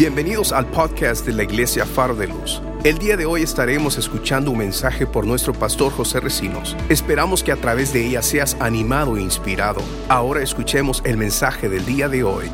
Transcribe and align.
Bienvenidos 0.00 0.52
al 0.52 0.64
podcast 0.64 1.26
de 1.26 1.34
la 1.34 1.42
Iglesia 1.42 1.84
Faro 1.84 2.14
de 2.14 2.26
Luz. 2.26 2.62
El 2.84 2.96
día 2.96 3.18
de 3.18 3.26
hoy 3.26 3.42
estaremos 3.42 3.98
escuchando 3.98 4.50
un 4.50 4.56
mensaje 4.56 5.06
por 5.06 5.26
nuestro 5.26 5.52
pastor 5.52 5.92
José 5.92 6.20
Recinos. 6.20 6.74
Esperamos 6.88 7.44
que 7.44 7.52
a 7.52 7.56
través 7.56 7.92
de 7.92 8.06
ella 8.06 8.22
seas 8.22 8.56
animado 8.60 9.18
e 9.18 9.20
inspirado. 9.20 9.82
Ahora 10.08 10.42
escuchemos 10.42 11.02
el 11.04 11.18
mensaje 11.18 11.68
del 11.68 11.84
día 11.84 12.08
de 12.08 12.24
hoy. 12.24 12.46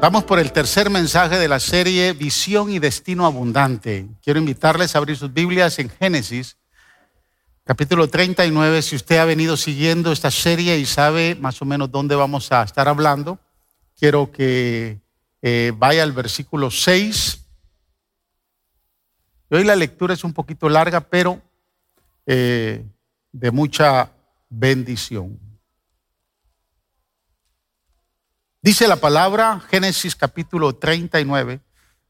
Vamos 0.00 0.22
por 0.22 0.38
el 0.38 0.52
tercer 0.52 0.90
mensaje 0.90 1.40
de 1.40 1.48
la 1.48 1.58
serie 1.58 2.12
Visión 2.12 2.70
y 2.70 2.78
Destino 2.78 3.26
Abundante. 3.26 4.06
Quiero 4.22 4.38
invitarles 4.38 4.94
a 4.94 4.98
abrir 4.98 5.16
sus 5.16 5.32
Biblias 5.32 5.80
en 5.80 5.90
Génesis, 5.90 6.56
capítulo 7.64 8.06
39. 8.06 8.80
Si 8.80 8.94
usted 8.94 9.18
ha 9.18 9.24
venido 9.24 9.56
siguiendo 9.56 10.12
esta 10.12 10.30
serie 10.30 10.78
y 10.78 10.86
sabe 10.86 11.34
más 11.34 11.60
o 11.62 11.64
menos 11.64 11.90
dónde 11.90 12.14
vamos 12.14 12.52
a 12.52 12.62
estar 12.62 12.86
hablando, 12.86 13.40
quiero 13.98 14.30
que 14.30 15.02
eh, 15.42 15.72
vaya 15.76 16.04
al 16.04 16.12
versículo 16.12 16.70
6. 16.70 17.44
Hoy 19.50 19.64
la 19.64 19.76
lectura 19.76 20.14
es 20.14 20.22
un 20.24 20.32
poquito 20.32 20.68
larga, 20.68 21.00
pero 21.00 21.42
eh, 22.24 22.86
de 23.32 23.50
mucha 23.50 24.12
bendición. 24.48 25.38
Dice 28.62 28.86
la 28.86 28.96
palabra 28.96 29.58
Génesis 29.68 30.14
capítulo 30.14 30.76
39, 30.76 31.60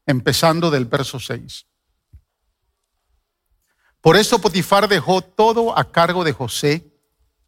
empezando 0.05 0.69
del 0.69 0.85
verso 0.85 1.19
6. 1.19 1.65
Por 3.99 4.17
eso 4.17 4.39
Potifar 4.39 4.87
dejó 4.87 5.21
todo 5.21 5.75
a 5.75 5.91
cargo 5.91 6.23
de 6.23 6.33
José 6.33 6.93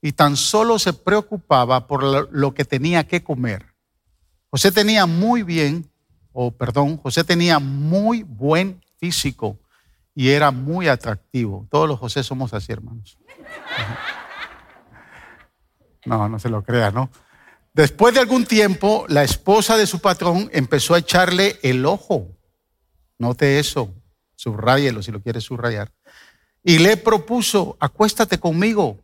y 0.02 0.14
tan 0.14 0.36
solo 0.36 0.80
se 0.80 0.94
preocupaba 0.94 1.86
por 1.86 2.34
lo 2.34 2.54
que 2.56 2.66
tenía 2.66 3.06
que 3.08 3.24
comer. 3.24 3.75
José 4.50 4.72
tenía 4.72 5.06
muy 5.06 5.44
bien, 5.44 5.90
o 6.32 6.52
perdón, 6.52 6.98
José 6.98 7.24
tenía 7.24 7.60
muy 7.60 8.24
buen 8.24 8.82
físico 8.98 9.60
y 10.14 10.30
era 10.30 10.52
muy 10.52 10.88
atractivo. 10.88 11.68
Todos 11.70 11.88
los 11.88 12.00
José 12.00 12.24
somos 12.24 12.54
así, 12.54 12.72
hermanos. 12.72 13.18
No, 16.06 16.30
no 16.30 16.40
se 16.40 16.50
lo 16.50 16.64
crea, 16.64 16.92
¿no? 16.92 17.10
Después 17.74 18.14
de 18.14 18.22
algún 18.22 18.46
tiempo, 18.46 19.06
la 19.10 19.24
esposa 19.24 19.76
de 19.76 19.86
su 19.86 20.00
patrón 20.00 20.50
empezó 20.54 20.94
a 20.94 21.00
echarle 21.00 21.60
el 21.62 21.86
ojo. 21.86 22.30
Note 23.18 23.60
eso, 23.60 23.94
subrayelo 24.36 25.04
si 25.04 25.12
lo 25.12 25.22
quiere 25.22 25.42
subrayar. 25.42 25.92
Y 26.64 26.80
le 26.80 26.96
propuso, 26.96 27.76
acuéstate 27.80 28.40
conmigo. 28.40 28.98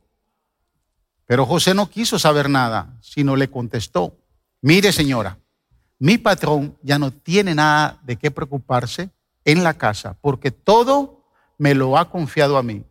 Pero 1.26 1.46
José 1.46 1.74
no 1.74 1.90
quiso 1.90 2.18
saber 2.18 2.50
nada, 2.50 2.98
sino 3.02 3.36
le 3.36 3.50
contestó, 3.50 4.18
mire 4.62 4.92
señora, 4.92 5.38
mi 6.00 6.18
patrón 6.18 6.78
ya 6.82 6.98
no 6.98 7.12
tiene 7.12 7.54
nada 7.54 8.00
de 8.04 8.16
qué 8.16 8.32
preocuparse 8.32 9.10
en 9.46 9.64
la 9.64 9.74
casa, 9.76 10.18
porque 10.22 10.52
todo 10.52 11.24
me 11.58 11.76
lo 11.76 11.98
ha 11.98 12.10
confiado 12.10 12.58
a 12.58 12.64
mí. 12.64 12.84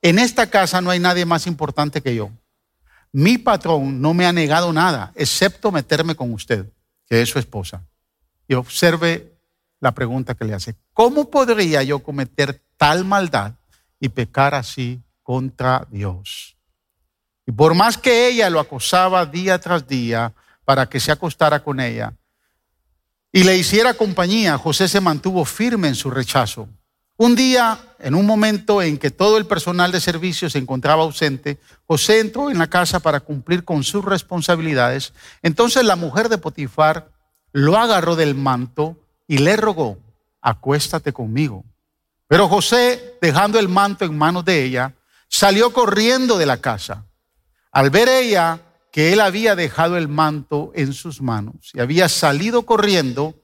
En 0.00 0.18
esta 0.18 0.48
casa 0.48 0.80
no 0.80 0.90
hay 0.90 0.98
nadie 0.98 1.26
más 1.26 1.46
importante 1.46 2.00
que 2.00 2.14
yo. 2.14 2.30
Mi 3.12 3.38
patrón 3.38 4.00
no 4.00 4.14
me 4.14 4.26
ha 4.26 4.32
negado 4.32 4.72
nada, 4.72 5.12
excepto 5.14 5.72
meterme 5.72 6.14
con 6.14 6.32
usted, 6.32 6.70
que 7.06 7.22
es 7.22 7.28
su 7.28 7.38
esposa. 7.38 7.82
Y 8.48 8.54
observe 8.54 9.36
la 9.80 9.92
pregunta 9.92 10.34
que 10.34 10.44
le 10.44 10.54
hace. 10.54 10.76
¿Cómo 10.92 11.30
podría 11.30 11.82
yo 11.82 11.98
cometer 11.98 12.62
tal 12.76 13.04
maldad 13.04 13.54
y 14.00 14.08
pecar 14.08 14.54
así 14.54 15.02
contra 15.22 15.86
Dios? 15.90 16.56
Y 17.46 17.52
por 17.52 17.74
más 17.74 17.98
que 17.98 18.28
ella 18.28 18.50
lo 18.50 18.60
acosaba 18.60 19.26
día 19.26 19.58
tras 19.60 19.86
día 19.86 20.32
para 20.66 20.86
que 20.86 21.00
se 21.00 21.10
acostara 21.10 21.64
con 21.64 21.80
ella, 21.80 22.12
y 23.36 23.44
le 23.44 23.56
hiciera 23.56 23.94
compañía, 23.94 24.56
José 24.56 24.88
se 24.88 25.00
mantuvo 25.00 25.44
firme 25.44 25.88
en 25.88 25.94
su 25.94 26.10
rechazo. 26.10 26.68
Un 27.18 27.36
día, 27.36 27.78
en 27.98 28.14
un 28.14 28.24
momento 28.24 28.80
en 28.80 28.98
que 28.98 29.10
todo 29.10 29.36
el 29.36 29.46
personal 29.46 29.92
de 29.92 30.00
servicio 30.00 30.48
se 30.48 30.58
encontraba 30.58 31.02
ausente, 31.02 31.58
José 31.86 32.20
entró 32.20 32.50
en 32.50 32.58
la 32.58 32.68
casa 32.68 33.00
para 33.00 33.20
cumplir 33.20 33.64
con 33.64 33.84
sus 33.84 34.04
responsabilidades. 34.04 35.12
Entonces 35.42 35.84
la 35.84 35.96
mujer 35.96 36.30
de 36.30 36.38
Potifar 36.38 37.10
lo 37.52 37.76
agarró 37.76 38.16
del 38.16 38.34
manto 38.34 38.96
y 39.26 39.38
le 39.38 39.56
rogó, 39.56 39.98
acuéstate 40.40 41.12
conmigo. 41.12 41.64
Pero 42.28 42.48
José, 42.48 43.18
dejando 43.20 43.58
el 43.58 43.68
manto 43.68 44.04
en 44.04 44.16
manos 44.16 44.44
de 44.44 44.64
ella, 44.64 44.94
salió 45.28 45.74
corriendo 45.74 46.38
de 46.38 46.46
la 46.46 46.56
casa. 46.56 47.04
Al 47.70 47.90
ver 47.90 48.08
ella 48.08 48.60
que 48.96 49.12
él 49.12 49.20
había 49.20 49.54
dejado 49.54 49.98
el 49.98 50.08
manto 50.08 50.72
en 50.74 50.94
sus 50.94 51.20
manos 51.20 51.70
y 51.74 51.80
había 51.80 52.08
salido 52.08 52.64
corriendo, 52.64 53.34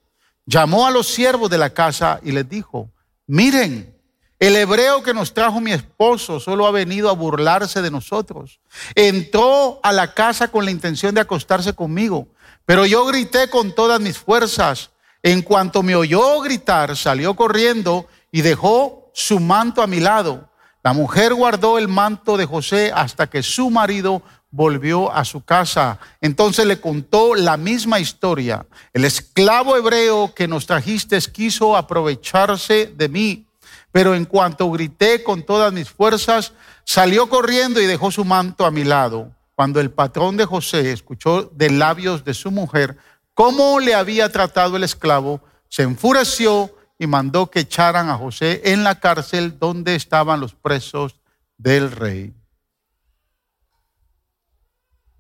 llamó 0.47 0.87
a 0.87 0.91
los 0.91 1.09
siervos 1.09 1.51
de 1.51 1.59
la 1.59 1.75
casa 1.75 2.21
y 2.23 2.33
les 2.33 2.49
dijo, 2.49 2.91
miren, 3.27 3.95
el 4.39 4.57
hebreo 4.57 5.03
que 5.03 5.13
nos 5.13 5.35
trajo 5.35 5.61
mi 5.61 5.73
esposo 5.73 6.41
solo 6.41 6.67
ha 6.67 6.71
venido 6.71 7.11
a 7.11 7.13
burlarse 7.13 7.83
de 7.83 7.91
nosotros. 7.91 8.61
Entró 8.95 9.79
a 9.83 9.93
la 9.93 10.15
casa 10.15 10.49
con 10.49 10.65
la 10.65 10.71
intención 10.71 11.15
de 11.15 11.21
acostarse 11.21 11.75
conmigo, 11.75 12.29
pero 12.65 12.87
yo 12.87 13.05
grité 13.05 13.51
con 13.51 13.75
todas 13.75 14.01
mis 14.01 14.17
fuerzas. 14.17 14.89
En 15.23 15.43
cuanto 15.43 15.83
me 15.83 15.95
oyó 15.95 16.41
gritar, 16.41 16.97
salió 16.97 17.37
corriendo 17.37 18.07
y 18.31 18.41
dejó 18.41 19.11
su 19.13 19.39
manto 19.39 19.83
a 19.83 19.87
mi 19.87 20.01
lado. 20.01 20.49
La 20.83 20.95
mujer 20.95 21.35
guardó 21.35 21.77
el 21.79 21.89
manto 21.89 22.39
de 22.39 22.47
José 22.47 22.91
hasta 22.95 23.29
que 23.29 23.43
su 23.43 23.69
marido 23.69 24.23
volvió 24.53 25.11
a 25.13 25.25
su 25.25 25.45
casa. 25.45 25.99
Entonces 26.21 26.67
le 26.67 26.81
contó 26.81 27.35
la 27.35 27.57
misma 27.57 27.99
historia. 27.99 28.65
El 28.93 29.05
esclavo 29.05 29.77
hebreo 29.77 30.33
que 30.35 30.47
nos 30.47 30.67
trajiste 30.67 31.19
quiso 31.33 31.77
aprovecharse 31.77 32.93
de 32.95 33.09
mí, 33.09 33.47
pero 33.91 34.15
en 34.15 34.27
cuanto 34.27 34.71
grité 34.71 35.25
con 35.25 35.43
todas 35.43 35.73
mis 35.73 35.91
fuerzas, 35.91 36.53
salió 36.85 37.29
corriendo 37.29 37.81
y 37.81 37.87
dejó 37.87 38.13
su 38.13 38.25
manto 38.25 38.65
a 38.65 38.71
mi 38.71 38.85
lado. 38.85 39.33
Cuando 39.57 39.81
el 39.81 39.91
patrón 39.91 40.37
de 40.37 40.45
José 40.45 40.93
escuchó 40.93 41.51
de 41.53 41.71
labios 41.71 42.25
de 42.25 42.35
su 42.35 42.51
mujer 42.51 42.97
cómo 43.35 43.81
le 43.81 43.95
había 43.95 44.31
tratado 44.31 44.77
el 44.77 44.85
esclavo, 44.85 45.41
se 45.69 45.83
enfureció 45.83 46.75
y 46.99 47.07
mandó 47.07 47.51
que 47.51 47.61
echaran 47.61 48.11
a 48.11 48.17
José 48.17 48.61
en 48.65 48.85
la 48.85 49.01
cárcel 49.01 49.59
donde 49.59 49.95
estaban 49.95 50.41
los 50.41 50.55
presos 50.55 51.17
del 51.57 51.91
rey. 51.91 52.35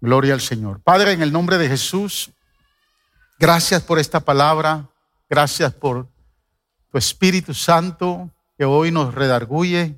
Gloria 0.03 0.35
al 0.35 0.41
Señor. 0.41 0.81
Padre, 0.81 1.13
en 1.13 1.23
el 1.23 1.31
nombre 1.31 1.59
de 1.59 1.69
Jesús, 1.69 2.33
gracias 3.39 3.83
por 3.83 4.01
esta 4.01 4.19
palabra, 4.19 4.89
gracias 5.31 5.73
por 5.73 6.09
tu 6.91 6.99
Espíritu 6.99 7.55
Santo 7.55 8.29
que 8.59 8.65
hoy 8.65 8.91
nos 8.91 9.15
redarguye 9.15 9.97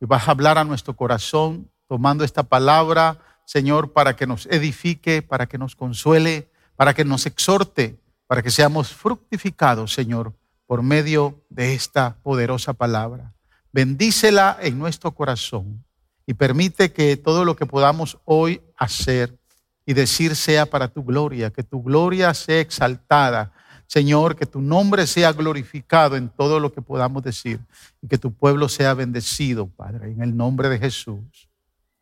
y 0.00 0.06
vas 0.06 0.26
a 0.26 0.30
hablar 0.30 0.56
a 0.56 0.64
nuestro 0.64 0.96
corazón 0.96 1.70
tomando 1.86 2.24
esta 2.24 2.44
palabra, 2.44 3.18
Señor, 3.44 3.92
para 3.92 4.16
que 4.16 4.26
nos 4.26 4.46
edifique, 4.46 5.20
para 5.20 5.44
que 5.44 5.58
nos 5.58 5.76
consuele, 5.76 6.50
para 6.74 6.94
que 6.94 7.04
nos 7.04 7.26
exhorte, 7.26 8.00
para 8.26 8.42
que 8.42 8.50
seamos 8.50 8.94
fructificados, 8.94 9.92
Señor, 9.92 10.32
por 10.66 10.82
medio 10.82 11.44
de 11.50 11.74
esta 11.74 12.16
poderosa 12.22 12.72
palabra. 12.72 13.34
Bendícela 13.70 14.56
en 14.62 14.78
nuestro 14.78 15.10
corazón 15.14 15.84
y 16.24 16.32
permite 16.32 16.94
que 16.94 17.18
todo 17.18 17.44
lo 17.44 17.54
que 17.54 17.66
podamos 17.66 18.16
hoy 18.24 18.62
hacer 18.78 19.41
y 19.84 19.94
decir 19.94 20.36
sea 20.36 20.66
para 20.66 20.88
tu 20.88 21.04
gloria, 21.04 21.50
que 21.50 21.62
tu 21.62 21.82
gloria 21.82 22.32
sea 22.34 22.60
exaltada. 22.60 23.52
Señor, 23.86 24.36
que 24.36 24.46
tu 24.46 24.62
nombre 24.62 25.06
sea 25.06 25.32
glorificado 25.32 26.16
en 26.16 26.30
todo 26.30 26.58
lo 26.58 26.72
que 26.72 26.80
podamos 26.80 27.22
decir 27.22 27.60
y 28.00 28.08
que 28.08 28.16
tu 28.16 28.32
pueblo 28.32 28.68
sea 28.68 28.94
bendecido, 28.94 29.66
Padre, 29.66 30.12
en 30.12 30.22
el 30.22 30.34
nombre 30.34 30.68
de 30.70 30.78
Jesús. 30.78 31.48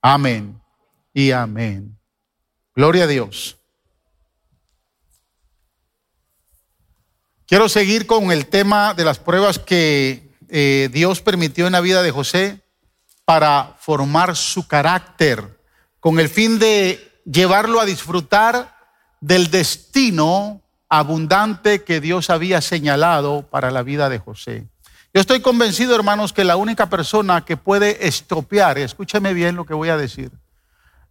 Amén 0.01 0.61
y 1.13 1.33
amén. 1.33 1.99
Gloria 2.77 3.05
a 3.05 3.07
Dios. 3.09 3.57
Quiero 7.47 7.69
seguir 7.69 8.07
con 8.07 8.31
el 8.31 8.47
tema 8.47 8.95
de 8.95 9.05
las 9.05 9.19
pruebas 9.19 9.59
que 9.59 10.37
eh, 10.49 10.89
Dios 10.93 11.21
permitió 11.21 11.67
en 11.67 11.73
la 11.73 11.81
vida 11.81 12.03
de 12.03 12.13
José 12.13 12.61
para 13.25 13.77
formar 13.81 14.37
su 14.37 14.69
carácter, 14.69 15.59
con 15.99 16.21
el 16.21 16.29
fin 16.29 16.61
de 16.61 17.10
llevarlo 17.25 17.81
a 17.81 17.85
disfrutar 17.85 18.77
del 19.21 19.51
destino 19.51 20.63
abundante 20.89 21.85
que 21.85 22.01
Dios 22.01 22.31
había 22.31 22.61
señalado 22.61 23.43
para 23.43 23.71
la 23.71 23.83
vida 23.83 24.09
de 24.09 24.19
José. 24.19 24.69
Yo 25.13 25.21
estoy 25.21 25.41
convencido, 25.41 25.95
hermanos, 25.95 26.33
que 26.33 26.45
la 26.45 26.57
única 26.57 26.89
persona 26.89 27.45
que 27.45 27.57
puede 27.57 28.07
estropear, 28.07 28.79
escúcheme 28.79 29.35
bien 29.35 29.57
lo 29.57 29.67
que 29.67 29.75
voy 29.75 29.89
a 29.89 29.97
decir, 29.97 30.31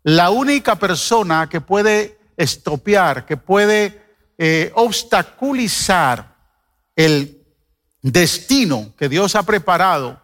la 0.04 0.30
única 0.30 0.76
persona 0.76 1.50
que 1.50 1.60
puede 1.60 2.18
estropear, 2.38 3.26
que 3.26 3.36
puede 3.36 4.02
eh, 4.38 4.72
obstaculizar 4.76 6.36
el 6.96 7.46
destino 8.02 8.94
que 8.98 9.10
Dios 9.10 9.36
ha 9.36 9.44
preparado 9.44 10.22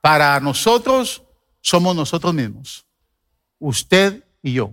para 0.00 0.38
nosotros, 0.40 1.22
somos 1.60 1.94
nosotros 1.94 2.34
mismos, 2.34 2.84
usted 3.60 4.24
y 4.42 4.54
yo. 4.54 4.72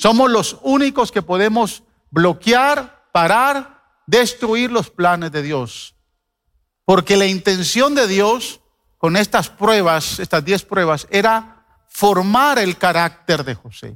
Somos 0.00 0.30
los 0.30 0.56
únicos 0.62 1.12
que 1.12 1.20
podemos 1.20 1.82
bloquear, 2.10 3.04
parar, 3.12 3.82
destruir 4.06 4.72
los 4.72 4.88
planes 4.88 5.30
de 5.30 5.42
Dios. 5.42 5.94
Porque 6.86 7.18
la 7.18 7.26
intención 7.26 7.94
de 7.94 8.06
Dios 8.06 8.62
con 8.96 9.18
estas 9.18 9.50
pruebas, 9.50 10.18
estas 10.18 10.42
diez 10.42 10.64
pruebas, 10.64 11.06
era 11.10 11.66
formar 11.86 12.58
el 12.58 12.78
carácter 12.78 13.44
de 13.44 13.54
José. 13.54 13.94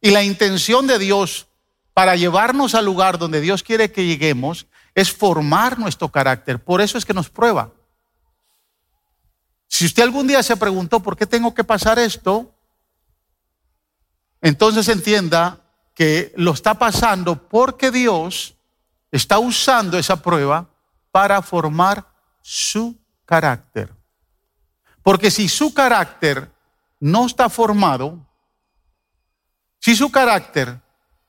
Y 0.00 0.10
la 0.10 0.22
intención 0.22 0.86
de 0.86 0.98
Dios 0.98 1.48
para 1.92 2.16
llevarnos 2.16 2.74
al 2.74 2.86
lugar 2.86 3.18
donde 3.18 3.42
Dios 3.42 3.62
quiere 3.62 3.92
que 3.92 4.06
lleguemos 4.06 4.68
es 4.94 5.12
formar 5.12 5.78
nuestro 5.78 6.08
carácter. 6.08 6.64
Por 6.64 6.80
eso 6.80 6.96
es 6.96 7.04
que 7.04 7.12
nos 7.12 7.28
prueba. 7.28 7.72
Si 9.68 9.84
usted 9.84 10.02
algún 10.02 10.26
día 10.26 10.42
se 10.42 10.56
preguntó 10.56 11.00
por 11.00 11.14
qué 11.14 11.26
tengo 11.26 11.52
que 11.52 11.62
pasar 11.62 11.98
esto, 11.98 12.54
entonces 14.42 14.88
entienda 14.88 15.60
que 15.94 16.32
lo 16.36 16.50
está 16.52 16.74
pasando 16.74 17.48
porque 17.48 17.90
Dios 17.90 18.56
está 19.10 19.38
usando 19.38 19.96
esa 19.96 20.20
prueba 20.20 20.68
para 21.12 21.40
formar 21.42 22.06
su 22.40 22.98
carácter. 23.24 23.94
Porque 25.02 25.30
si 25.30 25.48
su 25.48 25.72
carácter 25.72 26.50
no 26.98 27.26
está 27.26 27.48
formado, 27.48 28.26
si 29.78 29.94
su 29.94 30.10
carácter 30.10 30.80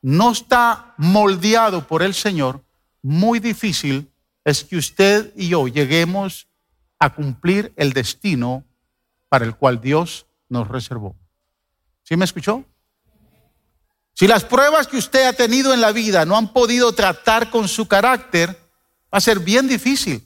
no 0.02 0.32
está 0.32 0.94
moldeado 0.98 1.88
por 1.88 2.02
el 2.02 2.14
Señor, 2.14 2.64
muy 3.02 3.40
difícil 3.40 4.12
es 4.44 4.64
que 4.64 4.78
usted 4.78 5.32
y 5.36 5.50
yo 5.50 5.68
lleguemos 5.68 6.48
a 7.00 7.14
cumplir 7.14 7.74
el 7.76 7.94
destino 7.94 8.64
para 9.30 9.46
el 9.46 9.56
cual 9.56 9.82
Dios 9.82 10.26
nos 10.50 10.68
reservó. 10.68 11.16
¿Sí 12.04 12.16
me 12.18 12.26
escuchó? 12.26 12.64
Si 14.24 14.28
las 14.28 14.46
pruebas 14.46 14.88
que 14.88 14.96
usted 14.96 15.26
ha 15.26 15.34
tenido 15.34 15.74
en 15.74 15.82
la 15.82 15.92
vida 15.92 16.24
no 16.24 16.38
han 16.38 16.54
podido 16.54 16.94
tratar 16.94 17.50
con 17.50 17.68
su 17.68 17.90
carácter, 17.90 18.52
va 19.14 19.18
a 19.18 19.20
ser 19.20 19.42
bien 19.42 19.68
difícil 19.68 20.26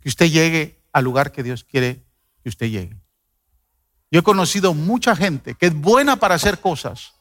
que 0.00 0.08
usted 0.08 0.30
llegue 0.30 0.80
al 0.90 1.04
lugar 1.04 1.32
que 1.32 1.42
Dios 1.42 1.64
quiere 1.64 2.02
que 2.42 2.48
usted 2.48 2.70
llegue. 2.70 2.96
Yo 4.10 4.20
he 4.20 4.22
conocido 4.22 4.72
mucha 4.72 5.14
gente 5.14 5.54
que 5.54 5.66
es 5.66 5.74
buena 5.74 6.16
para 6.16 6.36
hacer 6.36 6.60
cosas. 6.60 7.12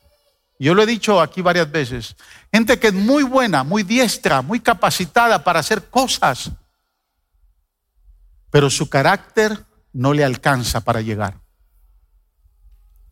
Yo 0.58 0.74
lo 0.74 0.84
he 0.84 0.86
dicho 0.86 1.20
aquí 1.20 1.42
varias 1.42 1.70
veces. 1.70 2.16
Gente 2.50 2.80
que 2.80 2.88
es 2.88 2.94
muy 2.94 3.24
buena, 3.24 3.66
muy 3.66 3.84
diestra, 3.84 4.42
muy 4.42 4.62
capacitada 4.62 5.44
para 5.44 5.60
hacer 5.60 5.90
cosas. 5.90 6.50
Pero 8.52 8.70
su 8.70 8.88
carácter 8.88 9.66
no 9.92 10.14
le 10.14 10.24
alcanza 10.24 10.80
para 10.80 11.02
llegar. 11.02 11.42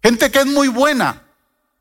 Gente 0.02 0.32
que 0.32 0.40
es 0.40 0.46
muy 0.46 0.70
buena, 0.70 1.23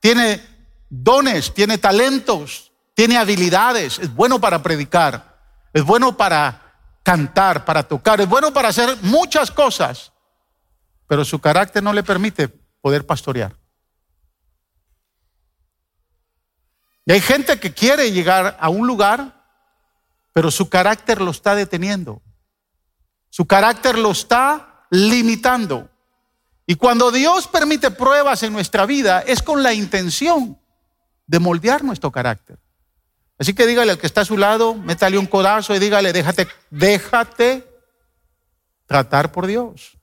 tiene 0.02 0.44
dones, 0.90 1.54
tiene 1.54 1.78
talentos, 1.78 2.72
tiene 2.92 3.16
habilidades, 3.16 4.00
es 4.00 4.12
bueno 4.12 4.40
para 4.40 4.60
predicar, 4.60 5.38
es 5.72 5.84
bueno 5.84 6.16
para 6.16 6.74
cantar, 7.04 7.64
para 7.64 7.84
tocar, 7.84 8.20
es 8.20 8.28
bueno 8.28 8.52
para 8.52 8.70
hacer 8.70 8.96
muchas 9.02 9.52
cosas, 9.52 10.12
pero 11.06 11.24
su 11.24 11.38
carácter 11.38 11.84
no 11.84 11.92
le 11.92 12.02
permite 12.02 12.48
poder 12.48 13.06
pastorear. 13.06 13.56
Y 17.06 17.12
hay 17.12 17.20
gente 17.20 17.60
que 17.60 17.72
quiere 17.72 18.10
llegar 18.10 18.56
a 18.60 18.68
un 18.70 18.88
lugar, 18.88 19.46
pero 20.32 20.50
su 20.50 20.68
carácter 20.68 21.20
lo 21.20 21.30
está 21.30 21.54
deteniendo. 21.54 22.20
Su 23.30 23.46
carácter 23.46 23.96
lo 23.96 24.10
está 24.10 24.84
limitando. 24.90 25.91
Y 26.66 26.76
cuando 26.76 27.10
Dios 27.10 27.48
permite 27.48 27.90
pruebas 27.90 28.42
en 28.42 28.52
nuestra 28.52 28.86
vida 28.86 29.20
es 29.20 29.42
con 29.42 29.62
la 29.62 29.72
intención 29.74 30.58
de 31.26 31.38
moldear 31.38 31.82
nuestro 31.82 32.10
carácter. 32.12 32.58
Así 33.38 33.54
que 33.54 33.66
dígale 33.66 33.92
al 33.92 33.98
que 33.98 34.06
está 34.06 34.20
a 34.20 34.24
su 34.24 34.36
lado, 34.36 34.74
métale 34.74 35.18
un 35.18 35.26
codazo 35.26 35.74
y 35.74 35.78
dígale, 35.78 36.12
déjate, 36.12 36.46
déjate 36.70 37.66
tratar 38.86 39.32
por 39.32 39.46
Dios. 39.46 39.98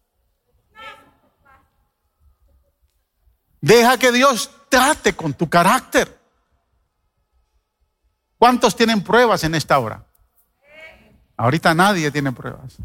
Deja 3.62 3.98
que 3.98 4.12
Dios 4.12 4.52
trate 4.70 5.16
con 5.16 5.34
tu 5.34 5.50
carácter. 5.50 6.18
¿Cuántos 8.38 8.76
tienen 8.76 9.04
pruebas 9.04 9.44
en 9.44 9.56
esta 9.56 9.80
hora? 9.80 10.06
Ahorita 11.36 11.74
nadie 11.74 12.12
tiene 12.12 12.32
pruebas. 12.32 12.78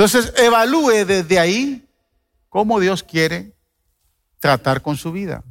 Entonces, 0.00 0.32
evalúe 0.38 1.04
desde 1.04 1.38
ahí 1.38 1.86
cómo 2.48 2.80
Dios 2.80 3.02
quiere 3.02 3.54
tratar 4.38 4.80
con 4.80 4.96
su 4.96 5.12
vida. 5.12 5.44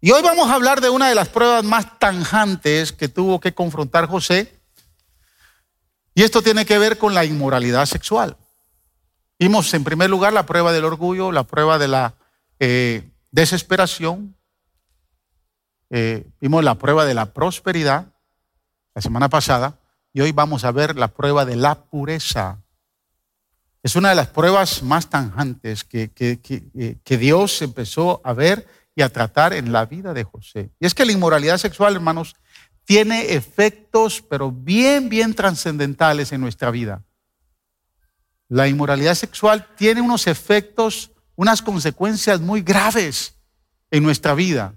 Y 0.00 0.10
hoy 0.10 0.20
vamos 0.20 0.50
a 0.50 0.56
hablar 0.56 0.80
de 0.80 0.90
una 0.90 1.08
de 1.08 1.14
las 1.14 1.28
pruebas 1.28 1.62
más 1.62 2.00
tanjantes 2.00 2.90
que 2.90 3.06
tuvo 3.06 3.38
que 3.38 3.54
confrontar 3.54 4.08
José. 4.08 4.60
Y 6.12 6.24
esto 6.24 6.42
tiene 6.42 6.66
que 6.66 6.76
ver 6.76 6.98
con 6.98 7.14
la 7.14 7.24
inmoralidad 7.24 7.86
sexual. 7.86 8.36
Vimos 9.38 9.72
en 9.74 9.84
primer 9.84 10.10
lugar 10.10 10.32
la 10.32 10.44
prueba 10.44 10.72
del 10.72 10.84
orgullo, 10.84 11.30
la 11.30 11.44
prueba 11.44 11.78
de 11.78 11.86
la 11.86 12.14
eh, 12.58 13.12
desesperación. 13.30 14.36
Eh, 15.88 16.28
vimos 16.40 16.64
la 16.64 16.74
prueba 16.74 17.04
de 17.04 17.14
la 17.14 17.26
prosperidad 17.26 18.06
la 18.92 19.02
semana 19.02 19.28
pasada. 19.28 19.78
Y 20.12 20.20
hoy 20.20 20.32
vamos 20.32 20.64
a 20.64 20.72
ver 20.72 20.96
la 20.96 21.06
prueba 21.06 21.44
de 21.44 21.54
la 21.54 21.84
pureza. 21.84 22.61
Es 23.82 23.96
una 23.96 24.10
de 24.10 24.14
las 24.14 24.28
pruebas 24.28 24.82
más 24.82 25.08
tanjantes 25.10 25.82
que, 25.82 26.12
eh, 26.16 26.98
que, 27.02 27.18
Dios 27.18 27.62
empezó 27.62 28.20
a 28.22 28.32
ver 28.32 28.68
y 28.94 29.02
a 29.02 29.08
tratar 29.08 29.52
en 29.52 29.72
la 29.72 29.86
vida 29.86 30.14
de 30.14 30.22
José. 30.22 30.70
Y 30.78 30.86
es 30.86 30.94
que 30.94 31.04
la 31.04 31.12
inmoralidad 31.12 31.58
sexual, 31.58 31.96
hermanos, 31.96 32.36
tiene 32.84 33.34
efectos, 33.34 34.22
pero 34.22 34.52
bien, 34.52 35.08
bien 35.08 35.34
trascendentales 35.34 36.30
en 36.32 36.40
nuestra 36.40 36.70
vida. 36.70 37.02
La 38.48 38.68
inmoralidad 38.68 39.14
sexual 39.14 39.66
tiene 39.76 40.00
unos 40.00 40.28
efectos, 40.28 41.10
unas 41.34 41.60
consecuencias 41.60 42.40
muy 42.40 42.62
graves 42.62 43.34
en 43.90 44.04
nuestra 44.04 44.34
vida. 44.34 44.74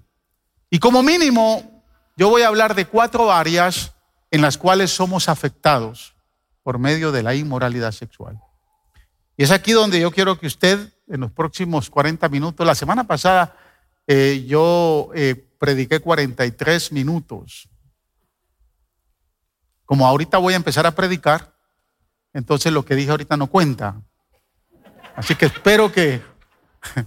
Y 0.68 0.80
como 0.80 1.02
mínimo, 1.02 1.84
yo 2.16 2.28
voy 2.28 2.42
a 2.42 2.48
hablar 2.48 2.74
de 2.74 2.86
cuatro 2.86 3.30
áreas 3.30 3.92
en 4.32 4.42
las 4.42 4.58
cuales 4.58 4.90
somos 4.90 5.28
afectados 5.28 6.16
por 6.64 6.78
medio 6.78 7.12
de 7.12 7.22
la 7.22 7.34
inmoralidad 7.36 7.92
sexual. 7.92 8.40
Y 9.36 9.44
es 9.44 9.50
aquí 9.50 9.72
donde 9.72 10.00
yo 10.00 10.10
quiero 10.10 10.38
que 10.38 10.46
usted, 10.46 10.92
en 11.08 11.20
los 11.20 11.30
próximos 11.30 11.90
40 11.90 12.28
minutos, 12.28 12.66
la 12.66 12.74
semana 12.74 13.04
pasada 13.04 13.56
eh, 14.06 14.44
yo 14.46 15.10
eh, 15.14 15.34
prediqué 15.58 16.00
43 16.00 16.92
minutos. 16.92 17.68
Como 19.84 20.06
ahorita 20.06 20.38
voy 20.38 20.54
a 20.54 20.56
empezar 20.56 20.86
a 20.86 20.94
predicar, 20.94 21.54
entonces 22.32 22.72
lo 22.72 22.84
que 22.84 22.94
dije 22.94 23.10
ahorita 23.10 23.36
no 23.36 23.48
cuenta. 23.48 24.00
Así 25.14 25.34
que 25.34 25.46
espero 25.46 25.92
que, 25.92 26.22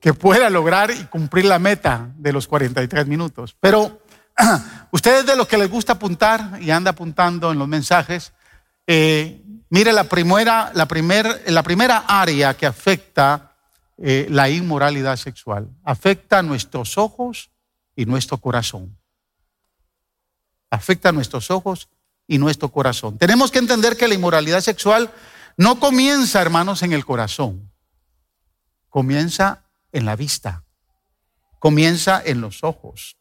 que 0.00 0.14
pueda 0.14 0.50
lograr 0.50 0.90
y 0.90 1.04
cumplir 1.06 1.46
la 1.46 1.58
meta 1.58 2.12
de 2.16 2.32
los 2.32 2.46
43 2.46 3.06
minutos. 3.06 3.56
Pero 3.58 4.02
ustedes 4.90 5.26
de 5.26 5.36
los 5.36 5.48
que 5.48 5.58
les 5.58 5.70
gusta 5.70 5.94
apuntar 5.94 6.58
y 6.60 6.70
anda 6.70 6.90
apuntando 6.90 7.52
en 7.52 7.58
los 7.58 7.68
mensajes, 7.68 8.32
eh, 8.86 9.42
Mire, 9.70 9.92
la 9.92 10.04
primera, 10.04 10.72
la, 10.74 10.88
la 11.46 11.62
primera 11.62 11.98
área 12.08 12.56
que 12.56 12.66
afecta 12.66 13.50
eh, 14.02 14.26
la 14.30 14.48
inmoralidad 14.48 15.16
sexual 15.16 15.68
afecta 15.84 16.42
nuestros 16.42 16.96
ojos 16.96 17.50
y 17.94 18.06
nuestro 18.06 18.38
corazón. 18.38 18.98
Afecta 20.70 21.12
nuestros 21.12 21.50
ojos 21.50 21.88
y 22.26 22.38
nuestro 22.38 22.70
corazón. 22.70 23.18
Tenemos 23.18 23.50
que 23.50 23.58
entender 23.58 23.96
que 23.96 24.08
la 24.08 24.14
inmoralidad 24.14 24.60
sexual 24.60 25.12
no 25.56 25.78
comienza, 25.78 26.40
hermanos, 26.40 26.82
en 26.82 26.92
el 26.92 27.04
corazón. 27.04 27.70
Comienza 28.88 29.64
en 29.92 30.06
la 30.06 30.16
vista. 30.16 30.64
Comienza 31.58 32.22
en 32.24 32.40
los 32.40 32.64
ojos. 32.64 33.18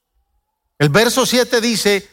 El 0.77 0.89
verso 0.89 1.25
7 1.25 1.59
dice 1.59 2.09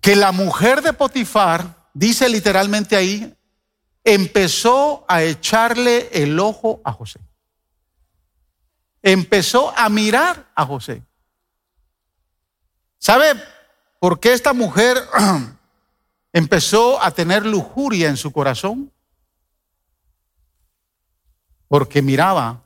que 0.00 0.16
la 0.16 0.32
mujer 0.32 0.80
de 0.80 0.94
Potifar 0.94 1.77
dice 1.94 2.28
literalmente 2.28 2.96
ahí, 2.96 3.34
empezó 4.04 5.04
a 5.08 5.22
echarle 5.22 6.08
el 6.12 6.38
ojo 6.40 6.80
a 6.84 6.92
José. 6.92 7.20
Empezó 9.02 9.76
a 9.76 9.88
mirar 9.88 10.50
a 10.54 10.64
José. 10.66 11.02
¿Sabe 12.98 13.34
por 14.00 14.18
qué 14.18 14.32
esta 14.32 14.52
mujer 14.52 14.96
empezó 16.32 17.02
a 17.02 17.10
tener 17.10 17.46
lujuria 17.46 18.08
en 18.08 18.16
su 18.16 18.32
corazón? 18.32 18.92
Porque 21.68 22.02
miraba 22.02 22.62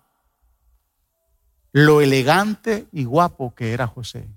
lo 1.73 2.00
elegante 2.00 2.87
y 2.93 3.05
guapo 3.05 3.55
que 3.55 3.73
era 3.73 3.87
José. 3.87 4.29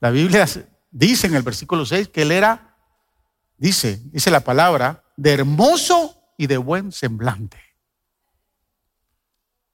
La 0.00 0.10
Biblia 0.10 0.46
dice 0.90 1.26
en 1.26 1.34
el 1.34 1.42
versículo 1.42 1.86
6 1.86 2.08
que 2.08 2.22
él 2.22 2.32
era 2.32 2.67
dice, 3.58 4.00
dice 4.06 4.30
la 4.30 4.40
palabra, 4.40 5.04
de 5.16 5.34
hermoso 5.34 6.16
y 6.36 6.46
de 6.46 6.56
buen 6.56 6.92
semblante. 6.92 7.58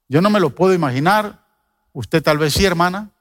Yo 0.07 0.21
no 0.21 0.29
me 0.29 0.39
lo 0.39 0.53
puedo 0.53 0.73
imaginar, 0.73 1.45
usted 1.93 2.21
tal 2.21 2.37
vez 2.37 2.53
sí, 2.53 2.65
hermana. 2.65 3.11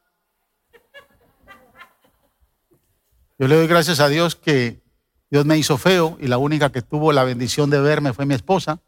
Yo 3.38 3.49
le 3.49 3.56
doy 3.56 3.66
gracias 3.66 4.00
a 4.00 4.09
Dios 4.09 4.37
que 4.37 4.83
Dios 5.30 5.44
me 5.44 5.59
hizo 5.59 5.78
feo 5.78 6.16
y 6.21 6.28
la 6.28 6.38
única 6.38 6.71
que 6.71 6.83
tuvo 6.83 7.12
la 7.12 7.25
bendición 7.25 7.71
de 7.71 7.80
verme 7.80 8.12
fue 8.12 8.26
mi 8.26 8.35
esposa. 8.35 8.80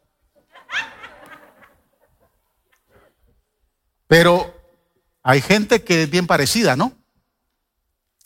Pero 4.07 4.55
hay 5.23 5.41
gente 5.41 5.83
que 5.83 6.05
es 6.05 6.11
bien 6.11 6.27
parecida, 6.27 6.77
¿no? 6.77 6.93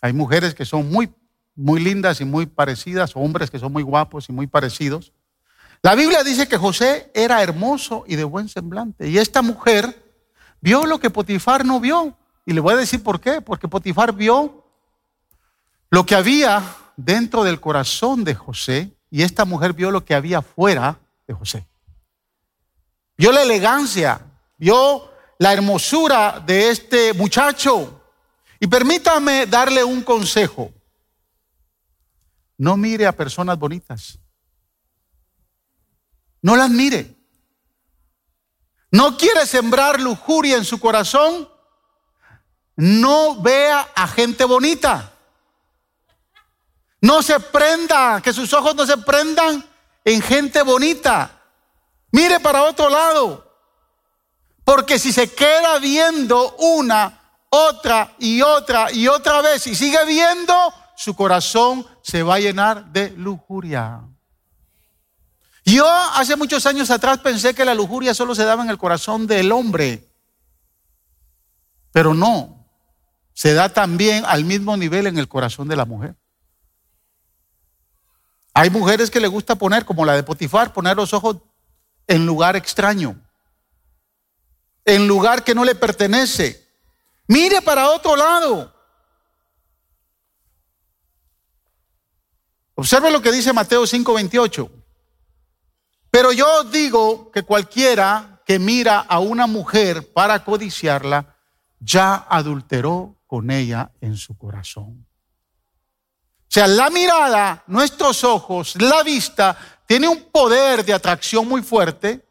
Hay 0.01 0.13
mujeres 0.13 0.53
que 0.53 0.65
son 0.65 0.89
muy, 0.89 1.11
muy 1.55 1.81
lindas 1.81 2.21
y 2.21 2.25
muy 2.25 2.45
parecidas, 2.45 3.15
hombres 3.15 3.51
que 3.51 3.59
son 3.59 3.71
muy 3.71 3.83
guapos 3.83 4.29
y 4.29 4.31
muy 4.31 4.47
parecidos. 4.47 5.13
La 5.83 5.95
Biblia 5.95 6.23
dice 6.23 6.47
que 6.47 6.57
José 6.57 7.11
era 7.13 7.41
hermoso 7.41 8.03
y 8.07 8.15
de 8.15 8.23
buen 8.23 8.47
semblante. 8.47 9.09
Y 9.09 9.17
esta 9.17 9.41
mujer 9.41 10.13
vio 10.61 10.85
lo 10.85 10.99
que 10.99 11.09
Potifar 11.09 11.65
no 11.65 11.79
vio. 11.79 12.15
Y 12.45 12.53
le 12.53 12.59
voy 12.59 12.73
a 12.73 12.77
decir 12.77 13.01
por 13.01 13.19
qué. 13.19 13.41
Porque 13.41 13.67
Potifar 13.67 14.13
vio 14.13 14.63
lo 15.89 16.05
que 16.05 16.15
había 16.15 16.63
dentro 16.95 17.43
del 17.43 17.59
corazón 17.59 18.23
de 18.23 18.35
José 18.35 18.95
y 19.09 19.23
esta 19.23 19.43
mujer 19.43 19.73
vio 19.73 19.91
lo 19.91 20.05
que 20.05 20.13
había 20.13 20.41
fuera 20.41 20.99
de 21.27 21.33
José. 21.33 21.67
Vio 23.17 23.31
la 23.31 23.41
elegancia, 23.41 24.21
vio 24.57 25.11
la 25.37 25.51
hermosura 25.51 26.41
de 26.45 26.69
este 26.69 27.13
muchacho. 27.13 28.01
Y 28.59 28.67
permítame 28.67 29.47
darle 29.47 29.83
un 29.83 30.01
consejo. 30.01 30.71
No 32.61 32.77
mire 32.77 33.07
a 33.07 33.11
personas 33.11 33.57
bonitas. 33.57 34.19
No 36.43 36.55
las 36.55 36.69
mire. 36.69 37.15
No 38.91 39.17
quiere 39.17 39.47
sembrar 39.47 39.99
lujuria 39.99 40.57
en 40.57 40.63
su 40.63 40.79
corazón. 40.79 41.49
No 42.75 43.41
vea 43.41 43.89
a 43.95 44.07
gente 44.07 44.45
bonita. 44.45 45.11
No 47.01 47.23
se 47.23 47.39
prenda, 47.39 48.21
que 48.21 48.31
sus 48.31 48.53
ojos 48.53 48.75
no 48.75 48.85
se 48.85 48.97
prendan 48.97 49.67
en 50.05 50.21
gente 50.21 50.61
bonita. 50.61 51.41
Mire 52.11 52.39
para 52.41 52.61
otro 52.65 52.89
lado. 52.89 53.57
Porque 54.63 54.99
si 54.99 55.11
se 55.11 55.33
queda 55.33 55.79
viendo 55.79 56.55
una, 56.57 57.39
otra 57.49 58.13
y 58.19 58.43
otra 58.43 58.91
y 58.91 59.07
otra 59.07 59.41
vez 59.41 59.65
y 59.65 59.73
sigue 59.73 60.05
viendo, 60.05 60.53
su 61.01 61.15
corazón 61.15 61.83
se 62.03 62.21
va 62.21 62.35
a 62.35 62.39
llenar 62.39 62.91
de 62.91 63.09
lujuria. 63.17 64.01
Yo 65.65 65.87
hace 66.13 66.35
muchos 66.35 66.67
años 66.67 66.91
atrás 66.91 67.17
pensé 67.17 67.55
que 67.55 67.65
la 67.65 67.73
lujuria 67.73 68.13
solo 68.13 68.35
se 68.35 68.43
daba 68.45 68.63
en 68.63 68.69
el 68.69 68.77
corazón 68.77 69.25
del 69.25 69.51
hombre, 69.51 70.07
pero 71.91 72.13
no, 72.13 72.67
se 73.33 73.55
da 73.55 73.69
también 73.69 74.25
al 74.27 74.45
mismo 74.45 74.77
nivel 74.77 75.07
en 75.07 75.17
el 75.17 75.27
corazón 75.27 75.67
de 75.67 75.75
la 75.75 75.85
mujer. 75.85 76.15
Hay 78.53 78.69
mujeres 78.69 79.09
que 79.09 79.19
le 79.19 79.27
gusta 79.27 79.55
poner, 79.55 79.85
como 79.85 80.05
la 80.05 80.13
de 80.13 80.21
Potifar, 80.21 80.71
poner 80.71 80.95
los 80.97 81.13
ojos 81.13 81.37
en 82.05 82.27
lugar 82.27 82.55
extraño, 82.55 83.19
en 84.85 85.07
lugar 85.07 85.43
que 85.43 85.55
no 85.55 85.65
le 85.65 85.73
pertenece. 85.73 86.69
Mire 87.25 87.59
para 87.63 87.89
otro 87.89 88.15
lado. 88.15 88.80
Observe 92.81 93.11
lo 93.11 93.21
que 93.21 93.31
dice 93.31 93.53
Mateo 93.53 93.85
5:28. 93.85 94.67
Pero 96.09 96.31
yo 96.31 96.63
digo 96.63 97.29
que 97.31 97.43
cualquiera 97.43 98.41
que 98.43 98.57
mira 98.57 99.01
a 99.01 99.19
una 99.19 99.45
mujer 99.45 100.11
para 100.13 100.43
codiciarla, 100.43 101.37
ya 101.79 102.15
adulteró 102.27 103.17
con 103.27 103.51
ella 103.51 103.91
en 104.01 104.17
su 104.17 104.35
corazón. 104.35 105.05
O 105.05 106.47
sea, 106.47 106.65
la 106.65 106.89
mirada, 106.89 107.63
nuestros 107.67 108.23
ojos, 108.23 108.73
la 108.81 109.03
vista, 109.03 109.55
tiene 109.85 110.07
un 110.07 110.31
poder 110.31 110.83
de 110.83 110.95
atracción 110.95 111.47
muy 111.47 111.61
fuerte 111.61 112.25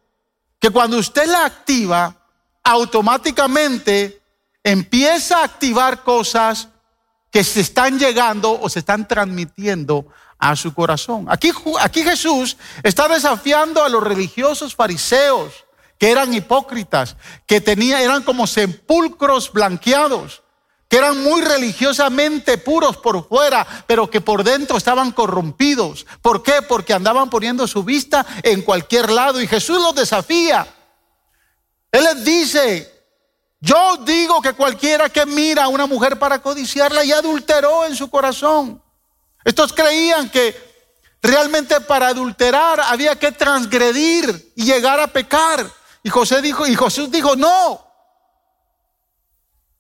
que 0.58 0.70
cuando 0.70 0.98
usted 0.98 1.28
la 1.28 1.44
activa, 1.44 2.26
automáticamente 2.64 4.20
empieza 4.64 5.38
a 5.38 5.44
activar 5.44 6.02
cosas 6.02 6.70
que 7.30 7.44
se 7.44 7.60
están 7.60 8.00
llegando 8.00 8.60
o 8.60 8.68
se 8.68 8.80
están 8.80 9.06
transmitiendo 9.06 10.08
a 10.40 10.56
su 10.56 10.74
corazón. 10.74 11.26
Aquí, 11.28 11.52
Jesús 12.02 12.56
está 12.82 13.06
desafiando 13.06 13.84
a 13.84 13.88
los 13.88 14.02
religiosos 14.02 14.74
fariseos 14.74 15.52
que 15.98 16.10
eran 16.10 16.32
hipócritas, 16.32 17.16
que 17.46 17.60
tenían, 17.60 18.00
eran 18.00 18.22
como 18.22 18.46
sepulcros 18.46 19.52
blanqueados 19.52 20.42
que 20.88 20.96
eran 20.96 21.22
muy 21.22 21.40
religiosamente 21.40 22.58
puros 22.58 22.96
por 22.96 23.28
fuera, 23.28 23.64
pero 23.86 24.10
que 24.10 24.20
por 24.20 24.42
dentro 24.42 24.76
estaban 24.76 25.12
corrompidos. 25.12 26.04
¿Por 26.20 26.42
qué? 26.42 26.62
Porque 26.68 26.92
andaban 26.92 27.30
poniendo 27.30 27.68
su 27.68 27.84
vista 27.84 28.26
en 28.42 28.62
cualquier 28.62 29.08
lado 29.08 29.40
y 29.40 29.46
Jesús 29.46 29.80
los 29.80 29.94
desafía. 29.94 30.66
Él 31.92 32.02
les 32.02 32.24
dice, 32.24 33.04
yo 33.60 33.98
digo 33.98 34.42
que 34.42 34.54
cualquiera 34.54 35.08
que 35.08 35.26
mira 35.26 35.64
a 35.64 35.68
una 35.68 35.86
mujer 35.86 36.18
para 36.18 36.42
codiciarla 36.42 37.04
ya 37.04 37.18
adulteró 37.18 37.86
en 37.86 37.94
su 37.94 38.10
corazón. 38.10 38.82
Estos 39.44 39.72
creían 39.72 40.28
que 40.30 40.70
realmente 41.22 41.80
para 41.80 42.08
adulterar 42.08 42.80
había 42.80 43.18
que 43.18 43.32
transgredir 43.32 44.52
y 44.56 44.64
llegar 44.64 45.00
a 45.00 45.06
pecar. 45.06 45.66
Y 46.02 46.10
José 46.10 46.40
dijo, 46.40 46.66
y 46.66 46.76
Jesús 46.76 47.10
dijo, 47.10 47.36
no, 47.36 47.86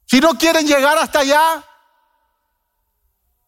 si 0.06 0.20
no 0.20 0.36
quieren 0.36 0.66
llegar 0.66 0.98
hasta 0.98 1.20
allá, 1.20 1.64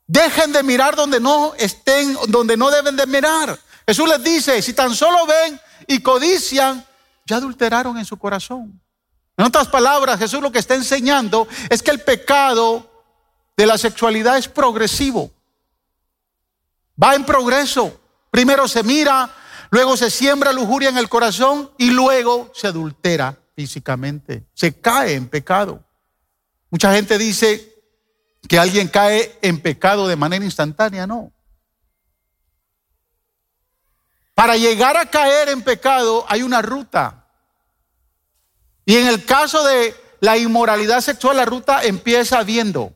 dejen 0.06 0.52
de 0.52 0.62
mirar 0.62 0.94
donde 0.94 1.18
no 1.18 1.54
estén, 1.54 2.16
donde 2.28 2.56
no 2.56 2.70
deben 2.70 2.96
de 2.96 3.06
mirar. 3.06 3.58
Jesús 3.86 4.08
les 4.08 4.22
dice, 4.22 4.62
si 4.62 4.72
tan 4.72 4.94
solo 4.94 5.26
ven 5.26 5.60
y 5.86 6.00
codician, 6.00 6.86
ya 7.26 7.36
adulteraron 7.36 7.98
en 7.98 8.04
su 8.04 8.16
corazón. 8.16 8.80
En 9.36 9.44
otras 9.44 9.68
palabras, 9.68 10.18
Jesús 10.18 10.40
lo 10.40 10.52
que 10.52 10.58
está 10.58 10.74
enseñando 10.74 11.48
es 11.68 11.82
que 11.82 11.90
el 11.90 12.00
pecado 12.00 12.88
de 13.56 13.66
la 13.66 13.76
sexualidad 13.76 14.38
es 14.38 14.48
progresivo. 14.48 15.30
Va 17.02 17.14
en 17.14 17.24
progreso. 17.24 18.00
Primero 18.30 18.68
se 18.68 18.82
mira, 18.82 19.34
luego 19.70 19.96
se 19.96 20.10
siembra 20.10 20.52
lujuria 20.52 20.88
en 20.88 20.98
el 20.98 21.08
corazón 21.08 21.70
y 21.78 21.90
luego 21.90 22.50
se 22.54 22.66
adultera 22.66 23.38
físicamente. 23.56 24.46
Se 24.54 24.80
cae 24.80 25.14
en 25.14 25.28
pecado. 25.28 25.84
Mucha 26.70 26.92
gente 26.94 27.18
dice 27.18 27.72
que 28.48 28.58
alguien 28.58 28.88
cae 28.88 29.38
en 29.42 29.60
pecado 29.60 30.08
de 30.08 30.16
manera 30.16 30.44
instantánea, 30.44 31.06
no. 31.06 31.32
Para 34.34 34.56
llegar 34.56 34.96
a 34.96 35.06
caer 35.06 35.50
en 35.50 35.62
pecado 35.62 36.24
hay 36.28 36.42
una 36.42 36.62
ruta. 36.62 37.26
Y 38.84 38.96
en 38.96 39.06
el 39.06 39.24
caso 39.24 39.64
de 39.64 39.94
la 40.20 40.38
inmoralidad 40.38 41.00
sexual, 41.00 41.36
la 41.36 41.44
ruta 41.44 41.84
empieza 41.84 42.42
viendo 42.42 42.94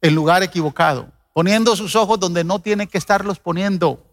el 0.00 0.14
lugar 0.14 0.42
equivocado, 0.42 1.12
poniendo 1.40 1.74
sus 1.74 1.96
ojos 1.96 2.20
donde 2.20 2.44
no 2.44 2.58
tiene 2.58 2.86
que 2.86 2.98
estarlos 2.98 3.38
poniendo. 3.38 4.04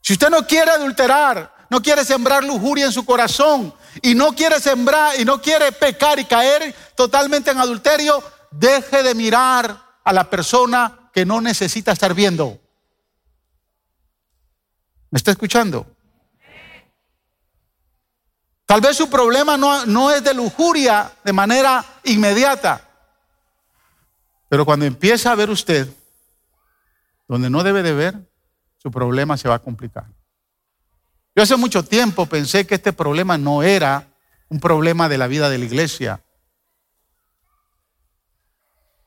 Si 0.00 0.12
usted 0.12 0.30
no 0.30 0.46
quiere 0.46 0.70
adulterar, 0.70 1.66
no 1.68 1.82
quiere 1.82 2.04
sembrar 2.04 2.44
lujuria 2.44 2.86
en 2.86 2.92
su 2.92 3.04
corazón 3.04 3.74
y 4.02 4.14
no 4.14 4.36
quiere 4.36 4.60
sembrar 4.60 5.18
y 5.18 5.24
no 5.24 5.42
quiere 5.42 5.72
pecar 5.72 6.16
y 6.20 6.26
caer 6.26 6.72
totalmente 6.96 7.50
en 7.50 7.58
adulterio, 7.58 8.22
deje 8.52 9.02
de 9.02 9.16
mirar 9.16 9.82
a 10.04 10.12
la 10.12 10.30
persona 10.30 11.10
que 11.12 11.26
no 11.26 11.40
necesita 11.40 11.90
estar 11.90 12.14
viendo. 12.14 12.56
¿Me 15.10 15.16
está 15.16 15.32
escuchando? 15.32 15.88
Tal 18.64 18.80
vez 18.80 18.96
su 18.96 19.10
problema 19.10 19.56
no, 19.56 19.86
no 19.86 20.12
es 20.12 20.22
de 20.22 20.34
lujuria 20.34 21.10
de 21.24 21.32
manera 21.32 21.84
inmediata, 22.04 22.88
pero 24.48 24.64
cuando 24.64 24.86
empieza 24.86 25.32
a 25.32 25.34
ver 25.34 25.50
usted 25.50 25.97
donde 27.28 27.50
no 27.50 27.62
debe 27.62 27.82
de 27.82 27.92
ver, 27.92 28.28
su 28.78 28.90
problema 28.90 29.36
se 29.36 29.48
va 29.48 29.56
a 29.56 29.62
complicar. 29.62 30.06
Yo 31.36 31.42
hace 31.42 31.56
mucho 31.56 31.84
tiempo 31.84 32.26
pensé 32.26 32.66
que 32.66 32.74
este 32.74 32.92
problema 32.92 33.38
no 33.38 33.62
era 33.62 34.08
un 34.48 34.58
problema 34.58 35.08
de 35.08 35.18
la 35.18 35.28
vida 35.28 35.48
de 35.50 35.58
la 35.58 35.64
iglesia. 35.66 36.24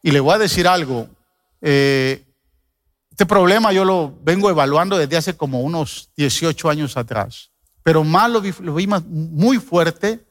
Y 0.03 0.11
le 0.11 0.19
voy 0.19 0.35
a 0.35 0.37
decir 0.37 0.67
algo. 0.67 1.09
Eh, 1.61 2.25
este 3.09 3.25
problema 3.25 3.73
yo 3.73 3.83
lo 3.83 4.17
vengo 4.21 4.49
evaluando 4.49 4.97
desde 4.97 5.17
hace 5.17 5.35
como 5.35 5.61
unos 5.61 6.11
18 6.15 6.69
años 6.69 6.95
atrás. 6.95 7.51
Pero 7.83 8.03
más 8.03 8.29
lo, 8.31 8.41
vi, 8.41 8.53
muy 9.07 9.57
fuerte 9.57 10.25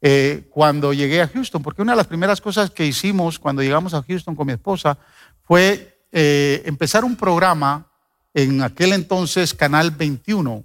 eh, 0.00 0.48
cuando 0.50 0.92
llegué 0.92 1.22
a 1.22 1.28
Houston, 1.28 1.62
porque 1.62 1.82
una 1.82 1.92
de 1.92 1.96
las 1.96 2.06
primeras 2.06 2.40
cosas 2.40 2.70
que 2.70 2.86
hicimos 2.86 3.38
cuando 3.38 3.62
llegamos 3.62 3.94
a 3.94 4.02
Houston 4.02 4.34
con 4.34 4.46
mi 4.46 4.54
esposa 4.54 4.98
fue 5.42 5.93
eh, 6.16 6.62
empezar 6.64 7.04
un 7.04 7.16
programa 7.16 7.90
en 8.32 8.62
aquel 8.62 8.92
entonces 8.92 9.52
Canal 9.52 9.90
21 9.90 10.64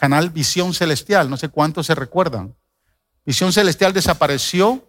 canal 0.00 0.30
Visión 0.30 0.72
Celestial, 0.72 1.28
no 1.28 1.36
sé 1.36 1.50
cuántos 1.50 1.84
se 1.84 1.94
recuerdan. 1.94 2.56
Visión 3.26 3.52
Celestial 3.52 3.92
desapareció 3.92 4.88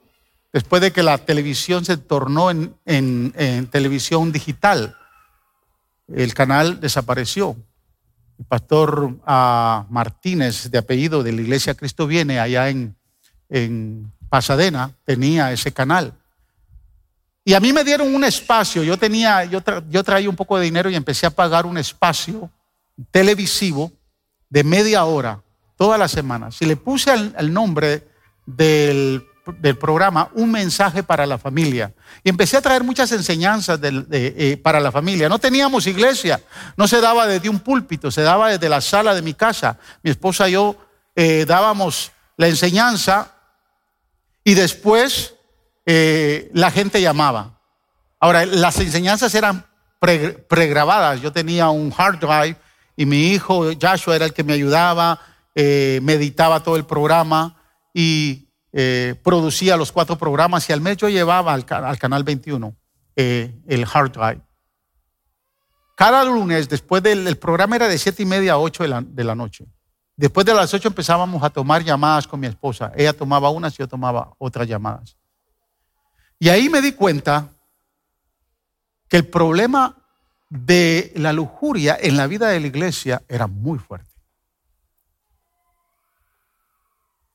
después 0.54 0.82
de 0.82 0.94
que 0.94 1.04
la 1.04 1.18
televisión 1.18 1.84
se 1.84 1.98
tornó 1.98 2.50
en, 2.50 3.68
televisión 3.70 4.32
digital. 4.32 4.96
el 6.08 6.34
canal 6.34 6.80
desapareció. 6.80 7.58
El 8.40 8.46
pastor 8.46 9.18
Martínez, 9.90 10.72
de 10.72 10.78
apellido 10.78 11.24
de 11.24 11.34
la 11.34 11.42
iglesia 11.42 11.74
Cristo 11.74 12.08
Viene, 12.08 12.40
allá 12.40 12.70
en 12.70 14.14
Pasadena, 14.30 14.96
tenía 15.04 15.52
ese 15.52 15.74
canal. 15.74 16.14
Y 17.44 17.54
a 17.54 17.60
mí 17.60 17.74
me 17.74 17.84
dieron 17.84 18.14
un 18.14 18.24
espacio, 18.24 18.84
yo 18.84 18.98
tenía, 18.98 19.46
yo, 19.46 19.62
yo 19.90 20.04
traía 20.04 20.30
un 20.30 20.36
poco 20.36 20.58
de 20.58 20.66
dinero 20.66 20.90
y 20.90 20.96
empecé 20.96 21.26
a 21.26 21.32
pagar 21.32 21.66
un 21.66 21.78
espacio 21.78 22.52
televisivo 23.10 23.92
de 24.50 24.64
media 24.64 25.06
hora 25.06 25.42
todas 25.76 25.98
las 25.98 26.12
semanas. 26.12 26.56
Si 26.56 26.66
le 26.66 26.76
puse 26.76 27.12
el, 27.12 27.52
nombre 27.52 28.08
del, 28.46 29.26
programa 29.80 30.30
Un 30.36 30.52
mensaje 30.52 31.02
para 31.02 31.26
la 31.26 31.40
familia. 31.40 31.92
Y 32.24 32.30
empecé 32.30 32.58
a 32.58 32.62
traer 32.62 32.84
muchas 32.84 33.12
enseñanzas 33.12 33.80
eh, 33.82 34.60
para 34.62 34.80
la 34.80 34.92
familia. 34.92 35.28
No 35.28 35.40
teníamos 35.40 35.88
iglesia, 35.88 36.40
no 36.78 36.88
se 36.88 37.02
daba 37.02 37.26
desde 37.26 37.50
un 37.50 37.60
púlpito, 37.60 38.12
se 38.12 38.22
daba 38.22 38.52
desde 38.52 38.70
la 38.70 38.82
sala 38.82 39.16
de 39.16 39.24
mi 39.24 39.34
casa. 39.34 39.80
Mi 40.04 40.12
esposa 40.12 40.48
y 40.48 40.52
yo 40.52 40.76
eh, 41.16 41.46
dábamos 41.48 42.12
la 42.38 42.48
enseñanza 42.48 43.34
y 44.44 44.54
después 44.54 45.34
eh, 45.94 46.50
la 46.54 46.72
gente 46.72 47.02
llamaba. 47.02 47.60
Ahora, 48.18 48.46
las 48.46 48.80
enseñanzas 48.80 49.36
eran 49.36 49.66
pregrabadas. 50.00 51.20
Yo 51.20 51.34
tenía 51.34 51.70
un 51.70 51.94
hard 51.96 52.18
drive 52.18 52.56
y 52.96 53.06
mi 53.06 53.32
hijo 53.32 53.66
Joshua 53.80 54.16
era 54.16 54.24
el 54.24 54.34
que 54.34 54.46
me 54.46 54.54
ayudaba, 54.54 55.20
eh, 55.54 56.00
meditaba 56.02 56.64
todo 56.64 56.78
el 56.78 56.86
programa 56.86 57.58
y 57.94 58.48
eh, 58.72 59.16
producía 59.22 59.76
los 59.76 59.92
cuatro 59.92 60.18
programas 60.18 60.70
y 60.70 60.72
al 60.72 60.80
mes 60.80 60.96
yo 60.96 61.10
llevaba 61.10 61.54
al, 61.54 61.66
canal 61.66 62.24
21 62.24 62.74
el 63.18 63.86
hard 63.94 64.12
drive. 64.14 64.42
Cada 65.98 66.24
lunes, 66.24 66.70
después 66.70 67.04
del 67.04 67.38
programa 67.38 67.76
era 67.76 67.90
de 67.90 67.98
siete 67.98 68.24
y 68.24 68.26
media 68.26 68.54
a 68.54 68.60
ocho 68.60 68.84
de 68.84 68.90
la, 68.90 69.02
de 69.02 69.26
la 69.26 69.36
noche. 69.36 69.66
Después 70.16 70.46
de 70.46 70.54
las 70.54 70.74
ocho 70.74 70.88
empezábamos 70.88 71.44
a 71.44 71.50
tomar 71.50 71.84
llamadas 71.84 72.28
con 72.28 72.40
mi 72.40 72.48
esposa. 72.48 72.94
Ella 72.96 73.12
tomaba 73.12 73.50
unas 73.50 73.74
y 73.74 73.80
yo 73.80 73.90
tomaba 73.90 74.32
otras 74.38 74.70
llamadas. 74.70 75.18
Y 76.42 76.50
ahí 76.50 76.70
me 76.70 76.82
di 76.82 76.94
cuenta 76.94 77.54
que 79.08 79.18
el 79.18 79.28
problema 79.28 79.96
de 80.50 81.14
la 81.16 81.34
lujuria 81.34 81.96
en 82.02 82.18
la 82.18 82.26
vida 82.26 82.48
de 82.48 82.60
la 82.60 82.66
iglesia 82.66 83.22
era 83.28 83.46
muy 83.46 83.78
fuerte. 83.78 84.10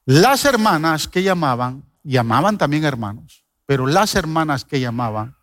Las 0.06 0.44
hermanas 0.44 1.06
que 1.06 1.22
llamaban, 1.22 1.84
llamaban 2.02 2.58
también 2.58 2.82
hermanos, 2.82 3.44
pero 3.64 3.86
las 3.86 4.16
hermanas 4.16 4.64
que 4.64 4.80
llamaban 4.80 5.36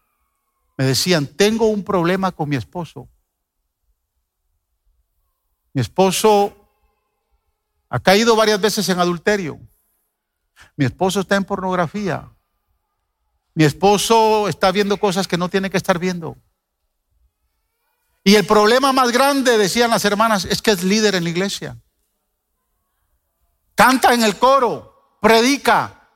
me 0.77 0.83
decían, 0.83 1.25
tengo 1.25 1.67
un 1.67 1.85
problema 1.85 2.33
con 2.33 2.49
mi 2.49 2.57
esposo. 2.57 3.07
Mi 5.71 5.79
esposo 5.79 6.53
ha 7.87 7.99
caído 8.01 8.35
varias 8.35 8.59
veces 8.59 8.89
en 8.89 8.99
adulterio. 8.99 9.57
Mi 10.75 10.83
esposo 10.83 11.21
está 11.21 11.37
en 11.37 11.45
pornografía. 11.45 12.29
Mi 13.55 13.63
esposo 13.63 14.47
está 14.47 14.71
viendo 14.71 14.97
cosas 14.97 15.27
que 15.27 15.37
no 15.37 15.49
tiene 15.49 15.69
que 15.69 15.77
estar 15.77 15.99
viendo. 15.99 16.37
Y 18.23 18.35
el 18.35 18.45
problema 18.45 18.93
más 18.93 19.11
grande, 19.11 19.57
decían 19.57 19.89
las 19.89 20.05
hermanas, 20.05 20.45
es 20.45 20.61
que 20.61 20.71
es 20.71 20.83
líder 20.83 21.15
en 21.15 21.25
la 21.25 21.29
iglesia. 21.29 21.77
Canta 23.75 24.13
en 24.13 24.23
el 24.23 24.37
coro, 24.37 25.17
predica. 25.21 26.09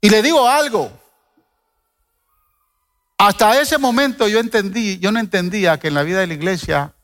Y 0.00 0.10
le 0.10 0.22
digo 0.22 0.46
algo. 0.46 0.92
Hasta 3.16 3.60
ese 3.60 3.78
momento 3.78 4.28
yo 4.28 4.38
entendí, 4.38 4.98
yo 4.98 5.10
no 5.10 5.18
entendía 5.18 5.78
que 5.78 5.88
en 5.88 5.94
la 5.94 6.02
vida 6.02 6.20
de 6.20 6.26
la 6.26 6.34
iglesia 6.34 6.94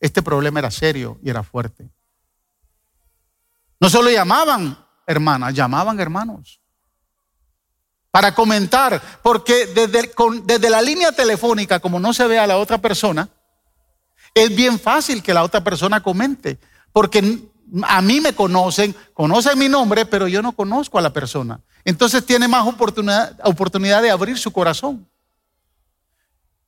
este 0.00 0.22
problema 0.22 0.60
era 0.60 0.70
serio 0.70 1.18
y 1.22 1.28
era 1.28 1.42
fuerte. 1.42 1.90
No 3.78 3.90
solo 3.90 4.10
llamaban 4.10 4.85
hermanas, 5.06 5.54
llamaban 5.54 5.98
hermanos. 6.00 6.60
Para 8.10 8.34
comentar, 8.34 9.00
porque 9.22 9.66
desde, 9.66 10.10
desde 10.44 10.70
la 10.70 10.82
línea 10.82 11.12
telefónica, 11.12 11.80
como 11.80 12.00
no 12.00 12.12
se 12.12 12.26
ve 12.26 12.38
a 12.38 12.46
la 12.46 12.56
otra 12.56 12.78
persona, 12.78 13.28
es 14.34 14.54
bien 14.54 14.78
fácil 14.78 15.22
que 15.22 15.34
la 15.34 15.42
otra 15.42 15.62
persona 15.62 16.02
comente, 16.02 16.58
porque 16.92 17.40
a 17.82 18.00
mí 18.02 18.20
me 18.20 18.34
conocen, 18.34 18.94
conocen 19.12 19.58
mi 19.58 19.68
nombre, 19.68 20.06
pero 20.06 20.28
yo 20.28 20.42
no 20.42 20.52
conozco 20.52 20.98
a 20.98 21.02
la 21.02 21.12
persona. 21.12 21.60
Entonces 21.84 22.24
tiene 22.24 22.48
más 22.48 22.66
oportunidad, 22.66 23.38
oportunidad 23.44 24.02
de 24.02 24.10
abrir 24.10 24.38
su 24.38 24.52
corazón. 24.52 25.08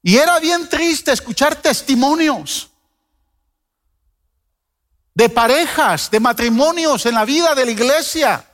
Y 0.03 0.17
era 0.17 0.39
bien 0.39 0.69
triste 0.69 1.13
escuchar 1.13 1.57
testimonios 1.57 2.71
de 5.19 5.29
parejas, 5.29 6.13
de 6.13 6.21
matrimonios 6.21 7.05
en 7.05 7.15
la 7.15 7.25
vida 7.25 7.53
de 7.53 7.65
la 7.65 7.73
iglesia. 7.73 8.45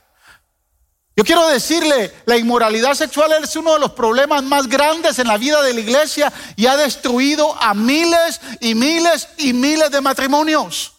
Yo 1.15 1.23
quiero 1.23 1.47
decirle, 1.47 2.11
la 2.25 2.37
inmoralidad 2.37 2.95
sexual 2.95 3.31
es 3.33 3.55
uno 3.55 3.75
de 3.75 3.81
los 3.81 3.91
problemas 3.91 4.41
más 4.41 4.67
grandes 4.67 5.19
en 5.19 5.27
la 5.27 5.37
vida 5.37 5.61
de 5.61 5.75
la 5.75 5.79
iglesia 5.79 6.33
y 6.55 6.65
ha 6.65 6.75
destruido 6.75 7.55
a 7.61 7.75
miles 7.75 8.41
y 8.61 8.73
miles 8.73 9.27
y 9.37 9.53
miles 9.53 9.91
de 9.91 10.01
matrimonios. 10.01 10.93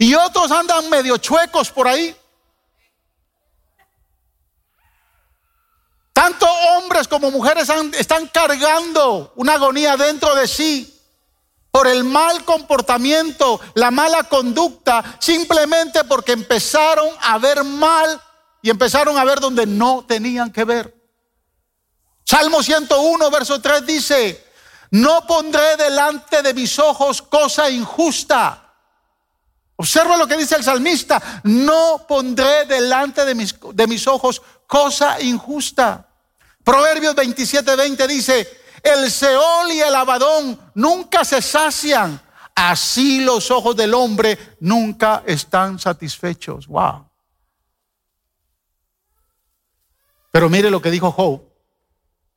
Y 0.00 0.14
otros 0.14 0.50
andan 0.50 0.90
medio 0.90 1.16
chuecos 1.18 1.70
por 1.70 1.86
ahí. 1.86 2.16
Tanto 6.12 6.44
hombres 6.44 7.06
como 7.06 7.30
mujeres 7.30 7.70
están 7.96 8.26
cargando 8.26 9.32
una 9.36 9.54
agonía 9.54 9.96
dentro 9.96 10.34
de 10.34 10.48
sí 10.48 10.95
por 11.76 11.88
el 11.88 12.04
mal 12.04 12.42
comportamiento, 12.46 13.60
la 13.74 13.90
mala 13.90 14.24
conducta, 14.24 15.18
simplemente 15.20 16.04
porque 16.04 16.32
empezaron 16.32 17.06
a 17.20 17.36
ver 17.36 17.64
mal 17.64 18.18
y 18.62 18.70
empezaron 18.70 19.18
a 19.18 19.24
ver 19.26 19.40
donde 19.40 19.66
no 19.66 20.02
tenían 20.08 20.50
que 20.50 20.64
ver. 20.64 20.94
Salmo 22.24 22.62
101, 22.62 23.30
verso 23.30 23.60
3 23.60 23.84
dice, 23.84 24.42
no 24.92 25.26
pondré 25.26 25.76
delante 25.76 26.40
de 26.40 26.54
mis 26.54 26.78
ojos 26.78 27.20
cosa 27.20 27.68
injusta. 27.68 28.72
Observa 29.76 30.16
lo 30.16 30.26
que 30.26 30.38
dice 30.38 30.56
el 30.56 30.64
salmista, 30.64 31.42
no 31.44 32.06
pondré 32.08 32.64
delante 32.64 33.22
de 33.26 33.34
mis, 33.34 33.54
de 33.74 33.86
mis 33.86 34.06
ojos 34.06 34.40
cosa 34.66 35.20
injusta. 35.20 36.08
Proverbios 36.64 37.14
27, 37.14 37.76
20 37.76 38.08
dice, 38.08 38.65
el 38.86 39.10
Seol 39.10 39.72
y 39.72 39.80
el 39.80 39.94
Abadón 39.94 40.58
nunca 40.74 41.24
se 41.24 41.42
sacian. 41.42 42.20
Así 42.54 43.20
los 43.20 43.50
ojos 43.50 43.76
del 43.76 43.92
hombre 43.92 44.38
nunca 44.60 45.22
están 45.26 45.78
satisfechos. 45.78 46.66
Wow. 46.68 47.06
Pero 50.30 50.48
mire 50.48 50.70
lo 50.70 50.80
que 50.80 50.90
dijo 50.90 51.10
Job, 51.10 51.42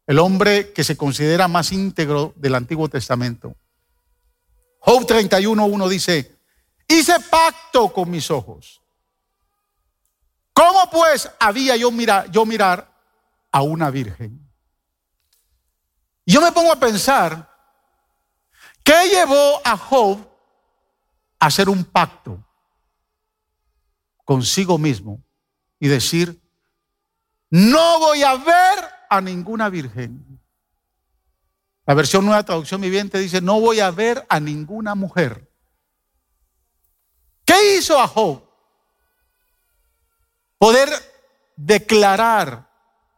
el 0.08 0.20
hombre 0.20 0.74
que 0.74 0.84
se 0.84 0.98
considera 0.98 1.48
más 1.48 1.72
íntegro 1.72 2.34
del 2.36 2.56
Antiguo 2.56 2.90
Testamento. 2.90 3.56
Job 4.80 5.06
31.1 5.06 5.88
dice, 5.88 6.40
hice 6.88 7.20
pacto 7.30 7.94
con 7.94 8.10
mis 8.10 8.32
ojos. 8.32 8.82
¿Cómo 10.54 10.90
pues 10.90 11.30
había 11.40 11.76
yo 11.76 11.92
mirar, 11.92 12.30
yo 12.32 12.46
mirar 12.46 12.92
a 13.52 13.62
una 13.62 13.90
virgen? 13.92 14.49
Yo 16.32 16.42
me 16.42 16.52
pongo 16.52 16.72
a 16.72 16.80
pensar, 16.80 17.50
¿qué 18.84 19.10
llevó 19.10 19.60
a 19.66 19.76
Job 19.76 20.20
a 21.40 21.48
hacer 21.48 21.68
un 21.70 21.84
pacto 21.84 22.46
consigo 24.26 24.78
mismo 24.78 25.24
y 25.80 25.88
decir, 25.88 26.40
no 27.50 27.98
voy 27.98 28.22
a 28.22 28.36
ver 28.36 28.86
a 29.10 29.22
ninguna 29.22 29.70
virgen? 29.70 30.40
La 31.88 31.96
versión 31.96 32.24
nueva 32.24 32.44
traducción 32.44 32.80
viviente 32.80 33.18
dice, 33.18 33.42
no 33.42 33.60
voy 33.60 33.80
a 33.80 33.90
ver 33.90 34.24
a 34.30 34.40
ninguna 34.40 34.94
mujer. 34.94 35.52
¿Qué 37.44 37.78
hizo 37.78 38.00
a 38.00 38.08
Job? 38.08 38.48
Poder 40.60 40.90
declarar, 41.56 42.70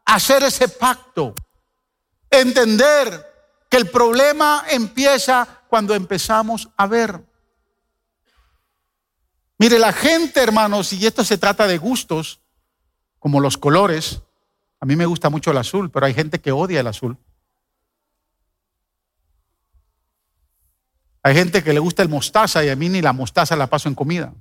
hacer 0.06 0.44
ese 0.44 0.70
pacto 0.70 1.36
entender 2.32 3.28
que 3.70 3.78
el 3.78 3.90
problema 3.90 4.66
empieza 4.70 5.48
cuando 5.70 5.94
empezamos 5.94 6.70
a 6.76 6.88
ver. 6.88 7.24
Mire, 9.58 9.78
la 9.78 9.94
gente, 9.94 10.42
hermanos, 10.42 10.92
y 10.94 11.06
esto 11.06 11.24
se 11.24 11.38
trata 11.38 11.68
de 11.68 11.78
gustos, 11.78 12.42
como 13.20 13.40
los 13.40 13.58
colores. 13.58 14.24
A 14.80 14.86
mí 14.86 14.96
me 14.96 15.06
gusta 15.06 15.30
mucho 15.30 15.52
el 15.52 15.58
azul, 15.58 15.92
pero 15.92 16.08
hay 16.08 16.14
gente 16.14 16.42
que 16.42 16.52
odia 16.52 16.80
el 16.80 16.88
azul. 16.88 17.18
Hay 21.24 21.36
gente 21.36 21.64
que 21.64 21.74
le 21.74 21.80
gusta 21.80 22.02
el 22.02 22.10
mostaza 22.10 22.66
y 22.66 22.70
a 22.70 22.76
mí 22.76 22.90
ni 22.90 23.02
la 23.02 23.14
mostaza 23.14 23.56
la 23.56 23.68
paso 23.68 23.88
en 23.88 23.96
comida. 23.96 24.34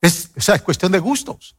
Es, 0.00 0.30
es 0.34 0.62
cuestión 0.62 0.90
de 0.90 0.98
gustos. 0.98 1.56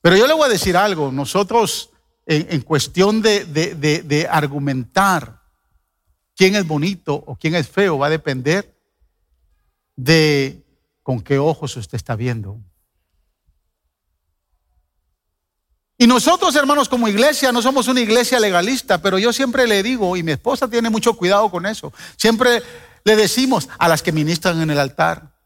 Pero 0.00 0.16
yo 0.16 0.26
le 0.26 0.34
voy 0.34 0.46
a 0.46 0.48
decir 0.48 0.76
algo, 0.76 1.12
nosotros 1.12 1.90
en, 2.26 2.60
cuestión 2.62 3.22
de, 3.22 4.28
argumentar 4.30 5.42
quién 6.36 6.54
es 6.54 6.66
bonito 6.66 7.14
o 7.14 7.36
quién 7.36 7.54
es 7.54 7.68
feo 7.68 7.98
va 7.98 8.06
a 8.06 8.10
depender 8.10 8.76
de 9.96 10.64
con 11.02 11.20
qué 11.20 11.38
ojos 11.38 11.76
usted 11.76 11.96
está 11.96 12.16
viendo. 12.16 12.58
Y 15.98 16.06
nosotros, 16.06 16.54
hermanos, 16.56 16.88
como 16.88 17.08
iglesia, 17.08 17.52
no 17.52 17.60
somos 17.60 17.86
una 17.88 18.00
iglesia 18.00 18.40
legalista, 18.40 19.02
pero 19.02 19.18
yo 19.18 19.34
siempre 19.34 19.66
le 19.66 19.82
digo, 19.82 20.16
y 20.16 20.22
mi 20.22 20.32
esposa 20.32 20.66
tiene 20.66 20.88
mucho 20.88 21.14
cuidado 21.14 21.50
con 21.50 21.66
eso, 21.66 21.92
siempre 22.16 22.62
le 23.04 23.16
decimos 23.16 23.68
a 23.78 23.86
las 23.86 24.02
que 24.02 24.12
ministran 24.12 24.62
en 24.62 24.70
el 24.70 24.78
altar, 24.78 25.36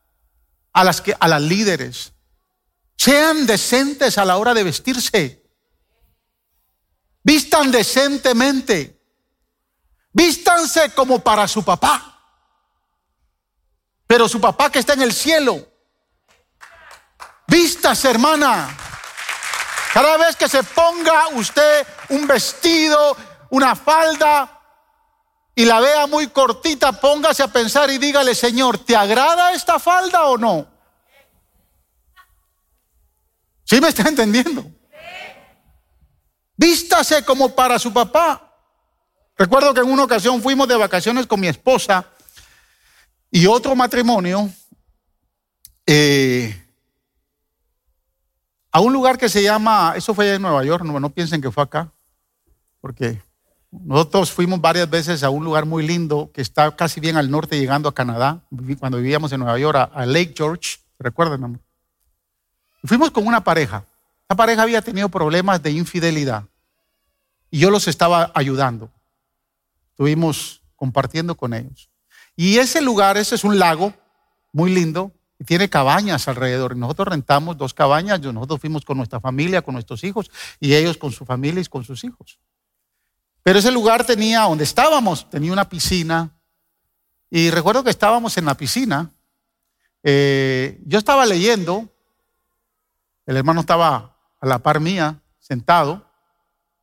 a 0.73 0.85
las 0.85 1.01
que 1.01 1.17
a 1.19 1.27
las 1.27 1.43
líderes, 1.43 2.14
sean 2.97 3.47
decentes 3.47 4.19
a 4.19 4.25
la 4.25 4.37
hora 4.37 4.55
de 4.55 4.65
vestirse. 4.65 5.43
Vistan 7.23 7.71
decentemente. 7.71 9.01
Vístanse 10.13 10.91
como 10.91 11.19
para 11.21 11.49
su 11.49 11.65
papá. 11.65 12.11
Pero 14.07 14.29
su 14.29 14.41
papá 14.41 14.71
que 14.71 14.79
está 14.79 14.93
en 14.93 15.03
el 15.03 15.13
cielo. 15.13 15.67
Vístase, 17.47 18.11
hermana. 18.11 18.77
Cada 19.93 20.17
vez 20.17 20.37
que 20.37 20.49
se 20.49 20.63
ponga 20.63 21.29
usted 21.35 21.87
un 22.11 22.27
vestido, 22.27 23.17
una 23.51 23.77
falda 23.77 24.61
y 25.55 25.65
la 25.65 25.81
vea 25.81 26.07
muy 26.07 26.29
cortita, 26.29 26.93
póngase 26.93 27.43
a 27.43 27.49
pensar 27.49 27.91
y 27.91 27.99
dígale, 27.99 28.35
Señor, 28.35 28.79
¿te 28.79 28.97
agrada 28.97 29.53
esta 29.53 29.79
falda 29.79 30.25
o 30.25 30.37
no? 30.37 30.74
¿Sí 33.75 33.81
me 33.81 33.89
está 33.89 34.09
entendiendo? 34.09 34.65
Vístase 36.57 37.25
como 37.25 37.53
para 37.57 37.77
su 37.77 37.93
papá. 37.93 38.55
Recuerdo 39.37 39.75
que 39.75 39.81
en 39.81 39.91
una 39.91 40.05
ocasión 40.05 40.41
fuimos 40.41 40.69
de 40.69 40.77
vacaciones 40.77 41.27
con 41.27 41.41
mi 41.41 41.49
esposa 41.49 42.07
y 43.33 43.49
otro 43.49 43.75
matrimonio. 43.75 44.49
Eh, 45.89 46.57
a 48.71 48.79
un 48.79 48.93
lugar 48.93 49.19
que 49.19 49.29
se 49.29 49.43
llama, 49.43 49.95
eso 49.97 50.15
fue 50.15 50.35
en 50.35 50.43
Nueva 50.43 50.63
York, 50.63 50.85
no, 50.85 51.01
no 51.01 51.11
piensen 51.11 51.43
que 51.43 51.51
fue 51.51 51.65
acá, 51.65 51.93
porque 52.81 53.21
nosotros 53.73 54.31
fuimos 54.31 54.61
varias 54.61 54.89
veces 54.89 55.25
a 55.25 55.31
un 55.31 55.45
lugar 55.45 55.67
muy 55.67 55.85
lindo 55.85 56.31
que 56.33 56.43
está 56.43 56.77
casi 56.77 57.01
bien 57.01 57.17
al 57.17 57.29
norte 57.29 57.59
llegando 57.59 57.89
a 57.89 57.95
Canadá, 57.95 58.45
cuando 58.79 58.99
vivíamos 58.99 59.33
en 59.33 59.41
Nueva 59.41 59.59
York, 59.59 59.91
a, 59.93 60.07
Lake 60.07 60.35
George, 60.37 60.77
recuerden, 61.01 61.43
amor. 61.43 61.64
Fuimos 62.85 63.11
con 63.11 63.27
una 63.27 63.43
pareja. 63.43 63.85
La 64.29 64.37
pareja 64.37 64.63
había 64.63 64.83
tenido 64.83 65.09
problemas 65.09 65.63
de 65.63 65.73
infidelidad 65.73 66.45
y 67.51 67.59
yo 67.59 67.71
los 67.71 67.89
estaba 67.89 68.33
ayudando. 68.35 68.91
Estuvimos 69.91 70.63
compartiendo 70.77 71.37
con 71.37 71.55
ellos. 71.55 71.89
Y 72.37 72.59
ese 72.59 72.83
lugar, 72.83 73.17
ese 73.17 73.37
es 73.37 73.45
un 73.45 73.59
lago 73.59 73.95
muy 74.53 74.73
lindo, 74.73 75.13
y 75.39 75.45
tiene 75.45 75.69
cabañas 75.69 76.29
alrededor. 76.29 76.77
Nosotros 76.77 77.09
rentamos 77.09 77.57
dos 77.57 77.75
cabañas, 77.75 78.21
nosotros 78.21 78.61
fuimos 78.61 78.85
con 78.85 78.97
nuestra 78.97 79.21
familia, 79.21 79.63
con 79.63 79.75
nuestros 79.75 80.03
hijos, 80.05 80.31
y 80.61 80.75
ellos 80.75 80.97
con 80.97 81.13
su 81.13 81.25
familia 81.25 81.61
y 81.61 81.67
con 81.67 81.85
sus 81.85 82.05
hijos. 82.05 82.39
Pero 83.43 83.59
ese 83.59 83.71
lugar 83.71 84.05
tenía, 84.05 84.43
donde 84.43 84.65
estábamos, 84.65 85.29
tenía 85.29 85.53
una 85.53 85.69
piscina, 85.69 86.31
y 87.31 87.51
recuerdo 87.51 87.85
que 87.85 87.91
estábamos 87.91 88.37
en 88.39 88.45
la 88.47 88.57
piscina, 88.57 89.13
eh, 90.03 90.81
yo 90.87 90.99
estaba 90.99 91.27
leyendo, 91.27 91.94
el 93.27 93.37
hermano 93.37 93.61
estaba 93.61 94.17
a 94.41 94.47
la 94.47 94.59
par 94.59 94.81
mía, 94.81 95.23
sentado, 95.39 96.11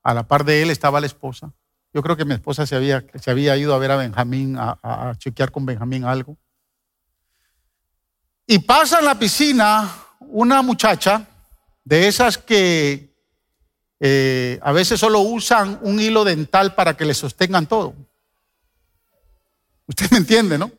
a 0.04 0.14
la 0.14 0.28
par 0.28 0.44
de 0.44 0.62
él 0.62 0.72
estaba 0.72 1.00
la 1.00 1.08
esposa. 1.08 1.54
Yo 1.94 2.02
creo 2.02 2.16
que 2.16 2.26
mi 2.26 2.34
esposa 2.34 2.66
se 2.66 2.76
había, 2.76 3.06
se 3.22 3.32
había 3.32 3.58
ido 3.58 3.74
a 3.74 3.78
ver 3.78 3.92
a 3.92 3.98
Benjamín, 3.98 4.56
a, 4.58 5.14
chequear 5.18 5.52
con 5.52 5.66
Benjamín 5.66 6.06
algo. 6.06 6.38
Y 8.48 8.60
pasa 8.60 9.00
en 9.00 9.06
la 9.06 9.20
piscina 9.20 9.90
una 10.20 10.62
muchacha 10.62 11.28
de 11.84 12.08
esas 12.08 12.38
que 12.38 13.14
eh, 14.00 14.60
a 14.62 14.72
veces 14.72 15.00
solo 15.00 15.20
usan 15.20 15.80
un 15.84 16.00
hilo 16.00 16.24
dental 16.24 16.74
para 16.74 16.96
que 16.96 17.06
le 17.06 17.14
sostengan 17.14 17.68
todo. 17.68 17.94
Usted 19.86 20.10
me 20.12 20.18
entiende, 20.18 20.58
¿no? 20.58 20.72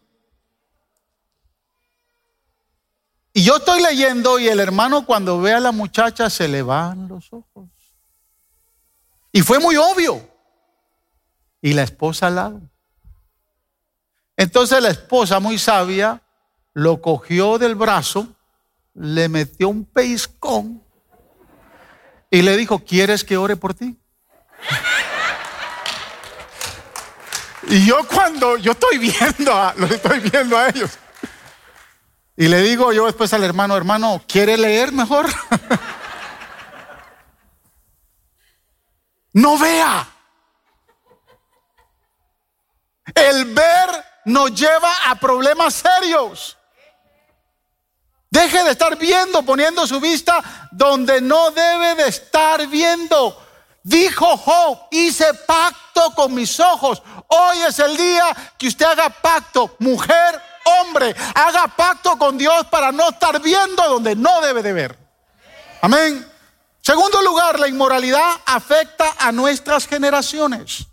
Y 3.32 3.44
yo 3.44 3.56
estoy 3.56 3.82
leyendo 3.82 4.38
y 4.38 4.48
el 4.48 4.60
hermano 4.60 5.06
cuando 5.06 5.40
ve 5.40 5.54
a 5.54 5.60
la 5.60 5.72
muchacha 5.72 6.28
se 6.28 6.48
le 6.48 6.62
van 6.62 7.08
los 7.08 7.32
ojos. 7.32 7.68
Y 9.32 9.40
fue 9.40 9.58
muy 9.58 9.76
obvio. 9.76 10.28
Y 11.62 11.72
la 11.72 11.82
esposa 11.82 12.26
al 12.26 12.34
lado. 12.34 12.60
Entonces 14.36 14.82
la 14.82 14.90
esposa 14.90 15.40
muy 15.40 15.58
sabia 15.58 16.22
lo 16.74 17.00
cogió 17.00 17.58
del 17.58 17.74
brazo, 17.74 18.26
le 18.94 19.28
metió 19.28 19.68
un 19.68 19.84
peiscón 19.84 20.82
y 22.30 22.42
le 22.42 22.56
dijo, 22.56 22.80
¿quieres 22.80 23.24
que 23.24 23.36
ore 23.36 23.56
por 23.56 23.74
ti? 23.74 23.96
Y 27.68 27.86
yo 27.86 27.96
cuando 28.12 28.56
yo 28.56 28.72
estoy 28.72 28.98
viendo, 28.98 29.54
a, 29.54 29.72
los 29.76 29.90
estoy 29.90 30.18
viendo 30.18 30.58
a 30.58 30.68
ellos. 30.68 30.98
Y 32.36 32.48
le 32.48 32.62
digo 32.62 32.92
yo 32.92 33.06
después 33.06 33.32
al 33.34 33.44
hermano, 33.44 33.76
hermano, 33.76 34.22
¿quiere 34.26 34.56
leer 34.56 34.90
mejor? 34.92 35.26
no 39.34 39.58
vea. 39.58 40.08
El 43.14 43.44
ver 43.46 44.04
nos 44.24 44.54
lleva 44.54 45.10
a 45.10 45.16
problemas 45.16 45.74
serios. 45.74 46.56
Deje 48.30 48.64
de 48.64 48.70
estar 48.70 48.96
viendo, 48.96 49.42
poniendo 49.42 49.86
su 49.86 50.00
vista 50.00 50.68
donde 50.70 51.20
no 51.20 51.50
debe 51.50 51.96
de 51.96 52.08
estar 52.08 52.66
viendo. 52.66 53.38
Dijo 53.82 54.38
Job, 54.38 54.78
hice 54.90 55.34
pacto 55.46 56.14
con 56.14 56.32
mis 56.32 56.58
ojos. 56.58 57.02
Hoy 57.28 57.58
es 57.68 57.78
el 57.78 57.94
día 57.94 58.54
que 58.56 58.68
usted 58.68 58.86
haga 58.86 59.10
pacto, 59.10 59.76
mujer, 59.80 60.40
hombre, 60.64 61.14
haga 61.34 61.68
pacto 61.68 62.18
con 62.18 62.38
Dios 62.38 62.66
para 62.70 62.92
no 62.92 63.10
estar 63.10 63.40
viendo 63.40 63.82
donde 63.88 64.16
no 64.16 64.40
debe 64.40 64.62
de 64.62 64.72
ver. 64.72 64.98
Amén. 65.80 66.26
Segundo 66.80 67.22
lugar, 67.22 67.60
la 67.60 67.68
inmoralidad 67.68 68.40
afecta 68.46 69.14
a 69.18 69.32
nuestras 69.32 69.86
generaciones. 69.86 70.86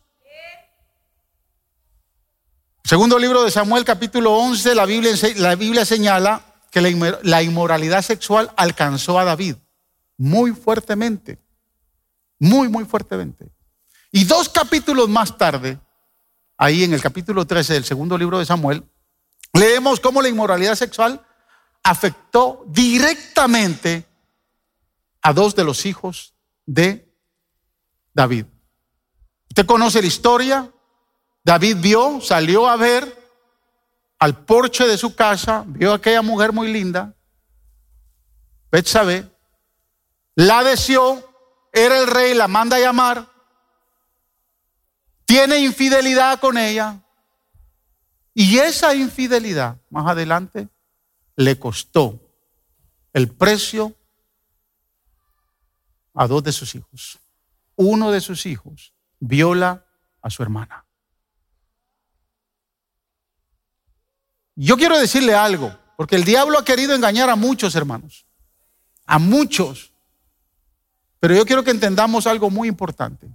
Segundo 2.83 3.19
libro 3.19 3.43
de 3.43 3.51
Samuel, 3.51 3.85
capítulo 3.85 4.33
11, 4.35 4.73
la 4.75 4.85
Biblia, 4.85 5.13
la 5.35 5.55
Biblia 5.55 5.85
señala 5.85 6.41
que 6.71 6.81
la 6.81 7.41
inmoralidad 7.41 8.01
sexual 8.01 8.51
alcanzó 8.55 9.19
a 9.19 9.25
David 9.25 9.55
muy 10.19 10.51
fuertemente, 10.51 11.39
muy, 12.39 12.67
muy 12.67 12.85
fuertemente. 12.85 13.51
Y 14.11 14.25
dos 14.25 14.49
capítulos 14.49 15.07
más 15.07 15.37
tarde, 15.37 15.79
ahí 16.57 16.83
en 16.83 16.93
el 16.93 17.01
capítulo 17.01 17.45
13 17.45 17.73
del 17.73 17.85
segundo 17.85 18.17
libro 18.17 18.37
de 18.37 18.45
Samuel, 18.45 18.83
leemos 19.53 19.99
cómo 19.99 20.21
la 20.21 20.29
inmoralidad 20.29 20.75
sexual 20.75 21.25
afectó 21.83 22.63
directamente 22.67 24.05
a 25.21 25.33
dos 25.33 25.55
de 25.55 25.63
los 25.63 25.85
hijos 25.85 26.33
de 26.65 27.11
David. 28.13 28.45
Usted 29.49 29.65
conoce 29.65 30.01
la 30.01 30.07
historia. 30.07 30.71
David 31.43 31.77
vio, 31.79 32.21
salió 32.21 32.67
a 32.67 32.75
ver 32.75 33.19
al 34.19 34.43
porche 34.43 34.85
de 34.85 34.97
su 34.97 35.15
casa, 35.15 35.63
vio 35.65 35.93
a 35.93 35.95
aquella 35.95 36.21
mujer 36.21 36.51
muy 36.51 36.71
linda, 36.71 37.15
Betsabé, 38.69 39.25
la 40.35 40.63
deseó, 40.63 41.25
era 41.71 41.97
el 41.99 42.07
rey, 42.07 42.33
la 42.33 42.47
manda 42.47 42.75
a 42.75 42.81
llamar, 42.81 43.27
tiene 45.25 45.59
infidelidad 45.59 46.39
con 46.39 46.57
ella, 46.57 47.01
y 48.41 48.57
esa 48.59 48.95
infidelidad, 48.95 49.81
más 49.89 50.07
adelante, 50.07 50.69
le 51.35 51.59
costó 51.59 52.21
el 53.11 53.27
precio 53.27 53.93
a 56.13 56.25
dos 56.25 56.41
de 56.45 56.53
sus 56.53 56.73
hijos. 56.73 57.19
Uno 57.75 58.11
de 58.11 58.21
sus 58.21 58.45
hijos 58.45 58.93
viola 59.19 59.85
a 60.21 60.29
su 60.29 60.41
hermana. 60.41 60.85
Yo 64.55 64.77
quiero 64.77 64.97
decirle 64.97 65.35
algo, 65.35 65.77
porque 65.97 66.15
el 66.15 66.23
diablo 66.23 66.59
ha 66.59 66.63
querido 66.63 66.95
engañar 66.95 67.29
a 67.29 67.35
muchos 67.35 67.75
hermanos, 67.75 68.25
a 69.05 69.19
muchos. 69.19 69.91
Pero 71.19 71.35
yo 71.35 71.45
quiero 71.45 71.65
que 71.65 71.71
entendamos 71.71 72.25
algo 72.25 72.49
muy 72.49 72.69
importante. 72.69 73.27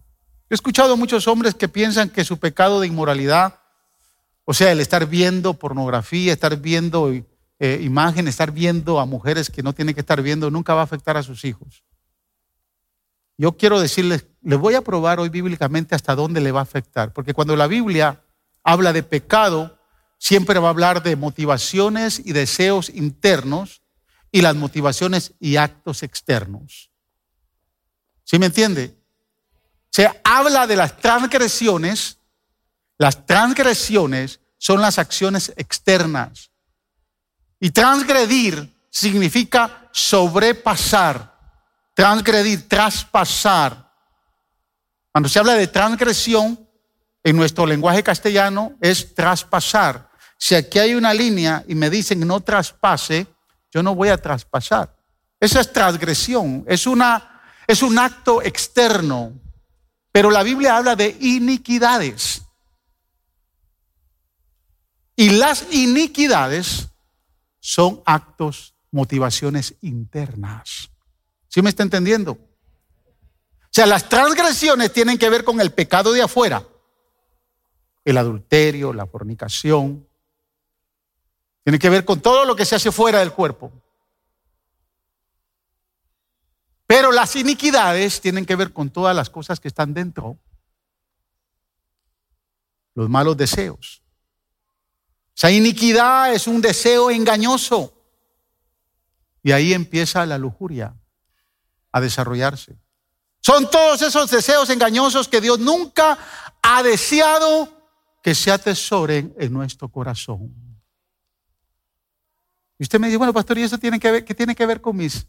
he 0.48 0.54
escuchado 0.54 0.94
a 0.94 0.96
muchos 0.96 1.28
hombres 1.28 1.54
que 1.54 1.68
piensan 1.68 2.08
que 2.08 2.24
su 2.24 2.38
pecado 2.38 2.80
de 2.80 2.86
inmoralidad, 2.86 3.63
o 4.44 4.54
sea, 4.54 4.72
el 4.72 4.80
estar 4.80 5.06
viendo 5.06 5.54
pornografía, 5.54 6.32
estar 6.32 6.56
viendo 6.56 7.12
eh, 7.58 7.80
imágenes, 7.82 8.34
estar 8.34 8.52
viendo 8.52 9.00
a 9.00 9.06
mujeres 9.06 9.50
que 9.50 9.62
no 9.62 9.72
tienen 9.72 9.94
que 9.94 10.00
estar 10.00 10.20
viendo, 10.22 10.50
nunca 10.50 10.74
va 10.74 10.80
a 10.82 10.84
afectar 10.84 11.16
a 11.16 11.22
sus 11.22 11.44
hijos. 11.44 11.84
yo 13.36 13.56
quiero 13.56 13.80
decirles, 13.80 14.26
les 14.42 14.58
voy 14.58 14.74
a 14.74 14.82
probar 14.82 15.18
hoy 15.18 15.28
bíblicamente 15.28 15.94
hasta 15.94 16.14
dónde 16.14 16.40
le 16.40 16.52
va 16.52 16.60
a 16.60 16.64
afectar, 16.64 17.12
porque 17.12 17.34
cuando 17.34 17.56
la 17.56 17.66
Biblia 17.66 18.22
habla 18.62 18.92
de 18.92 19.02
pecado, 19.02 19.78
siempre 20.18 20.58
va 20.58 20.68
a 20.68 20.70
hablar 20.70 21.02
de 21.02 21.16
motivaciones 21.16 22.20
y 22.24 22.32
deseos 22.32 22.90
internos 22.90 23.82
y 24.30 24.40
las 24.40 24.56
motivaciones 24.56 25.34
y 25.38 25.56
actos 25.56 26.02
externos. 26.02 26.90
¿Sí 28.24 28.38
me 28.38 28.46
entiende? 28.46 28.96
Se 29.90 30.10
habla 30.24 30.66
de 30.66 30.76
las 30.76 30.96
transgresiones. 30.96 32.18
Las 32.98 33.26
transgresiones 33.26 34.40
son 34.58 34.80
las 34.80 34.98
acciones 34.98 35.52
externas. 35.56 36.50
Y 37.60 37.70
transgredir 37.70 38.74
significa 38.90 39.88
sobrepasar, 39.92 41.38
transgredir, 41.94 42.68
traspasar. 42.68 43.92
Cuando 45.12 45.28
se 45.28 45.38
habla 45.38 45.54
de 45.54 45.66
transgresión, 45.66 46.68
en 47.22 47.36
nuestro 47.36 47.66
lenguaje 47.66 48.02
castellano 48.02 48.76
es 48.80 49.14
traspasar. 49.14 50.10
Si 50.38 50.54
aquí 50.54 50.78
hay 50.78 50.94
una 50.94 51.14
línea 51.14 51.64
y 51.66 51.74
me 51.74 51.88
dicen 51.90 52.26
no 52.26 52.40
traspase, 52.40 53.26
yo 53.72 53.82
no 53.82 53.94
voy 53.94 54.10
a 54.10 54.20
traspasar. 54.20 54.94
Esa 55.40 55.60
es 55.60 55.72
transgresión, 55.72 56.64
es, 56.68 56.86
una, 56.86 57.42
es 57.66 57.82
un 57.82 57.98
acto 57.98 58.42
externo. 58.42 59.32
Pero 60.12 60.30
la 60.30 60.42
Biblia 60.42 60.76
habla 60.76 60.94
de 60.94 61.16
iniquidades. 61.20 62.43
Y 65.16 65.30
las 65.30 65.72
iniquidades 65.72 66.88
son 67.60 68.02
actos, 68.04 68.74
motivaciones 68.90 69.74
internas. 69.80 70.90
¿Sí 71.48 71.62
me 71.62 71.70
está 71.70 71.82
entendiendo? 71.82 72.32
O 72.32 73.70
sea, 73.70 73.86
las 73.86 74.08
transgresiones 74.08 74.92
tienen 74.92 75.18
que 75.18 75.30
ver 75.30 75.44
con 75.44 75.60
el 75.60 75.72
pecado 75.72 76.12
de 76.12 76.22
afuera. 76.22 76.66
El 78.04 78.18
adulterio, 78.18 78.92
la 78.92 79.06
fornicación, 79.06 80.06
tiene 81.64 81.78
que 81.78 81.88
ver 81.88 82.04
con 82.04 82.20
todo 82.20 82.44
lo 82.44 82.54
que 82.54 82.66
se 82.66 82.76
hace 82.76 82.92
fuera 82.92 83.20
del 83.20 83.32
cuerpo. 83.32 83.72
Pero 86.86 87.10
las 87.10 87.34
iniquidades 87.34 88.20
tienen 88.20 88.44
que 88.44 88.54
ver 88.54 88.72
con 88.72 88.90
todas 88.90 89.16
las 89.16 89.30
cosas 89.30 89.58
que 89.58 89.68
están 89.68 89.94
dentro. 89.94 90.38
Los 92.94 93.08
malos 93.08 93.36
deseos. 93.36 94.03
Esa 95.36 95.50
iniquidad 95.50 96.32
es 96.32 96.46
un 96.46 96.60
deseo 96.60 97.10
engañoso. 97.10 97.92
Y 99.42 99.52
ahí 99.52 99.74
empieza 99.74 100.24
la 100.24 100.38
lujuria 100.38 100.94
a 101.92 102.00
desarrollarse. 102.00 102.78
Son 103.40 103.70
todos 103.70 104.00
esos 104.02 104.30
deseos 104.30 104.70
engañosos 104.70 105.28
que 105.28 105.40
Dios 105.40 105.58
nunca 105.58 106.18
ha 106.62 106.82
deseado 106.82 107.68
que 108.22 108.34
se 108.34 108.50
atesoren 108.50 109.34
en 109.38 109.52
nuestro 109.52 109.90
corazón. 109.90 110.54
Y 112.78 112.84
usted 112.84 112.98
me 112.98 113.08
dice, 113.08 113.18
bueno, 113.18 113.34
pastor, 113.34 113.58
¿y 113.58 113.62
eso 113.62 113.76
tiene 113.76 114.00
que 114.00 114.10
ver, 114.10 114.24
qué 114.24 114.34
tiene 114.34 114.54
que 114.54 114.64
ver 114.64 114.80
con 114.80 114.96
mis, 114.96 115.26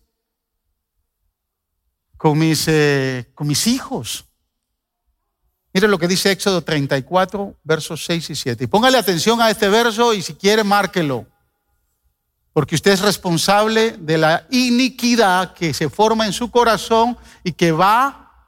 con 2.15 2.37
mis, 2.37 2.65
eh, 2.67 3.31
con 3.35 3.47
mis 3.47 3.67
hijos? 3.67 4.25
Mire 5.75 5.89
lo 5.89 5.99
que 5.99 6.07
dice 6.07 6.31
Éxodo 6.31 6.61
34, 6.61 7.57
versos 7.65 8.05
6 8.05 8.29
y 8.29 8.35
7. 8.35 8.63
Y 8.63 8.67
póngale 8.67 8.97
atención 8.97 9.41
a 9.41 9.49
este 9.49 9.67
verso 9.67 10.13
y 10.13 10.21
si 10.21 10.33
quiere, 10.33 10.63
márquelo. 10.63 11.25
Porque 12.53 12.75
usted 12.75 12.93
es 12.93 13.01
responsable 13.01 13.97
de 13.99 14.17
la 14.17 14.47
iniquidad 14.51 15.53
que 15.53 15.73
se 15.73 15.89
forma 15.89 16.25
en 16.27 16.31
su 16.31 16.49
corazón 16.49 17.17
y 17.43 17.51
que 17.51 17.73
va 17.73 18.05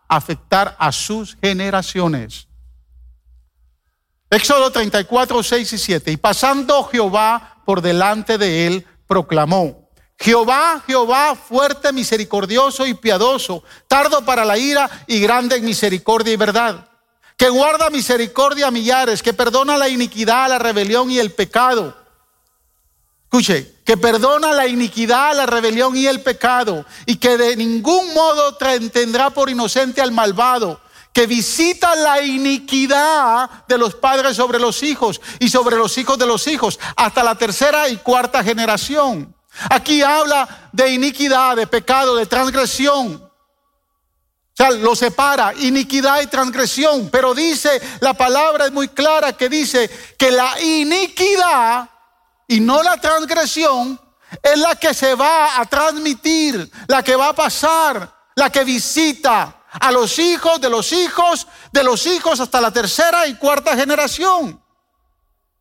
a 0.08 0.16
afectar 0.16 0.78
a 0.80 0.90
sus 0.94 1.36
generaciones. 1.42 2.48
Éxodo 4.30 4.72
34, 4.72 5.44
6 5.44 5.74
y 5.74 5.78
7. 5.78 6.12
Y 6.14 6.16
pasando 6.16 6.86
Jehová 6.86 7.62
por 7.66 7.82
delante 7.82 8.38
de 8.38 8.68
él, 8.68 8.88
proclamó, 9.06 9.90
Jehová, 10.18 10.82
Jehová, 10.88 11.36
fuerte, 11.36 11.92
misericordioso 11.92 12.88
y 12.88 12.94
piadoso, 12.94 13.66
tardo 13.90 14.24
para 14.24 14.46
la 14.46 14.58
ira 14.58 14.90
y 15.08 15.20
grande 15.20 15.58
en 15.58 15.66
misericordia 15.66 16.32
y 16.32 16.38
verdad, 16.38 16.88
que 17.38 17.50
guarda 17.50 17.92
misericordia 17.92 18.68
a 18.68 18.72
millares, 18.72 19.22
que 19.22 19.32
perdona 19.34 19.78
la 19.78 19.88
iniquidad, 19.88 20.50
la 20.50 20.58
rebelión 20.58 21.12
y 21.12 21.20
el 21.20 21.32
pecado. 21.32 21.96
Escuche, 23.26 23.76
que 23.86 23.96
perdona 23.96 24.54
la 24.54 24.68
iniquidad, 24.68 25.36
la 25.36 25.46
rebelión 25.46 25.96
y 25.96 26.08
el 26.08 26.22
pecado, 26.22 26.86
y 27.06 27.18
que 27.18 27.38
de 27.38 27.56
ningún 27.56 28.14
modo 28.16 28.56
tendrá 28.56 29.30
por 29.30 29.50
inocente 29.50 30.02
al 30.02 30.12
malvado, 30.12 30.82
que 31.14 31.28
visita 31.28 31.96
la 31.96 32.22
iniquidad 32.22 33.66
de 33.68 33.78
los 33.78 33.94
padres 33.96 34.36
sobre 34.36 34.60
los 34.60 34.82
hijos 34.82 35.22
y 35.40 35.50
sobre 35.50 35.78
los 35.78 35.96
hijos 35.98 36.18
de 36.18 36.26
los 36.26 36.48
hijos, 36.48 36.80
hasta 36.96 37.24
la 37.24 37.36
tercera 37.36 37.88
y 37.90 37.98
cuarta 37.98 38.44
generación. 38.44 39.36
Aquí 39.70 40.02
habla 40.02 40.70
de 40.72 40.92
iniquidad, 40.92 41.56
de 41.56 41.68
pecado, 41.68 42.16
de 42.16 42.26
transgresión. 42.26 43.27
O 44.60 44.64
sea, 44.64 44.72
lo 44.72 44.96
separa, 44.96 45.54
iniquidad 45.56 46.20
y 46.22 46.28
transgresión. 46.28 47.10
Pero 47.12 47.36
dice, 47.36 47.80
la 48.00 48.16
palabra 48.16 48.66
es 48.66 48.72
muy 48.72 48.88
clara 48.88 49.34
que 49.34 49.50
dice 49.50 49.88
que 50.18 50.32
la 50.32 50.60
iniquidad 50.60 51.88
y 52.48 52.60
no 52.60 52.82
la 52.82 53.00
transgresión 53.00 54.02
es 54.42 54.58
la 54.58 54.76
que 54.76 54.96
se 54.96 55.14
va 55.14 55.62
a 55.62 55.66
transmitir, 55.66 56.72
la 56.88 57.04
que 57.04 57.16
va 57.16 57.30
a 57.30 57.36
pasar, 57.36 58.12
la 58.36 58.50
que 58.50 58.64
visita, 58.64 59.58
a 59.80 59.92
los 59.92 60.18
hijos 60.18 60.60
de 60.60 60.70
los 60.70 60.92
hijos 60.92 61.46
de 61.72 61.84
los 61.84 62.08
hijos 62.08 62.40
hasta 62.40 62.60
la 62.60 62.72
tercera 62.72 63.28
y 63.28 63.36
cuarta 63.36 63.76
generación. 63.76 64.60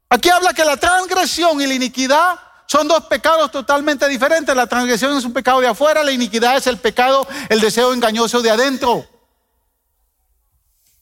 Aquí 0.08 0.30
habla 0.30 0.54
que 0.54 0.64
la 0.64 0.78
transgresión 0.78 1.60
y 1.60 1.66
la 1.66 1.74
iniquidad 1.74 2.38
son 2.66 2.88
dos 2.88 3.04
pecados 3.04 3.50
totalmente 3.50 4.08
diferentes. 4.08 4.54
La 4.54 4.66
transgresión 4.66 5.16
es 5.16 5.24
un 5.24 5.32
pecado 5.32 5.60
de 5.60 5.68
afuera, 5.68 6.02
la 6.02 6.12
iniquidad 6.12 6.56
es 6.56 6.66
el 6.66 6.78
pecado, 6.78 7.26
el 7.48 7.60
deseo 7.60 7.92
engañoso 7.92 8.42
de 8.42 8.50
adentro. 8.50 9.06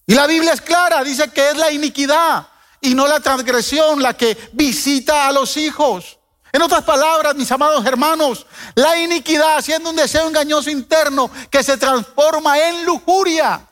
Y 0.06 0.14
la 0.14 0.26
Biblia 0.26 0.52
es 0.52 0.60
clara, 0.60 1.02
dice 1.02 1.30
que 1.30 1.50
es 1.50 1.56
la 1.56 1.72
iniquidad 1.72 2.46
y 2.80 2.94
no 2.94 3.06
la 3.06 3.20
transgresión 3.20 4.02
la 4.02 4.14
que 4.14 4.50
visita 4.52 5.26
a 5.26 5.32
los 5.32 5.56
hijos. 5.56 6.18
En 6.52 6.62
otras 6.62 6.84
palabras, 6.84 7.34
mis 7.34 7.50
amados 7.50 7.84
hermanos, 7.84 8.46
la 8.74 8.98
iniquidad, 8.98 9.60
siendo 9.60 9.90
un 9.90 9.96
deseo 9.96 10.28
engañoso 10.28 10.70
interno 10.70 11.30
que 11.50 11.64
se 11.64 11.76
transforma 11.78 12.58
en 12.58 12.84
lujuria 12.84 13.66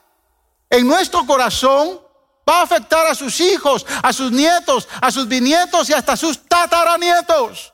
en 0.69 0.89
nuestro 0.89 1.25
corazón, 1.27 2.01
va 2.49 2.61
a 2.61 2.63
afectar 2.63 3.07
a 3.07 3.15
sus 3.15 3.39
hijos, 3.41 3.87
a 4.03 4.13
sus 4.13 4.33
nietos, 4.33 4.89
a 5.01 5.13
sus 5.13 5.29
bisnietos 5.29 5.91
y 5.91 5.93
hasta 5.93 6.15
a 6.15 6.17
sus 6.17 6.49
tataranietos. 6.49 7.72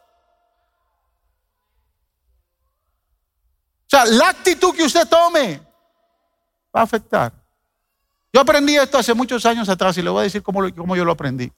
O 3.88 3.90
sea, 3.90 4.04
la 4.04 4.28
actitud 4.28 4.74
que 4.76 4.84
usted 4.84 5.08
tome 5.08 5.62
va 6.76 6.80
a 6.80 6.84
afectar. 6.84 7.32
Yo 8.30 8.42
aprendí 8.42 8.76
esto 8.76 8.98
hace 8.98 9.14
muchos 9.14 9.46
años 9.46 9.66
atrás 9.70 9.96
y 9.96 10.02
le 10.02 10.10
voy 10.10 10.20
a 10.20 10.24
decir 10.24 10.42
cómo, 10.42 10.66
yo 10.94 11.04
lo 11.06 11.12
aprendí. 11.12 11.50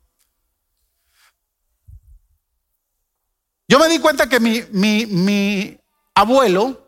Yo 3.66 3.80
me 3.80 3.88
di 3.88 3.98
cuenta 3.98 4.28
que 4.28 4.38
mi, 4.38 4.62
mi, 4.70 5.76
abuelo 6.14 6.86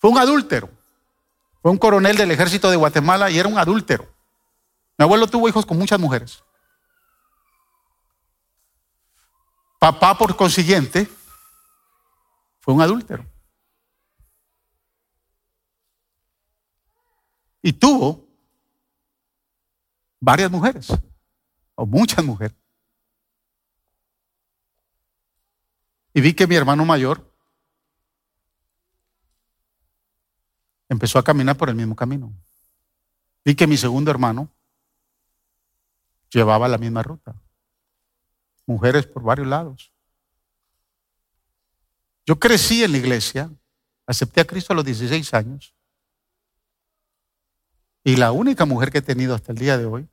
fue 0.00 0.10
un 0.10 0.18
adúltero. 0.18 0.68
Fue 1.62 1.70
un 1.70 1.78
coronel 1.78 2.16
del 2.16 2.32
ejército 2.32 2.68
de 2.70 2.76
Guatemala 2.76 3.30
y 3.30 3.38
era 3.38 3.48
un 3.48 3.58
adúltero. 3.58 4.12
Mi 4.98 5.04
abuelo 5.04 5.28
tuvo 5.28 5.48
hijos 5.48 5.64
con 5.64 5.78
muchas 5.78 6.00
mujeres. 6.00 6.42
Papá, 9.78 10.18
por 10.18 10.34
consiguiente, 10.34 11.08
fue 12.60 12.74
un 12.74 12.82
adúltero. 12.82 13.33
Y 17.66 17.72
tuvo 17.72 18.28
varias 20.20 20.50
mujeres, 20.50 20.92
o 21.74 21.86
muchas 21.86 22.22
mujeres. 22.22 22.54
Y 26.12 26.20
vi 26.20 26.34
que 26.34 26.46
mi 26.46 26.56
hermano 26.56 26.84
mayor 26.84 27.34
empezó 30.90 31.18
a 31.18 31.24
caminar 31.24 31.56
por 31.56 31.70
el 31.70 31.74
mismo 31.74 31.96
camino. 31.96 32.34
Vi 33.46 33.54
que 33.54 33.66
mi 33.66 33.78
segundo 33.78 34.10
hermano 34.10 34.50
llevaba 36.28 36.68
la 36.68 36.76
misma 36.76 37.02
ruta. 37.02 37.34
Mujeres 38.66 39.06
por 39.06 39.22
varios 39.22 39.48
lados. 39.48 39.90
Yo 42.26 42.38
crecí 42.38 42.84
en 42.84 42.92
la 42.92 42.98
iglesia, 42.98 43.50
acepté 44.06 44.42
a 44.42 44.46
Cristo 44.46 44.74
a 44.74 44.76
los 44.76 44.84
16 44.84 45.32
años. 45.32 45.74
Y 48.04 48.16
la 48.16 48.32
única 48.32 48.66
mujer 48.66 48.92
que 48.92 48.98
he 48.98 49.02
tenido 49.02 49.34
hasta 49.34 49.52
el 49.52 49.58
día 49.58 49.78
de 49.78 49.86
hoy 49.86 50.06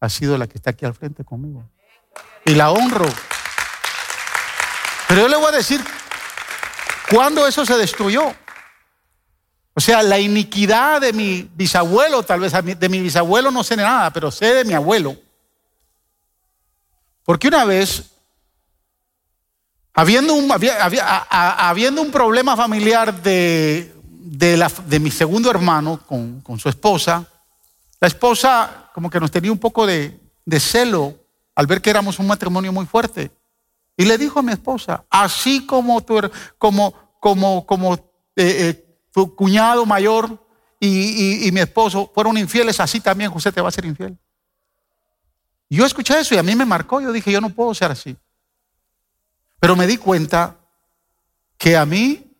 ha 0.00 0.08
sido 0.08 0.38
la 0.38 0.46
que 0.46 0.56
está 0.58 0.70
aquí 0.70 0.86
al 0.86 0.94
frente 0.94 1.24
conmigo. 1.24 1.68
Y 2.44 2.54
la 2.54 2.70
honro. 2.70 3.08
Pero 5.08 5.22
yo 5.22 5.28
le 5.28 5.36
voy 5.36 5.46
a 5.46 5.56
decir 5.56 5.80
cuándo 7.10 7.46
eso 7.46 7.66
se 7.66 7.76
destruyó. 7.76 8.32
O 9.74 9.80
sea, 9.80 10.02
la 10.02 10.20
iniquidad 10.20 11.00
de 11.00 11.12
mi 11.12 11.50
bisabuelo, 11.54 12.22
tal 12.22 12.40
vez 12.40 12.52
de 12.52 12.88
mi 12.88 13.00
bisabuelo 13.00 13.50
no 13.50 13.64
sé 13.64 13.76
nada, 13.76 14.12
pero 14.12 14.30
sé 14.30 14.54
de 14.54 14.64
mi 14.64 14.74
abuelo. 14.74 15.16
Porque 17.24 17.48
una 17.48 17.64
vez, 17.64 18.04
habiendo 19.94 20.34
un, 20.34 20.48
habiendo 21.30 22.02
un 22.02 22.10
problema 22.10 22.56
familiar 22.56 23.14
de, 23.22 23.92
de, 24.24 25.00
mi 25.00 25.10
segundo 25.10 25.50
hermano 25.50 26.00
con, 26.06 26.40
con, 26.40 26.58
su 26.58 26.68
esposa, 26.68 27.26
la 28.00 28.08
esposa 28.08 28.90
como 28.94 29.10
que 29.10 29.20
nos 29.20 29.30
tenía 29.30 29.52
un 29.52 29.58
poco 29.58 29.86
de, 29.86 30.18
de 30.44 30.60
celo 30.60 31.14
al 31.54 31.66
ver 31.66 31.80
que 31.80 31.90
éramos 31.90 32.18
un 32.18 32.26
matrimonio 32.26 32.72
muy 32.72 32.86
fuerte. 32.86 33.30
Y 33.96 34.04
le 34.04 34.18
dijo 34.18 34.38
a 34.38 34.42
mi 34.42 34.52
esposa, 34.52 35.04
así 35.10 35.66
como 35.66 36.00
tu, 36.02 36.18
como, 36.58 36.94
como, 37.20 37.66
como 37.66 37.94
eh, 37.94 38.00
eh, 38.36 38.98
tu 39.12 39.34
cuñado 39.34 39.84
mayor 39.84 40.38
y, 40.80 41.48
mi 41.52 41.60
esposo 41.60 42.10
fueron 42.12 42.36
infieles, 42.38 42.80
así 42.80 43.00
también 43.00 43.30
José 43.30 43.52
te 43.52 43.60
va 43.60 43.68
a 43.68 43.72
ser 43.72 43.84
infiel. 43.84 44.18
yo 45.70 45.86
escuché 45.86 46.18
eso 46.18 46.34
y 46.34 46.38
a 46.38 46.42
mí 46.42 46.56
me 46.56 46.64
marcó. 46.64 47.00
Yo 47.00 47.12
dije, 47.12 47.30
yo 47.30 47.40
no 47.40 47.50
puedo 47.50 47.72
ser 47.74 47.92
así. 47.92 48.16
Pero 49.60 49.76
me 49.76 49.86
di 49.86 49.96
cuenta 49.96 50.56
que 51.56 51.76
a 51.76 51.86
mí, 51.86 52.31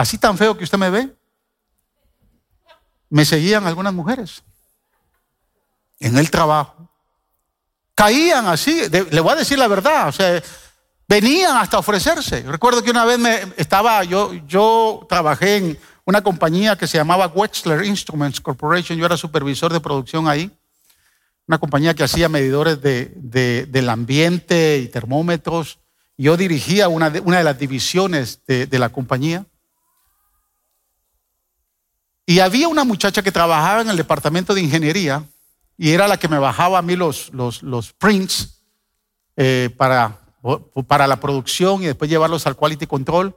así 0.00 0.18
tan 0.18 0.36
feo 0.38 0.56
que 0.56 0.64
usted 0.64 0.78
me 0.78 0.90
ve, 0.90 1.14
me 3.10 3.24
seguían 3.24 3.66
algunas 3.66 3.92
mujeres 3.92 4.42
en 5.98 6.16
el 6.16 6.30
trabajo. 6.30 6.88
Caían 7.94 8.46
así, 8.46 8.82
le 8.88 9.20
voy 9.20 9.32
a 9.32 9.36
decir 9.36 9.58
la 9.58 9.68
verdad, 9.68 10.08
o 10.08 10.12
sea, 10.12 10.42
venían 11.06 11.56
hasta 11.56 11.78
ofrecerse. 11.78 12.42
Recuerdo 12.42 12.82
que 12.82 12.90
una 12.90 13.04
vez 13.04 13.18
me 13.18 13.52
estaba, 13.56 14.02
yo, 14.04 14.32
yo 14.46 15.06
trabajé 15.08 15.56
en 15.56 15.78
una 16.06 16.22
compañía 16.22 16.76
que 16.76 16.86
se 16.86 16.96
llamaba 16.96 17.26
Wexler 17.26 17.84
Instruments 17.84 18.40
Corporation, 18.40 18.98
yo 18.98 19.04
era 19.04 19.18
supervisor 19.18 19.72
de 19.72 19.80
producción 19.80 20.28
ahí, 20.28 20.50
una 21.46 21.58
compañía 21.58 21.94
que 21.94 22.04
hacía 22.04 22.28
medidores 22.28 22.80
de, 22.80 23.66
del 23.68 23.88
ambiente 23.90 24.78
y 24.78 24.88
termómetros. 24.88 25.78
Yo 26.16 26.36
dirigía 26.36 26.88
una 26.88 27.10
de, 27.10 27.20
una 27.20 27.38
de 27.38 27.44
las 27.44 27.58
divisiones 27.58 28.40
de, 28.46 28.66
de 28.66 28.78
la 28.78 28.90
compañía. 28.90 29.44
Y 32.30 32.38
había 32.38 32.68
una 32.68 32.84
muchacha 32.84 33.24
que 33.24 33.32
trabajaba 33.32 33.80
en 33.80 33.90
el 33.90 33.96
departamento 33.96 34.54
de 34.54 34.60
ingeniería 34.60 35.24
y 35.76 35.90
era 35.90 36.06
la 36.06 36.16
que 36.16 36.28
me 36.28 36.38
bajaba 36.38 36.78
a 36.78 36.82
mí 36.82 36.94
los, 36.94 37.32
prints 37.98 38.62
eh, 39.34 39.68
para, 39.76 40.20
para 40.86 41.08
la 41.08 41.18
producción 41.18 41.82
y 41.82 41.86
después 41.86 42.08
llevarlos 42.08 42.46
al 42.46 42.54
quality 42.54 42.86
control. 42.86 43.36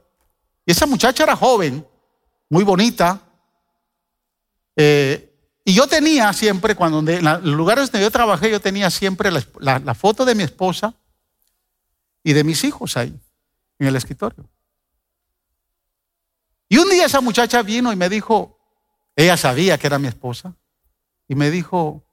Y 0.64 0.70
esa 0.70 0.86
muchacha 0.86 1.24
era 1.24 1.34
joven, 1.34 1.84
muy 2.48 2.62
bonita. 2.62 3.20
Eh, 4.76 5.28
y 5.64 5.74
yo 5.74 5.88
tenía 5.88 6.32
siempre, 6.32 6.76
cuando 6.76 7.00
en 7.00 7.24
los 7.24 7.42
lugares 7.42 7.90
donde 7.90 8.06
yo 8.06 8.12
trabajé, 8.12 8.48
yo 8.48 8.60
tenía 8.60 8.90
siempre 8.90 9.32
la, 9.32 9.80
la 9.80 9.94
foto 9.96 10.24
de 10.24 10.36
mi 10.36 10.44
esposa 10.44 10.94
y 12.22 12.32
de 12.32 12.44
mis 12.44 12.62
hijos 12.62 12.96
ahí, 12.96 13.12
en 13.80 13.88
el 13.88 13.96
escritorio. 13.96 14.48
Y 16.68 16.78
un 16.78 16.88
día 16.88 17.06
esa 17.06 17.20
muchacha 17.20 17.60
vino 17.62 17.92
y 17.92 17.96
me 17.96 18.08
dijo, 18.08 18.53
ella 19.16 19.36
sabía 19.36 19.78
que 19.78 19.86
era 19.86 19.98
mi 19.98 20.08
esposa, 20.08 20.54
y 21.28 21.34
me 21.34 21.50
dijo, 21.50 22.04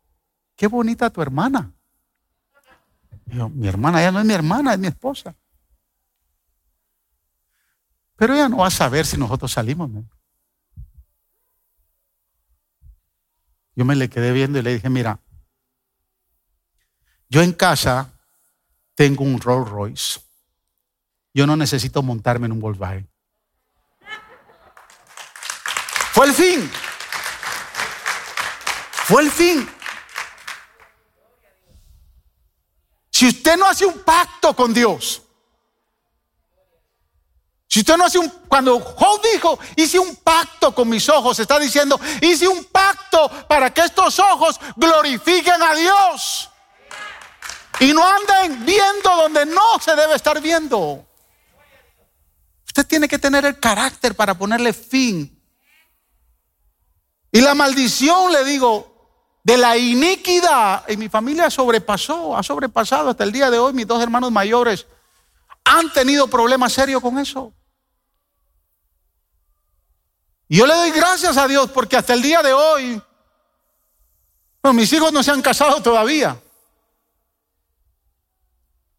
qué 0.55 0.67
bonita 0.67 1.09
tu 1.09 1.21
hermana. 1.21 1.73
mi 3.25 3.67
hermana, 3.67 4.01
ella 4.01 4.11
no 4.11 4.19
es 4.19 4.25
mi 4.25 4.33
hermana, 4.33 4.73
es 4.73 4.79
mi 4.79 4.87
esposa. 4.87 5.35
Pero 8.15 8.35
ella 8.35 8.49
no 8.49 8.57
va 8.57 8.67
a 8.67 8.71
saber 8.71 9.05
si 9.05 9.17
nosotros 9.17 9.51
salimos. 9.51 9.89
Yo 13.75 13.85
me 13.85 13.95
le 13.95 14.09
quedé 14.09 14.31
viendo 14.31 14.59
y 14.59 14.61
le 14.61 14.73
dije, 14.73 14.89
mira, 14.89 15.19
yo 17.29 17.41
en 17.41 17.53
casa 17.53 18.11
tengo 18.93 19.23
un 19.23 19.39
Rolls 19.39 19.69
Royce. 19.69 20.19
Yo 21.33 21.47
no 21.47 21.55
necesito 21.55 22.03
montarme 22.03 22.45
en 22.45 22.51
un 22.51 22.59
Volkswagen. 22.59 23.09
Fue 26.11 26.27
el 26.27 26.33
fin. 26.33 26.69
Fue 29.11 29.23
el 29.23 29.31
fin. 29.31 29.69
Si 33.09 33.27
usted 33.27 33.57
no 33.57 33.65
hace 33.65 33.85
un 33.85 33.99
pacto 33.99 34.55
con 34.55 34.73
Dios, 34.73 35.21
si 37.67 37.81
usted 37.81 37.97
no 37.97 38.05
hace 38.05 38.19
un, 38.19 38.29
cuando 38.47 38.79
Job 38.79 39.21
dijo, 39.33 39.59
hice 39.75 39.99
un 39.99 40.15
pacto 40.15 40.73
con 40.73 40.87
mis 40.87 41.09
ojos, 41.09 41.37
está 41.39 41.59
diciendo, 41.59 41.99
hice 42.21 42.47
un 42.47 42.63
pacto 42.63 43.29
para 43.49 43.73
que 43.73 43.81
estos 43.81 44.17
ojos 44.17 44.57
glorifiquen 44.77 45.61
a 45.61 45.75
Dios. 45.75 46.49
Y 47.81 47.93
no 47.93 48.07
anden 48.07 48.65
viendo 48.65 49.09
donde 49.17 49.45
no 49.45 49.77
se 49.81 49.93
debe 49.93 50.15
estar 50.15 50.39
viendo. 50.39 51.05
Usted 52.65 52.87
tiene 52.87 53.09
que 53.09 53.19
tener 53.19 53.43
el 53.43 53.59
carácter 53.59 54.15
para 54.15 54.35
ponerle 54.37 54.71
fin. 54.71 55.37
Y 57.29 57.41
la 57.41 57.53
maldición, 57.53 58.31
le 58.31 58.45
digo, 58.45 58.90
de 59.43 59.57
la 59.57 59.77
iniquidad 59.77 60.83
en 60.87 60.99
mi 60.99 61.09
familia 61.09 61.49
sobrepasó, 61.49 62.37
ha 62.37 62.43
sobrepasado 62.43 63.09
hasta 63.09 63.23
el 63.23 63.31
día 63.31 63.49
de 63.49 63.57
hoy. 63.57 63.73
Mis 63.73 63.87
dos 63.87 64.01
hermanos 64.01 64.31
mayores 64.31 64.85
han 65.63 65.91
tenido 65.91 66.27
problemas 66.27 66.73
serios 66.73 67.01
con 67.01 67.17
eso. 67.17 67.53
Y 70.47 70.57
yo 70.57 70.67
le 70.67 70.73
doy 70.75 70.91
gracias 70.91 71.37
a 71.37 71.47
Dios 71.47 71.71
porque 71.71 71.97
hasta 71.97 72.13
el 72.13 72.21
día 72.21 72.43
de 72.43 72.53
hoy, 72.53 73.01
mis 74.73 74.93
hijos 74.93 75.11
no 75.11 75.23
se 75.23 75.31
han 75.31 75.41
casado 75.41 75.81
todavía. 75.81 76.39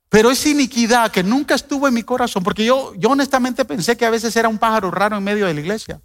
Pero 0.09 0.31
esa 0.31 0.49
iniquidad 0.49 1.11
que 1.11 1.23
nunca 1.23 1.55
estuvo 1.55 1.87
en 1.87 1.95
mi 1.95 2.03
corazón, 2.03 2.43
porque 2.43 2.65
yo, 2.65 2.95
yo 2.97 3.11
honestamente 3.11 3.65
pensé 3.65 3.97
que 3.97 4.05
a 4.05 4.11
veces 4.11 4.35
era 4.37 4.49
un 4.49 4.59
pájaro 4.59 4.91
raro 4.91 5.17
en 5.17 5.25
medio 5.25 5.47
de 5.47 5.55
la 5.55 5.61
iglesia. 5.61 6.01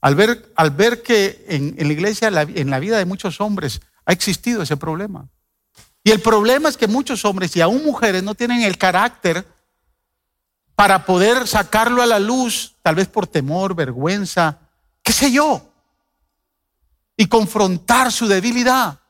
Al 0.00 0.14
ver, 0.14 0.52
al 0.56 0.70
ver 0.70 1.02
que 1.02 1.44
en, 1.48 1.74
la 1.76 1.92
iglesia, 1.92 2.28
en 2.28 2.70
la 2.70 2.78
vida 2.78 2.98
de 2.98 3.04
muchos 3.04 3.40
hombres, 3.40 3.80
ha 4.04 4.12
existido 4.12 4.62
ese 4.62 4.76
problema. 4.76 5.28
Y 6.04 6.10
el 6.10 6.20
problema 6.20 6.68
es 6.68 6.76
que 6.76 6.86
muchos 6.86 7.24
hombres 7.24 7.54
y 7.56 7.60
aún 7.60 7.84
mujeres 7.84 8.22
no 8.22 8.34
tienen 8.34 8.62
el 8.62 8.78
carácter 8.78 9.46
para 10.74 11.04
poder 11.04 11.46
sacarlo 11.48 12.02
a 12.02 12.06
la 12.06 12.20
luz, 12.20 12.76
tal 12.82 12.94
vez 12.94 13.08
por 13.08 13.26
temor, 13.26 13.74
vergüenza, 13.74 14.60
qué 15.02 15.12
sé 15.12 15.32
yo, 15.32 15.72
y 17.16 17.26
confrontar 17.26 18.12
su 18.12 18.28
debilidad. 18.28 19.00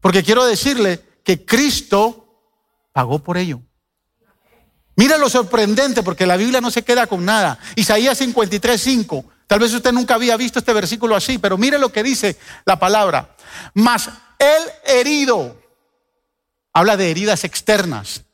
Porque 0.00 0.22
quiero 0.22 0.46
decirle 0.46 1.02
que 1.24 1.44
Cristo 1.44 2.28
pagó 2.92 3.18
por 3.18 3.36
ello. 3.36 3.60
Mira 4.96 5.18
lo 5.18 5.28
sorprendente, 5.28 6.02
porque 6.02 6.26
la 6.26 6.36
Biblia 6.36 6.60
no 6.60 6.70
se 6.70 6.84
queda 6.84 7.06
con 7.06 7.24
nada. 7.24 7.58
Isaías 7.74 8.18
53, 8.18 8.80
5. 8.80 9.24
Tal 9.46 9.58
vez 9.58 9.72
usted 9.72 9.92
nunca 9.92 10.14
había 10.14 10.36
visto 10.36 10.58
este 10.58 10.72
versículo 10.72 11.16
así, 11.16 11.38
pero 11.38 11.58
mire 11.58 11.78
lo 11.78 11.90
que 11.90 12.02
dice 12.02 12.38
la 12.64 12.78
palabra. 12.78 13.36
Mas 13.74 14.08
el 14.38 14.62
herido, 14.86 15.60
habla 16.72 16.96
de 16.96 17.10
heridas 17.10 17.44
externas, 17.44 18.24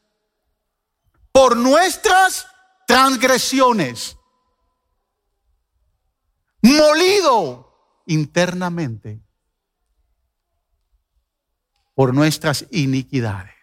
por 1.33 1.57
nuestras 1.57 2.47
transgresiones, 2.87 4.17
molido 6.63 8.03
internamente 8.07 9.23
por 11.95 12.15
nuestras 12.15 12.67
iniquidades. 12.71 13.60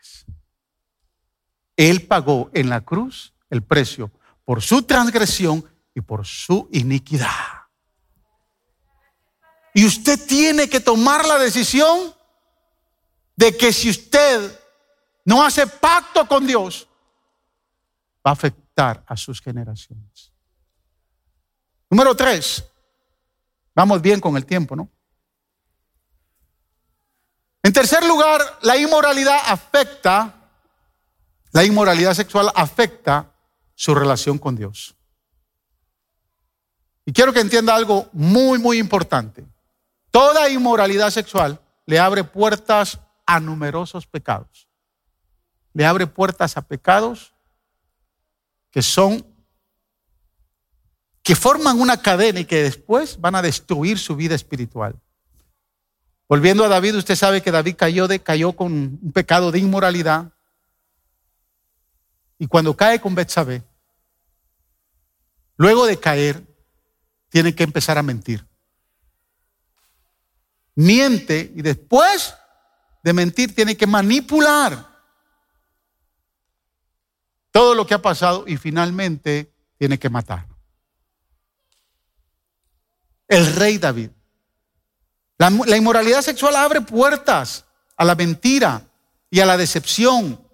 Él 1.78 2.08
pagó 2.08 2.50
en 2.54 2.70
la 2.70 2.82
cruz 2.82 3.34
el 3.50 3.64
precio 3.64 4.12
por 4.44 4.62
su 4.62 4.82
transgresión 4.84 5.64
y 5.94 6.02
por 6.02 6.26
su 6.26 6.68
iniquidad. 6.74 7.30
Y 9.74 9.86
usted 9.86 10.20
tiene 10.26 10.68
que 10.68 10.80
tomar 10.80 11.26
la 11.26 11.38
decisión 11.38 12.14
de 13.36 13.56
que 13.56 13.72
si 13.72 13.92
usted 13.92 14.60
no 15.24 15.44
hace 15.44 15.68
pacto 15.68 16.28
con 16.28 16.48
Dios, 16.48 16.88
va 18.26 18.32
a 18.32 18.34
afectar 18.34 19.04
a 19.06 19.16
sus 19.16 19.40
generaciones. 19.40 20.34
Número 21.90 22.16
tres, 22.16 22.64
vamos 23.76 24.02
bien 24.02 24.20
con 24.20 24.36
el 24.36 24.46
tiempo, 24.46 24.76
¿no? 24.76 24.90
En 27.62 27.72
tercer 27.72 28.04
lugar, 28.06 28.42
la 28.62 28.78
inmoralidad 28.78 29.40
afecta 29.46 30.37
la 31.52 31.64
inmoralidad 31.64 32.14
sexual 32.14 32.52
afecta 32.56 33.34
su 33.76 33.96
relación 33.96 34.38
con 34.38 34.56
Dios. 34.56 34.96
Y 37.06 37.14
quiero 37.14 37.32
que 37.32 37.40
entienda 37.40 37.76
algo 37.76 38.10
muy, 38.12 38.60
muy 38.60 38.80
importante. 38.80 39.46
Toda 40.12 40.50
inmoralidad 40.50 41.10
sexual 41.10 41.62
le 41.86 42.00
abre 42.00 42.24
puertas 42.24 43.00
a 43.26 43.40
numerosos 43.40 44.08
pecados. 44.08 44.68
Le 45.74 45.86
abre 45.86 46.08
puertas 46.08 46.58
a 46.58 46.62
pecados 46.62 47.34
que 48.72 48.82
son 48.82 49.26
que 51.28 51.36
forman 51.36 51.80
una 51.82 52.02
cadena 52.02 52.40
y 52.40 52.46
que 52.46 52.64
después 52.64 53.20
van 53.20 53.36
a 53.36 53.42
destruir 53.42 54.00
su 54.00 54.16
vida 54.16 54.34
espiritual. 54.34 54.96
Volviendo 56.30 56.64
a 56.64 56.70
David, 56.70 56.96
usted 56.96 57.16
sabe 57.16 57.42
que 57.42 57.52
David 57.52 57.76
cayó, 57.78 58.08
de, 58.08 58.20
cayó 58.22 58.54
con 58.54 58.72
un 58.72 59.12
pecado 59.14 59.52
de 59.52 59.60
inmoralidad. 59.60 60.32
Y 62.40 62.48
cuando 62.48 62.76
cae 62.76 63.02
con 63.02 63.16
Betsabé, 63.16 63.64
luego 65.56 65.86
de 65.86 66.00
caer, 66.00 66.46
tiene 67.30 67.54
que 67.56 67.64
empezar 67.64 67.98
a 67.98 68.04
mentir. 68.04 68.46
Miente 70.76 71.52
y 71.56 71.62
después 71.62 72.36
de 73.04 73.14
mentir 73.14 73.56
tiene 73.56 73.76
que 73.76 73.88
manipular 73.88 74.88
todo 77.52 77.74
lo 77.74 77.88
que 77.88 77.96
ha 77.96 78.02
pasado 78.02 78.44
y 78.48 78.58
finalmente 78.58 79.52
tiene 79.78 79.98
que 79.98 80.10
matar. 80.10 80.46
El 83.28 83.56
rey 83.56 83.78
David. 83.78 84.12
La, 85.38 85.50
inmoralidad 85.78 86.22
sexual 86.22 86.56
abre 86.56 86.82
puertas 86.82 87.66
a 87.96 88.06
la 88.06 88.16
mentira 88.16 88.88
y 89.30 89.40
a 89.40 89.46
la 89.46 89.58
decepción. 89.58 90.47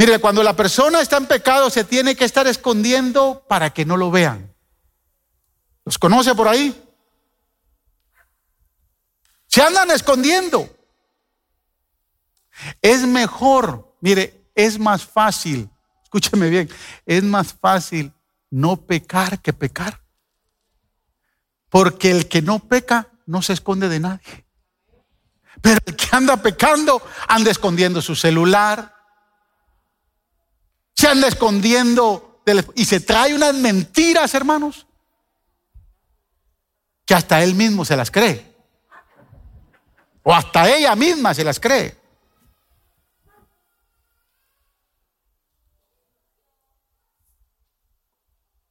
Mire, 0.00 0.18
cuando 0.18 0.42
la 0.42 0.56
persona 0.56 1.02
está 1.02 1.18
en 1.18 1.26
pecado 1.26 1.68
se 1.68 1.84
tiene 1.84 2.16
que 2.16 2.24
estar 2.24 2.46
escondiendo 2.46 3.44
para 3.46 3.68
que 3.68 3.84
no 3.84 3.98
lo 3.98 4.10
vean. 4.10 4.50
¿Los 5.84 5.98
conoce 5.98 6.34
por 6.34 6.48
ahí? 6.48 6.74
Se 9.46 9.60
andan 9.60 9.90
escondiendo. 9.90 10.74
Es 12.80 13.02
mejor, 13.02 13.94
mire, 14.00 14.46
es 14.54 14.78
más 14.78 15.04
fácil, 15.04 15.68
escúcheme 16.02 16.48
bien, 16.48 16.70
es 17.04 17.22
más 17.22 17.52
fácil 17.52 18.10
no 18.48 18.78
pecar 18.78 19.42
que 19.42 19.52
pecar. 19.52 20.00
Porque 21.68 22.10
el 22.10 22.26
que 22.26 22.40
no 22.40 22.58
peca 22.58 23.08
no 23.26 23.42
se 23.42 23.52
esconde 23.52 23.90
de 23.90 24.00
nadie. 24.00 24.46
Pero 25.60 25.78
el 25.84 25.94
que 25.94 26.08
anda 26.12 26.38
pecando 26.38 27.02
anda 27.28 27.50
escondiendo 27.50 28.00
su 28.00 28.16
celular, 28.16 28.99
se 31.00 31.08
anda 31.08 31.28
escondiendo 31.28 32.42
y 32.74 32.84
se 32.84 33.00
trae 33.00 33.34
unas 33.34 33.54
mentiras, 33.54 34.34
hermanos, 34.34 34.86
que 37.06 37.14
hasta 37.14 37.42
él 37.42 37.54
mismo 37.54 37.86
se 37.86 37.96
las 37.96 38.10
cree. 38.10 38.54
O 40.22 40.34
hasta 40.34 40.68
ella 40.68 40.94
misma 40.94 41.32
se 41.32 41.42
las 41.42 41.58
cree. 41.58 41.98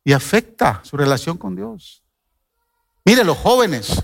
y 0.06 0.14
afecta 0.14 0.82
su 0.84 0.98
relación 0.98 1.38
con 1.38 1.56
Dios. 1.56 2.02
Mire, 3.06 3.24
los 3.24 3.38
jóvenes, 3.38 4.04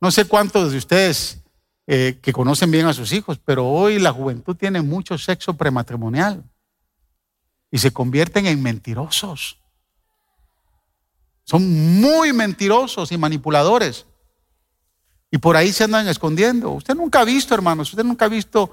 no 0.00 0.12
sé 0.12 0.24
cuántos 0.26 0.70
de 0.70 0.78
ustedes 0.78 1.40
eh, 1.88 2.20
que 2.22 2.32
conocen 2.32 2.70
bien 2.70 2.86
a 2.86 2.92
sus 2.92 3.12
hijos, 3.12 3.40
pero 3.44 3.66
hoy 3.66 3.98
la 3.98 4.12
juventud 4.12 4.54
tiene 4.54 4.82
mucho 4.82 5.18
sexo 5.18 5.54
prematrimonial 5.54 6.44
y 7.70 7.78
se 7.78 7.92
convierten 7.92 8.46
en 8.46 8.62
mentirosos. 8.62 9.58
Son 11.44 12.00
muy 12.00 12.32
mentirosos 12.32 13.12
y 13.12 13.18
manipuladores. 13.18 14.06
Y 15.30 15.38
por 15.38 15.56
ahí 15.56 15.72
se 15.72 15.84
andan 15.84 16.08
escondiendo. 16.08 16.70
Usted 16.70 16.94
nunca 16.94 17.20
ha 17.20 17.24
visto, 17.24 17.54
hermanos, 17.54 17.90
usted 17.90 18.04
nunca 18.04 18.24
ha 18.24 18.28
visto, 18.28 18.70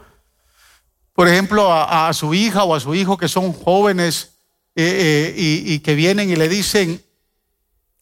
por 1.14 1.28
ejemplo, 1.28 1.72
a 1.72 2.12
su 2.14 2.34
hija 2.34 2.64
o 2.64 2.76
a 2.76 2.80
su 2.80 2.96
hijo 2.96 3.18
que 3.18 3.28
son 3.28 3.54
jóvenes 3.54 4.34
eh, 4.76 5.34
eh, 5.38 5.64
y, 5.68 5.80
que 5.82 5.94
vienen 5.94 6.32
y 6.32 6.36
le 6.36 6.50
dicen, 6.50 7.04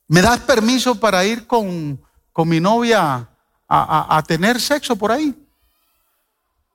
¿me 0.07 0.21
das 0.21 0.39
permiso 0.39 0.97
para 0.97 1.25
ir 1.25 1.45
con, 1.45 2.01
con 2.31 2.47
mi 2.47 2.61
novia 2.61 3.27
a, 3.67 4.17
a, 4.17 4.23
tener 4.23 4.61
sexo 4.61 4.95
por 4.95 5.11
ahí? 5.11 5.35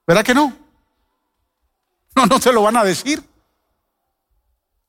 ¿Verdad 0.06 0.24
que 0.24 0.34
no? 0.34 0.54
No, 2.14 2.24
no 2.24 2.40
se 2.40 2.50
lo 2.50 2.62
van 2.62 2.78
a 2.78 2.84
decir. 2.84 3.22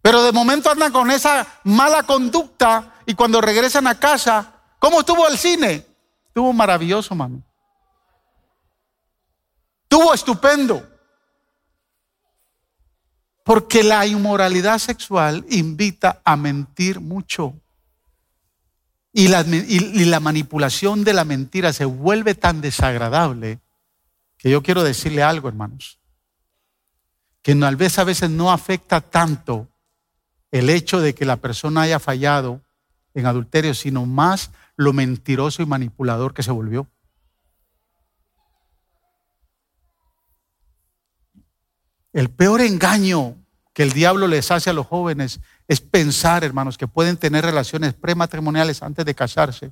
Pero 0.07 0.23
de 0.23 0.31
momento 0.31 0.71
andan 0.71 0.93
con 0.93 1.11
esa 1.11 1.45
mala 1.65 2.03
conducta 2.03 2.93
y 3.05 3.13
cuando 3.13 3.41
regresan 3.41 3.87
a 3.87 3.99
casa, 3.99 4.53
¿cómo 4.79 5.01
estuvo 5.01 5.27
el 5.27 5.37
cine? 5.37 5.85
Estuvo 6.27 6.53
maravilloso, 6.53 7.13
mami. 7.13 7.43
Estuvo 9.83 10.13
estupendo. 10.13 10.81
Porque 13.43 13.83
la 13.83 14.07
inmoralidad 14.07 14.79
sexual 14.79 15.45
invita 15.49 16.21
a 16.23 16.37
mentir 16.37 17.01
mucho. 17.01 17.59
Y 19.11 19.27
la, 19.27 20.19
manipulación 20.21 21.03
de 21.03 21.13
la 21.15 21.25
mentira 21.25 21.73
se 21.73 21.83
vuelve 21.83 22.33
tan 22.33 22.61
desagradable 22.61 23.59
que 24.37 24.49
yo 24.51 24.63
quiero 24.63 24.85
decirle 24.85 25.21
algo, 25.21 25.49
hermanos. 25.49 25.99
Que 27.41 27.53
tal 27.55 27.75
vez 27.75 27.99
a 27.99 28.05
veces 28.05 28.29
no 28.29 28.53
afecta 28.53 29.01
tanto 29.01 29.67
el 30.57 30.69
hecho 30.69 30.99
de 30.99 31.13
que 31.15 31.25
la 31.25 31.37
persona 31.37 31.81
haya 31.81 31.99
fallado 31.99 32.61
en 33.13 33.25
adulterio, 33.25 33.73
sino 33.73 34.05
más 34.05 34.51
lo 34.75 34.93
mentiroso 34.93 35.61
y 35.61 35.65
manipulador 35.65 36.33
que 36.33 36.43
se 36.43 36.51
volvió. 36.51 36.87
El 42.13 42.29
peor 42.29 42.61
engaño 42.61 43.35
que 43.73 43.83
el 43.83 43.91
diablo 43.91 44.27
les 44.27 44.49
hace 44.49 44.69
a 44.69 44.73
los 44.73 44.87
jóvenes 44.87 45.39
es 45.67 45.81
pensar, 45.81 46.43
hermanos, 46.43 46.77
que 46.77 46.87
pueden 46.87 47.17
tener 47.17 47.45
relaciones 47.45 47.93
prematrimoniales 47.93 48.81
antes 48.81 49.05
de 49.05 49.13
casarse. 49.13 49.71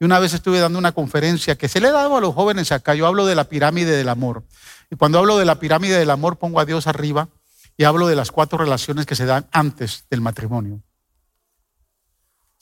Y 0.00 0.04
una 0.04 0.18
vez 0.18 0.34
estuve 0.34 0.58
dando 0.58 0.78
una 0.78 0.92
conferencia 0.92 1.56
que 1.56 1.68
se 1.68 1.80
le 1.80 1.90
dado 1.90 2.16
a 2.16 2.20
los 2.20 2.34
jóvenes 2.34 2.72
acá. 2.72 2.94
Yo 2.94 3.06
hablo 3.06 3.24
de 3.24 3.34
la 3.34 3.44
pirámide 3.44 3.96
del 3.96 4.08
amor. 4.08 4.44
Y 4.90 4.96
cuando 4.96 5.18
hablo 5.18 5.38
de 5.38 5.44
la 5.44 5.58
pirámide 5.58 5.98
del 5.98 6.10
amor, 6.10 6.38
pongo 6.38 6.60
a 6.60 6.64
Dios 6.64 6.86
arriba 6.86 7.28
y 7.76 7.84
hablo 7.84 8.06
de 8.06 8.16
las 8.16 8.30
cuatro 8.30 8.58
relaciones 8.58 9.06
que 9.06 9.14
se 9.14 9.26
dan 9.26 9.46
antes 9.52 10.04
del 10.08 10.20
matrimonio. 10.20 10.82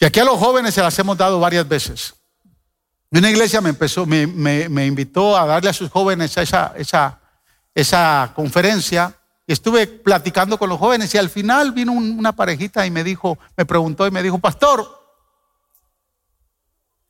Y 0.00 0.04
aquí 0.04 0.20
a 0.20 0.24
los 0.24 0.38
jóvenes 0.38 0.74
se 0.74 0.82
las 0.82 0.98
hemos 0.98 1.16
dado 1.16 1.38
varias 1.38 1.68
veces. 1.68 2.14
Una 3.10 3.30
iglesia 3.30 3.60
me 3.60 3.70
empezó, 3.70 4.06
me, 4.06 4.86
invitó 4.86 5.36
a 5.36 5.46
darle 5.46 5.70
a 5.70 5.72
sus 5.72 5.88
jóvenes 5.88 6.36
esa, 6.36 6.72
esa, 6.76 7.20
esa 7.74 8.32
conferencia 8.34 9.16
estuve 9.46 9.86
platicando 9.86 10.58
con 10.58 10.68
los 10.68 10.78
jóvenes 10.78 11.14
y 11.14 11.18
al 11.18 11.28
final 11.28 11.72
vino 11.72 11.92
una 11.92 12.32
parejita 12.32 12.86
y 12.86 12.90
me 12.90 13.04
dijo, 13.04 13.38
me 13.56 13.66
preguntó 13.66 14.06
y 14.06 14.10
me 14.10 14.22
dijo, 14.22 14.38
pastor, 14.38 15.04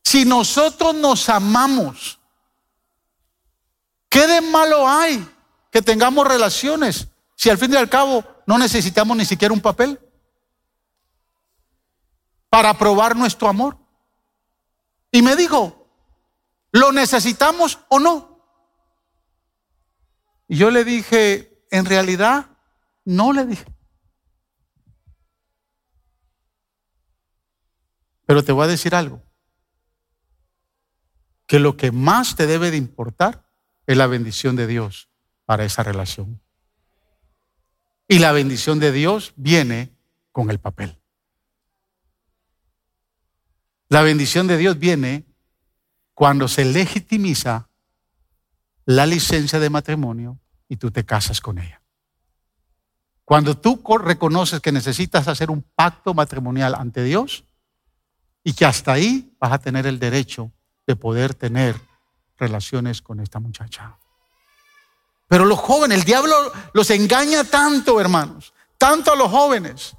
si 0.02 0.24
nosotros 0.24 0.94
nos 0.94 1.28
amamos, 1.28 2.18
¿qué 4.09 4.26
de 4.26 4.40
malo 4.40 4.86
hay 4.86 5.26
que 5.70 5.80
tengamos 5.80 6.26
relaciones 6.26 7.09
si 7.45 7.51
al 7.51 7.59
fin 7.59 7.74
y 7.74 7.76
al 7.76 7.90
cabo 7.90 8.24
no 8.47 8.57
necesitamos 8.57 9.14
ni 9.18 9.26
siquiera 9.26 9.53
un 9.53 9.61
papel 9.61 10.01
para 12.49 12.72
probar 12.72 13.14
nuestro 13.14 13.49
amor? 13.49 13.76
Y 15.12 15.20
me 15.20 15.36
dijo, 15.36 15.86
¿lo 16.72 16.90
necesitamos 16.90 17.80
o 17.90 18.01
no? 18.01 18.42
Y 20.49 20.57
yo 20.57 20.70
le 20.70 20.84
dije, 20.84 21.66
en 21.70 21.84
realidad, 21.84 22.47
no 23.05 23.34
le 23.34 23.45
dije. 23.45 23.66
Pero 28.24 28.42
te 28.42 28.53
voy 28.53 28.64
a 28.64 28.68
decir 28.68 28.95
algo. 28.95 29.22
Que 31.47 31.59
lo 31.59 31.76
que 31.76 31.92
más 31.92 32.36
te 32.36 32.47
debe 32.47 32.70
de 32.70 32.78
importar 32.78 33.47
es 33.86 33.99
la 33.99 34.07
bendición 34.07 34.57
de 34.57 34.66
Dios 34.66 35.11
para 35.45 35.66
esa 35.66 35.82
relación. 35.82 36.40
Y 38.09 38.18
la 38.18 38.32
bendición 38.32 38.78
de 38.78 38.92
Dios 38.92 39.32
viene 39.36 39.92
con 40.32 40.50
el 40.50 40.59
papel. 40.59 40.98
La 43.88 44.02
bendición 44.02 44.46
de 44.46 44.57
Dios 44.57 44.78
viene 44.78 45.24
cuando 46.14 46.48
se 46.48 46.64
legitimiza 46.64 47.68
la 48.84 49.07
licencia 49.07 49.59
de 49.59 49.70
matrimonio 49.70 50.38
y 50.68 50.76
tú 50.76 50.90
te 50.90 51.05
casas 51.05 51.40
con 51.40 51.59
ella. 51.59 51.80
Cuando 53.24 53.57
tú 53.57 53.80
reconoces 53.98 54.61
que 54.61 54.72
necesitas 54.72 55.28
hacer 55.28 55.50
un 55.50 55.62
pacto 55.62 56.12
matrimonial 56.12 56.74
ante 56.74 57.02
Dios 57.02 57.44
y 58.42 58.52
que 58.52 58.66
hasta 58.66 58.92
ahí 58.92 59.34
vas 59.40 59.52
a 59.52 59.59
tener 59.59 59.86
el 59.86 59.98
derecho 59.98 60.52
de 60.86 60.96
poder 60.96 61.34
tener 61.34 61.80
relaciones 62.36 63.00
con 63.00 63.20
esta 63.20 63.40
muchacha. 63.40 63.96
Pero 65.29 65.45
los 65.45 65.59
jóvenes, 65.59 65.99
el 65.99 66.05
diablo 66.05 66.53
los 66.72 66.91
engaña 66.91 67.45
tanto, 67.45 68.01
hermanos, 68.01 68.53
tanto 68.79 69.12
a 69.12 69.16
los 69.16 69.31
jóvenes. 69.31 69.95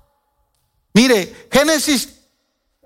Mire, 0.94 1.48
Génesis, 1.52 2.22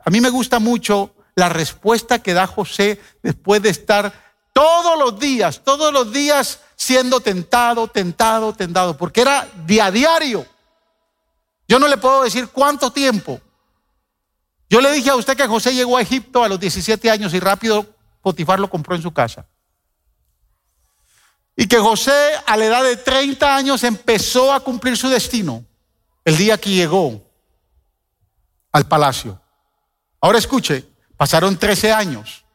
a 0.04 0.10
mí 0.10 0.22
me 0.22 0.30
gusta 0.30 0.60
mucho 0.60 1.14
la 1.36 1.50
respuesta 1.50 2.20
que 2.20 2.34
da 2.34 2.48
José 2.48 3.00
después 3.22 3.62
de 3.62 3.70
estar 3.70 4.14
todos 4.54 4.98
los 4.98 5.20
días, 5.20 5.62
todos 5.64 5.94
los 5.94 6.12
días 6.12 6.60
siendo 6.76 7.20
tentado, 7.20 7.88
tentado, 7.88 8.54
tentado, 8.54 8.98
porque 8.98 9.22
era 9.22 9.48
día 9.66 9.92
diario. 9.92 10.46
Yo 11.68 11.78
no 11.78 11.88
le 11.88 11.98
puedo 11.98 12.24
decir 12.24 12.48
cuánto 12.48 12.92
tiempo. 12.92 13.40
Yo 14.70 14.82
le 14.82 14.92
dije 14.92 15.10
a 15.10 15.16
usted 15.16 15.38
que 15.38 15.48
José 15.48 15.74
llegó 15.74 15.98
a 15.98 16.02
Egipto 16.02 16.44
a 16.44 16.50
los 16.50 16.60
17 16.60 17.10
años 17.10 17.34
y 17.34 17.40
rápido 17.40 17.86
Potifar 18.22 18.60
lo 18.60 18.70
compró 18.70 18.96
en 18.96 19.02
su 19.02 19.12
casa. 19.12 19.46
Y 21.60 21.68
que 21.68 21.78
José 21.78 22.14
a 22.48 22.56
la 22.56 22.66
edad 22.68 22.84
de 22.86 22.96
30 22.96 23.54
años 23.54 23.84
empezó 23.84 24.54
a 24.54 24.62
cumplir 24.62 24.96
su 24.96 25.10
destino 25.10 25.66
el 26.24 26.38
día 26.38 26.58
que 26.58 26.70
llegó 26.70 27.22
al 28.72 28.88
palacio. 28.88 29.42
Ahora 30.22 30.38
escuche, 30.38 30.88
pasaron 31.18 31.58
13 31.58 31.92
años 31.92 32.46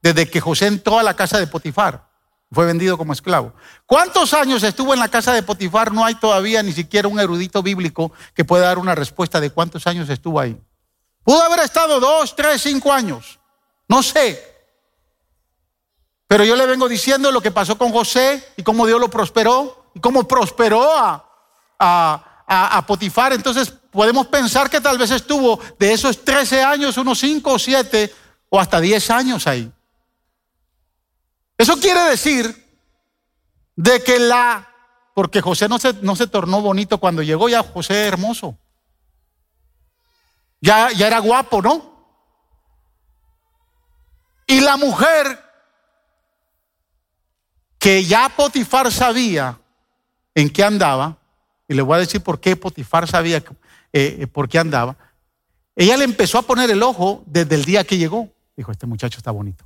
desde 0.00 0.30
que 0.30 0.40
José 0.40 0.68
entró 0.68 0.98
a 0.98 1.02
la 1.02 1.14
casa 1.14 1.38
de 1.38 1.46
Potifar. 1.46 2.08
Fue 2.50 2.64
vendido 2.64 2.96
como 2.96 3.12
esclavo. 3.12 3.52
¿Cuántos 3.84 4.32
años 4.32 4.62
estuvo 4.62 4.94
en 4.94 5.00
la 5.00 5.08
casa 5.08 5.34
de 5.34 5.42
Potifar? 5.42 5.92
No 5.92 6.02
hay 6.02 6.14
todavía 6.14 6.62
ni 6.62 6.72
siquiera 6.72 7.08
un 7.08 7.20
erudito 7.20 7.62
bíblico 7.62 8.10
que 8.32 8.46
pueda 8.46 8.68
dar 8.68 8.78
una 8.78 8.94
respuesta 8.94 9.38
de 9.38 9.50
cuántos 9.50 9.86
años 9.86 10.08
estuvo 10.08 10.40
ahí. 10.40 10.58
Pudo 11.22 11.42
haber 11.42 11.60
estado 11.60 12.00
dos, 12.00 12.34
tres, 12.34 12.62
cinco 12.62 12.90
años. 12.90 13.38
No 13.86 14.02
sé. 14.02 14.55
Pero 16.26 16.44
yo 16.44 16.56
le 16.56 16.66
vengo 16.66 16.88
diciendo 16.88 17.30
lo 17.30 17.40
que 17.40 17.52
pasó 17.52 17.78
con 17.78 17.92
José 17.92 18.52
y 18.56 18.62
cómo 18.62 18.86
Dios 18.86 19.00
lo 19.00 19.08
prosperó 19.08 19.90
y 19.94 20.00
cómo 20.00 20.26
prosperó 20.26 20.92
a, 20.98 21.22
a, 21.78 22.84
Potifar. 22.86 23.32
Entonces 23.32 23.72
podemos 23.90 24.26
pensar 24.26 24.68
que 24.68 24.80
tal 24.80 24.98
vez 24.98 25.10
estuvo 25.10 25.60
de 25.78 25.92
esos 25.92 26.24
13 26.24 26.62
años, 26.62 26.96
unos 26.96 27.18
5 27.20 27.52
o 27.52 27.58
7 27.58 28.14
o 28.48 28.60
hasta 28.60 28.80
10 28.80 29.10
años 29.10 29.46
ahí. 29.46 29.70
Eso 31.56 31.78
quiere 31.78 32.00
decir 32.10 32.64
de 33.76 34.02
que 34.02 34.18
la, 34.18 34.68
porque 35.14 35.40
José 35.40 35.68
no 35.68 35.78
se, 35.78 35.92
no 35.94 36.16
se 36.16 36.26
tornó 36.26 36.60
bonito 36.60 36.98
cuando 36.98 37.22
llegó, 37.22 37.48
ya 37.48 37.62
José 37.62 38.06
hermoso. 38.06 38.58
Ya, 40.60 40.90
ya 40.90 41.06
era 41.06 41.20
guapo, 41.20 41.62
¿no? 41.62 41.94
Y 44.46 44.60
la 44.60 44.76
mujer 44.76 45.45
que 47.86 48.04
ya 48.04 48.28
Potifar 48.28 48.90
sabía 48.90 49.60
en 50.34 50.50
qué 50.50 50.64
andaba, 50.64 51.18
y 51.68 51.74
le 51.74 51.82
voy 51.82 51.94
a 51.94 52.00
decir 52.00 52.20
por 52.20 52.40
qué 52.40 52.56
Potifar 52.56 53.06
sabía 53.06 53.36
eh, 53.36 53.44
eh, 53.92 54.26
por 54.26 54.48
qué 54.48 54.58
andaba, 54.58 54.96
ella 55.76 55.96
le 55.96 56.02
empezó 56.02 56.36
a 56.38 56.42
poner 56.42 56.68
el 56.68 56.82
ojo 56.82 57.22
desde 57.26 57.54
el 57.54 57.64
día 57.64 57.84
que 57.84 57.96
llegó. 57.96 58.28
Dijo, 58.56 58.72
este 58.72 58.88
muchacho 58.88 59.18
está 59.18 59.30
bonito. 59.30 59.64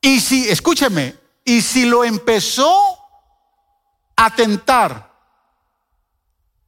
Y 0.00 0.20
si, 0.20 0.48
escúcheme, 0.48 1.14
y 1.44 1.60
si 1.60 1.84
lo 1.84 2.02
empezó 2.02 2.74
a 4.16 4.34
tentar, 4.34 5.12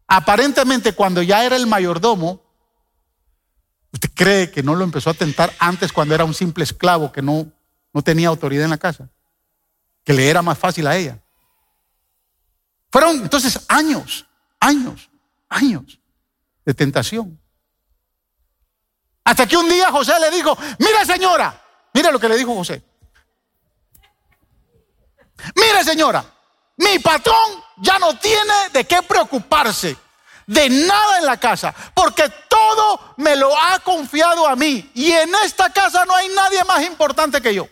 aparentemente 0.06 0.92
cuando 0.92 1.22
ya 1.22 1.46
era 1.46 1.56
el 1.56 1.66
mayordomo, 1.66 2.42
¿usted 3.92 4.10
cree 4.12 4.50
que 4.50 4.62
no 4.62 4.74
lo 4.74 4.84
empezó 4.84 5.08
a 5.08 5.14
tentar 5.14 5.54
antes 5.58 5.90
cuando 5.90 6.14
era 6.14 6.26
un 6.26 6.34
simple 6.34 6.64
esclavo 6.64 7.12
que 7.12 7.22
no 7.22 7.50
no 7.92 8.02
tenía 8.02 8.28
autoridad 8.28 8.64
en 8.64 8.70
la 8.70 8.78
casa, 8.78 9.08
que 10.04 10.12
le 10.12 10.28
era 10.28 10.42
más 10.42 10.58
fácil 10.58 10.86
a 10.86 10.96
ella. 10.96 11.18
Fueron 12.90 13.16
entonces 13.16 13.58
años, 13.68 14.26
años, 14.60 15.10
años 15.48 15.98
de 16.64 16.74
tentación. 16.74 17.38
Hasta 19.24 19.46
que 19.46 19.56
un 19.56 19.68
día 19.68 19.90
José 19.90 20.12
le 20.20 20.30
dijo, 20.30 20.56
mira 20.78 21.04
señora, 21.04 21.62
mira 21.94 22.10
lo 22.10 22.18
que 22.18 22.28
le 22.28 22.36
dijo 22.36 22.54
José. 22.54 22.82
Mire 25.56 25.84
señora, 25.84 26.24
mi 26.76 26.98
patrón 26.98 27.62
ya 27.78 27.98
no 27.98 28.18
tiene 28.18 28.70
de 28.72 28.84
qué 28.84 29.02
preocuparse 29.02 29.96
de 30.46 30.68
nada 30.68 31.18
en 31.18 31.26
la 31.26 31.38
casa, 31.38 31.74
porque 31.94 32.30
todo 32.48 33.14
me 33.16 33.36
lo 33.36 33.56
ha 33.56 33.78
confiado 33.80 34.46
a 34.46 34.56
mí. 34.56 34.90
Y 34.94 35.10
en 35.12 35.34
esta 35.44 35.72
casa 35.72 36.04
no 36.04 36.14
hay 36.14 36.28
nadie 36.28 36.64
más 36.64 36.82
importante 36.84 37.40
que 37.40 37.54
yo. 37.54 37.68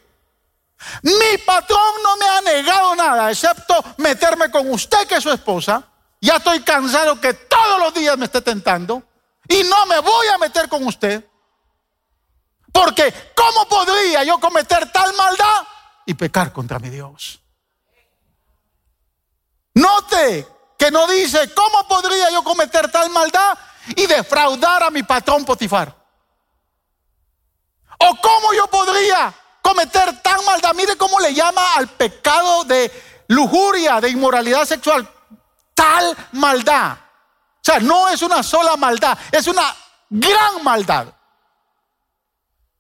Mi 1.03 1.39
patrón 1.45 2.03
no 2.03 2.17
me 2.17 2.27
ha 2.27 2.41
negado 2.41 2.95
nada, 2.95 3.31
excepto 3.31 3.75
meterme 3.99 4.51
con 4.51 4.71
usted 4.71 5.07
que 5.07 5.17
es 5.17 5.23
su 5.23 5.31
esposa. 5.31 5.83
Ya 6.21 6.37
estoy 6.37 6.61
cansado 6.61 7.21
que 7.21 7.35
todos 7.35 7.81
los 7.81 7.95
días 7.95 8.17
me 8.19 8.27
esté 8.27 8.41
tentando. 8.41 9.03
Y 9.49 9.63
no 9.65 9.87
me 9.87 9.99
voy 10.01 10.27
a 10.29 10.39
meter 10.39 10.69
con 10.69 10.87
usted. 10.87 11.25
Porque 12.73 13.33
¿cómo 13.35 13.67
podría 13.69 14.23
yo 14.25 14.39
cometer 14.39 14.91
tal 14.93 15.13
maldad 15.15 15.67
y 16.07 16.15
pecar 16.15 16.53
contra 16.53 16.79
mi 16.79 16.89
Dios? 16.89 17.41
Note 19.75 20.47
que 20.79 20.91
no 20.91 21.07
dice, 21.07 21.53
¿cómo 21.53 21.87
podría 21.89 22.31
yo 22.31 22.43
cometer 22.43 22.91
tal 22.91 23.11
maldad 23.11 23.59
y 23.97 24.07
defraudar 24.07 24.83
a 24.83 24.91
mi 24.91 25.03
patrón 25.03 25.45
Potifar? 25.45 25.95
¿O 27.99 28.17
cómo 28.21 28.55
yo 28.55 28.67
podría 28.69 29.35
cometer 29.63 30.21
tan 30.23 30.45
maldad. 30.45 30.75
Mire 30.75 30.97
cómo 30.97 31.21
le 31.21 31.35
llama 31.35 31.75
al 31.75 31.89
pecado 31.89 32.65
de 32.65 33.25
lujuria, 33.29 34.01
de 34.01 34.11
inmoralidad 34.11 34.65
sexual. 34.65 35.09
Tal 35.75 36.17
maldad. 36.33 36.93
O 36.93 37.63
sea, 37.63 37.79
no 37.79 38.09
es 38.09 38.23
una 38.23 38.43
sola 38.43 38.77
maldad, 38.77 39.19
es 39.31 39.47
una 39.47 39.75
gran 40.09 40.63
maldad. 40.63 41.07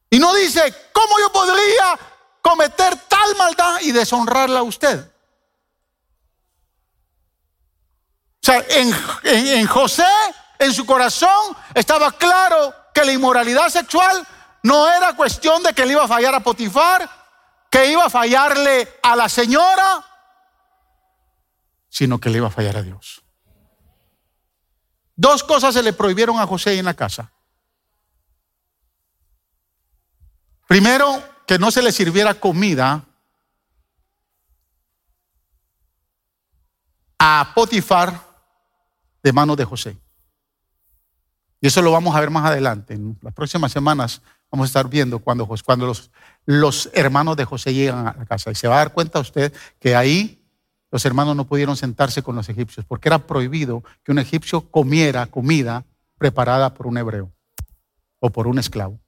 Y 0.08 0.18
no 0.18 0.34
dice, 0.34 0.90
¿cómo 0.92 1.18
yo 1.20 1.30
podría 1.30 1.98
cometer 2.42 2.96
tal 3.08 3.36
maldad 3.36 3.80
y 3.82 3.92
deshonrarla 3.92 4.60
a 4.60 4.64
usted? 4.64 5.12
O 8.42 8.46
sea, 8.46 8.64
en, 8.70 8.92
en 9.22 9.66
José, 9.66 10.06
en 10.58 10.72
su 10.72 10.86
corazón, 10.86 11.56
estaba 11.74 12.10
claro 12.12 12.74
que 12.92 13.04
la 13.04 13.12
inmoralidad 13.12 13.68
sexual 13.68 14.26
no 14.62 14.88
era 14.88 15.16
cuestión 15.16 15.62
de 15.62 15.72
que 15.72 15.86
le 15.86 15.92
iba 15.92 16.04
a 16.04 16.08
fallar 16.08 16.34
a 16.34 16.40
Potifar, 16.40 17.08
que 17.70 17.90
iba 17.90 18.04
a 18.04 18.10
fallarle 18.10 18.98
a 19.02 19.16
la 19.16 19.28
señora, 19.28 20.04
sino 21.88 22.18
que 22.18 22.30
le 22.30 22.38
iba 22.38 22.48
a 22.48 22.50
fallar 22.50 22.76
a 22.76 22.82
Dios. 22.82 23.22
Dos 25.16 25.44
cosas 25.44 25.74
se 25.74 25.82
le 25.82 25.92
prohibieron 25.92 26.38
a 26.38 26.46
José 26.46 26.78
en 26.78 26.84
la 26.84 26.94
casa. 26.94 27.32
Primero, 30.66 31.22
que 31.46 31.58
no 31.58 31.70
se 31.70 31.82
le 31.82 31.92
sirviera 31.92 32.34
comida 32.34 33.04
a 37.18 37.52
Potifar 37.54 38.18
de 39.22 39.32
manos 39.32 39.56
de 39.56 39.64
José. 39.64 39.96
Y 41.60 41.66
eso 41.66 41.82
lo 41.82 41.92
vamos 41.92 42.14
a 42.16 42.20
ver 42.20 42.30
más 42.30 42.46
adelante. 42.46 42.94
En 42.94 43.18
las 43.20 43.34
próximas 43.34 43.72
semanas 43.72 44.22
vamos 44.50 44.64
a 44.64 44.68
estar 44.68 44.88
viendo 44.88 45.18
cuando, 45.20 45.46
los, 45.86 46.10
los 46.44 46.90
hermanos 46.92 47.36
de 47.36 47.44
José 47.44 47.72
llegan 47.72 48.06
a 48.06 48.16
la 48.16 48.26
casa. 48.26 48.50
Y 48.50 48.54
se 48.54 48.68
va 48.68 48.76
a 48.76 48.78
dar 48.78 48.92
cuenta 48.92 49.20
usted 49.20 49.52
que 49.78 49.94
ahí 49.94 50.42
los 50.90 51.04
hermanos 51.04 51.36
no 51.36 51.46
pudieron 51.46 51.76
sentarse 51.76 52.22
con 52.22 52.34
los 52.34 52.48
egipcios 52.48 52.84
porque 52.84 53.08
era 53.08 53.26
prohibido 53.26 53.84
que 54.02 54.10
un 54.10 54.18
egipcio 54.18 54.70
comiera 54.70 55.26
comida 55.26 55.84
preparada 56.18 56.74
por 56.74 56.86
un 56.86 56.98
hebreo 56.98 57.32
o 58.18 58.30
por 58.30 58.46
un 58.46 58.58
esclavo. 58.58 59.00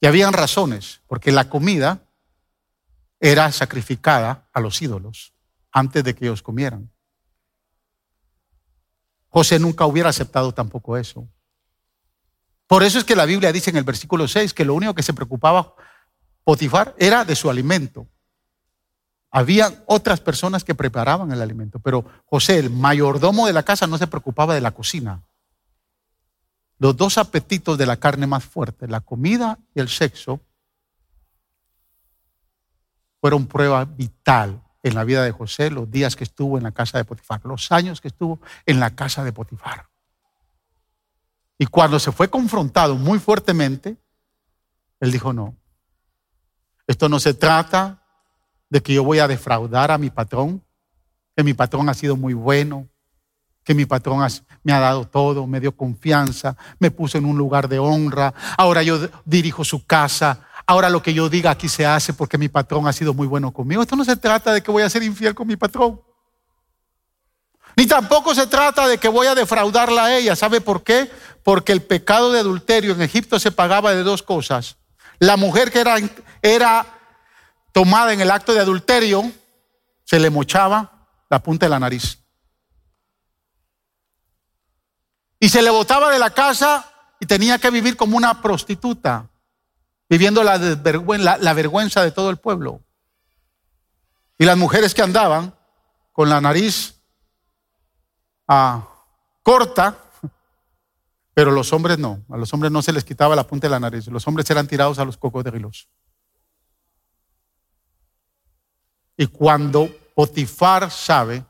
Y 0.00 0.06
habían 0.06 0.32
razones, 0.32 1.00
porque 1.06 1.32
la 1.32 1.48
comida 1.48 2.02
era 3.20 3.50
sacrificada 3.52 4.48
a 4.52 4.60
los 4.60 4.82
ídolos 4.82 5.32
antes 5.72 6.04
de 6.04 6.14
que 6.14 6.26
ellos 6.26 6.42
comieran. 6.42 6.90
José 9.28 9.58
nunca 9.58 9.86
hubiera 9.86 10.10
aceptado 10.10 10.52
tampoco 10.52 10.96
eso. 10.96 11.26
Por 12.66 12.82
eso 12.82 12.98
es 12.98 13.04
que 13.04 13.16
la 13.16 13.26
Biblia 13.26 13.52
dice 13.52 13.70
en 13.70 13.76
el 13.76 13.84
versículo 13.84 14.26
6 14.26 14.54
que 14.54 14.64
lo 14.64 14.74
único 14.74 14.94
que 14.94 15.02
se 15.02 15.12
preocupaba 15.12 15.74
Potifar 16.44 16.94
era 16.98 17.24
de 17.24 17.36
su 17.36 17.50
alimento. 17.50 18.06
Había 19.30 19.82
otras 19.86 20.20
personas 20.20 20.62
que 20.62 20.74
preparaban 20.74 21.32
el 21.32 21.42
alimento, 21.42 21.80
pero 21.80 22.04
José, 22.26 22.58
el 22.58 22.70
mayordomo 22.70 23.46
de 23.46 23.52
la 23.52 23.64
casa, 23.64 23.86
no 23.86 23.98
se 23.98 24.06
preocupaba 24.06 24.54
de 24.54 24.60
la 24.60 24.70
cocina. 24.70 25.22
Los 26.78 26.96
dos 26.96 27.18
apetitos 27.18 27.76
de 27.76 27.86
la 27.86 27.96
carne 27.96 28.26
más 28.26 28.44
fuerte, 28.44 28.86
la 28.86 29.00
comida 29.00 29.58
y 29.74 29.80
el 29.80 29.88
sexo, 29.88 30.40
fueron 33.20 33.46
prueba 33.46 33.84
vital 33.86 34.62
en 34.82 34.94
la 34.94 35.02
vida 35.02 35.24
de 35.24 35.32
José 35.32 35.70
los 35.70 35.90
días 35.90 36.14
que 36.14 36.24
estuvo 36.24 36.58
en 36.58 36.64
la 36.64 36.72
casa 36.72 36.98
de 36.98 37.04
Potifar, 37.04 37.40
los 37.44 37.72
años 37.72 38.00
que 38.00 38.08
estuvo 38.08 38.38
en 38.66 38.80
la 38.80 38.94
casa 38.94 39.24
de 39.24 39.32
Potifar. 39.32 39.88
Y 41.58 41.66
cuando 41.66 41.98
se 41.98 42.12
fue 42.12 42.28
confrontado 42.28 42.96
muy 42.96 43.18
fuertemente, 43.18 43.96
él 45.00 45.12
dijo, 45.12 45.32
no, 45.32 45.56
esto 46.86 47.08
no 47.08 47.20
se 47.20 47.34
trata 47.34 48.02
de 48.68 48.82
que 48.82 48.94
yo 48.94 49.04
voy 49.04 49.18
a 49.18 49.28
defraudar 49.28 49.90
a 49.90 49.98
mi 49.98 50.10
patrón, 50.10 50.62
que 51.36 51.44
mi 51.44 51.54
patrón 51.54 51.88
ha 51.88 51.94
sido 51.94 52.16
muy 52.16 52.34
bueno, 52.34 52.88
que 53.62 53.74
mi 53.74 53.86
patrón 53.86 54.26
me 54.62 54.72
ha 54.72 54.78
dado 54.78 55.06
todo, 55.06 55.46
me 55.46 55.60
dio 55.60 55.74
confianza, 55.76 56.56
me 56.78 56.90
puso 56.90 57.18
en 57.18 57.24
un 57.24 57.38
lugar 57.38 57.68
de 57.68 57.78
honra, 57.78 58.34
ahora 58.58 58.82
yo 58.82 58.98
dirijo 59.24 59.64
su 59.64 59.86
casa, 59.86 60.40
ahora 60.66 60.90
lo 60.90 61.02
que 61.02 61.14
yo 61.14 61.28
diga 61.28 61.50
aquí 61.50 61.68
se 61.68 61.86
hace 61.86 62.12
porque 62.12 62.36
mi 62.36 62.48
patrón 62.48 62.86
ha 62.86 62.92
sido 62.92 63.14
muy 63.14 63.26
bueno 63.26 63.52
conmigo. 63.52 63.82
Esto 63.82 63.96
no 63.96 64.04
se 64.04 64.16
trata 64.16 64.52
de 64.52 64.62
que 64.62 64.70
voy 64.70 64.82
a 64.82 64.90
ser 64.90 65.02
infiel 65.02 65.34
con 65.34 65.46
mi 65.46 65.56
patrón. 65.56 66.00
Ni 67.76 67.86
tampoco 67.86 68.34
se 68.34 68.46
trata 68.46 68.86
de 68.86 68.98
que 68.98 69.08
voy 69.08 69.26
a 69.26 69.34
defraudarla 69.34 70.04
a 70.04 70.16
ella. 70.16 70.36
¿Sabe 70.36 70.60
por 70.60 70.82
qué? 70.84 71.10
Porque 71.42 71.72
el 71.72 71.82
pecado 71.82 72.32
de 72.32 72.40
adulterio 72.40 72.92
en 72.92 73.02
Egipto 73.02 73.38
se 73.40 73.50
pagaba 73.50 73.94
de 73.94 74.02
dos 74.02 74.22
cosas. 74.22 74.76
La 75.18 75.36
mujer 75.36 75.70
que 75.72 75.84
era, 76.42 76.86
tomada 77.72 78.12
en 78.12 78.20
el 78.20 78.30
acto 78.30 78.54
de 78.54 78.60
adulterio, 78.60 79.30
se 80.04 80.20
le 80.20 80.30
mochaba 80.30 81.08
la 81.28 81.42
punta 81.42 81.66
de 81.66 81.70
la 81.70 81.80
nariz. 81.80 82.18
Y 85.40 85.48
se 85.48 85.62
le 85.62 85.70
botaba 85.70 86.10
de 86.10 86.18
la 86.18 86.30
casa 86.30 86.90
y 87.18 87.26
tenía 87.26 87.58
que 87.58 87.70
vivir 87.70 87.96
como 87.96 88.16
una 88.16 88.40
prostituta, 88.40 89.28
viviendo 90.08 90.42
la 90.44 91.54
vergüenza 91.54 92.02
de 92.02 92.12
todo 92.12 92.30
el 92.30 92.36
pueblo. 92.36 92.82
Y 94.38 94.44
las 94.44 94.56
mujeres 94.56 94.94
que 94.94 95.02
andaban 95.02 95.54
con 96.12 96.28
la 96.28 96.40
nariz 96.40 96.93
ah, 98.48 98.88
corta, 99.42 99.98
pero 101.34 101.50
los 101.50 101.72
hombres 101.72 101.98
no, 101.98 102.24
a 102.30 102.36
los 102.36 102.52
hombres 102.54 102.72
no 102.72 102.82
se 102.82 102.92
les 102.92 103.04
quitaba 103.04 103.36
la 103.36 103.46
punta 103.46 103.66
de 103.66 103.70
la 103.70 103.80
nariz, 103.80 104.06
los 104.08 104.26
hombres 104.26 104.48
eran 104.50 104.66
tirados 104.66 104.98
a 104.98 105.04
los 105.04 105.16
cocodrilos. 105.16 105.88
Y 109.16 109.26
cuando 109.26 109.88
Potifar 110.14 110.90
sabe 110.90 111.44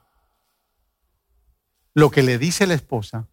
lo 1.94 2.10
que 2.10 2.22
le 2.22 2.38
dice 2.38 2.66
la 2.66 2.74
esposa, 2.74 3.28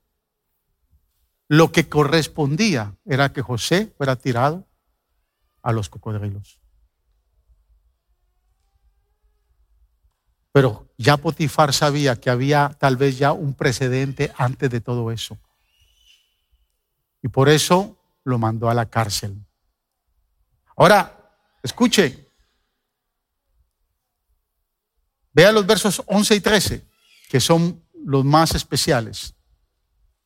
lo 1.47 1.71
que 1.71 1.89
correspondía 1.89 2.95
era 3.03 3.33
que 3.33 3.41
José 3.41 3.93
fuera 3.97 4.15
tirado 4.15 4.65
a 5.61 5.73
los 5.73 5.89
cocodrilos. 5.89 6.60
Pero 10.51 10.89
ya 10.97 11.17
Potifar 11.17 11.73
sabía 11.73 12.15
que 12.15 12.29
había 12.29 12.75
tal 12.79 12.97
vez 12.97 13.17
ya 13.17 13.31
un 13.31 13.53
precedente 13.53 14.31
antes 14.37 14.69
de 14.69 14.81
todo 14.81 15.11
eso. 15.11 15.37
Y 17.23 17.29
por 17.29 17.49
eso 17.49 17.97
lo 18.23 18.37
mandó 18.37 18.69
a 18.69 18.73
la 18.73 18.87
cárcel. 18.87 19.35
Ahora, 20.75 21.17
escuche. 21.63 22.27
Vea 25.33 25.51
los 25.51 25.65
versos 25.65 26.03
11 26.07 26.35
y 26.35 26.39
13, 26.41 26.85
que 27.29 27.39
son 27.39 27.81
los 28.03 28.25
más 28.25 28.53
especiales. 28.53 29.33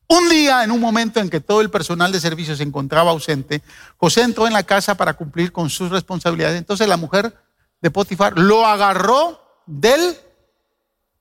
Un 0.08 0.28
día, 0.28 0.64
en 0.64 0.70
un 0.70 0.80
momento 0.80 1.20
en 1.20 1.30
que 1.30 1.40
todo 1.40 1.60
el 1.60 1.70
personal 1.70 2.10
de 2.10 2.20
servicio 2.20 2.56
se 2.56 2.62
encontraba 2.62 3.10
ausente, 3.10 3.62
José 3.96 4.22
entró 4.22 4.46
en 4.46 4.52
la 4.52 4.62
casa 4.62 4.96
para 4.96 5.14
cumplir 5.14 5.52
con 5.52 5.68
sus 5.68 5.90
responsabilidades. 5.90 6.58
Entonces 6.58 6.88
la 6.88 6.96
mujer 6.96 7.36
de 7.80 7.90
Potifar 7.90 8.38
lo 8.38 8.66
agarró 8.66 9.45
del 9.66 10.16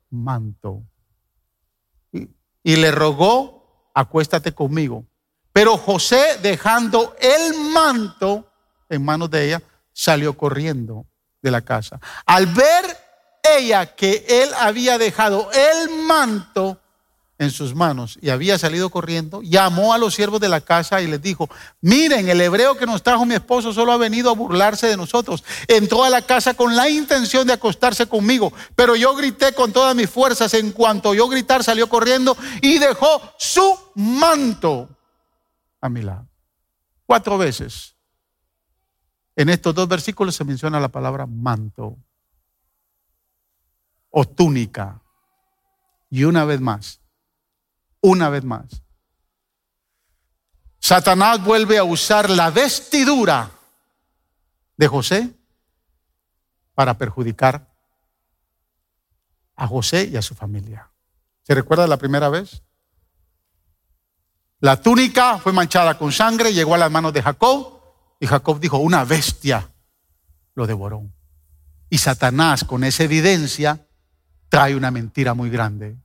manto. 0.10 0.84
Y, 2.12 2.76
le 2.78 2.92
rogó, 2.92 3.92
acuéstate 3.94 4.54
conmigo. 4.54 5.06
Pero 5.52 5.78
José, 5.78 6.40
dejando 6.42 7.16
el 7.20 7.72
manto 7.72 8.52
en 8.90 9.04
manos 9.04 9.30
de 9.30 9.46
ella, 9.46 9.62
salió 9.94 10.36
corriendo 10.36 11.06
de 11.42 11.52
la 11.52 11.62
casa. 11.62 12.00
Al 12.26 12.48
ver 12.48 12.86
ella 13.44 13.96
que 13.96 14.26
él 14.28 14.50
había 14.58 14.98
dejado 14.98 15.50
el 15.52 16.06
manto, 16.06 16.82
en 17.38 17.52
sus 17.52 17.76
manos 17.76 18.18
y 18.22 18.30
había 18.30 18.58
salido 18.58 18.90
corriendo, 18.90 19.42
llamó 19.42 19.94
a 19.94 19.98
los 19.98 20.14
siervos 20.14 20.40
de 20.40 20.48
la 20.48 20.62
casa 20.62 21.02
y 21.02 21.08
les 21.08 21.22
dijo, 21.22 21.50
miren, 21.82 22.30
el 22.30 22.40
hebreo 22.40 22.78
que 22.78 22.86
nos 22.86 23.04
trajo 23.04 23.26
mi 23.26 23.36
esposo 23.36 23.74
solo 23.74 23.92
ha 23.92 23.98
venido 23.98 24.30
a 24.30 24.36
burlarse 24.36 24.88
de 24.88 24.96
nosotros. 24.96 25.44
Entró 25.68 26.04
a 26.04 26.10
la 26.10 26.22
casa 26.22 26.54
con 26.54 26.76
la 26.76 26.90
intención 26.90 27.46
de 27.46 27.54
acostarse 27.54 28.08
conmigo, 28.08 28.54
pero 28.76 28.96
yo 28.96 29.16
grité 29.16 29.54
con 29.54 29.74
todas 29.74 29.96
mis 29.96 30.10
fuerzas. 30.10 30.54
En 30.54 30.72
cuanto 30.72 31.14
yo 31.14 31.28
gritar, 31.28 31.64
salió 31.64 31.90
corriendo 31.90 32.38
y 32.62 32.80
dejó 32.80 33.22
su 33.38 33.78
manto 33.96 34.90
a 35.82 35.90
mi 35.90 36.02
lado. 36.02 36.28
Cuatro 37.06 37.38
veces. 37.38 37.96
En 39.36 39.50
estos 39.50 39.76
dos 39.76 39.90
versículos 39.90 40.36
se 40.36 40.46
menciona 40.46 40.80
la 40.80 40.88
palabra 40.88 41.26
manto 41.26 41.98
o 44.10 44.26
túnica. 44.26 45.02
Y 46.10 46.24
una 46.24 46.46
vez 46.46 46.62
más, 46.62 47.02
una 48.06 48.30
vez 48.30 48.44
más. 48.44 48.66
Satanás 50.80 51.44
vuelve 51.44 51.78
a 51.78 51.84
usar 51.84 52.30
la 52.30 52.52
vestidura 52.52 53.50
de 54.78 54.88
José 54.88 55.34
para 56.76 56.98
perjudicar 56.98 57.74
a 59.56 59.68
José 59.68 60.06
y 60.06 60.18
a 60.18 60.22
su 60.22 60.36
familia. 60.36 60.92
¿Se 61.42 61.56
recuerda 61.56 61.88
la 61.88 61.98
primera 61.98 62.30
vez? 62.30 62.62
La 64.60 64.80
túnica 64.80 65.40
fue 65.40 65.54
manchada 65.54 65.98
con 65.98 66.12
sangre, 66.12 66.54
llegó 66.54 66.76
a 66.76 66.80
las 66.80 66.92
manos 66.92 67.14
de 67.14 67.24
Jacob 67.24 67.82
y 68.20 68.28
Jacob 68.28 68.60
dijo, 68.60 68.78
una 68.78 69.04
bestia 69.06 69.72
lo 70.54 70.68
devoró. 70.68 71.04
Y 71.90 71.98
Satanás 71.98 72.64
con 72.64 72.84
esa 72.84 73.04
evidencia 73.04 73.88
trae 74.50 74.76
una 74.76 74.92
mentira 74.92 75.34
muy 75.34 75.50
grande. 75.50 75.98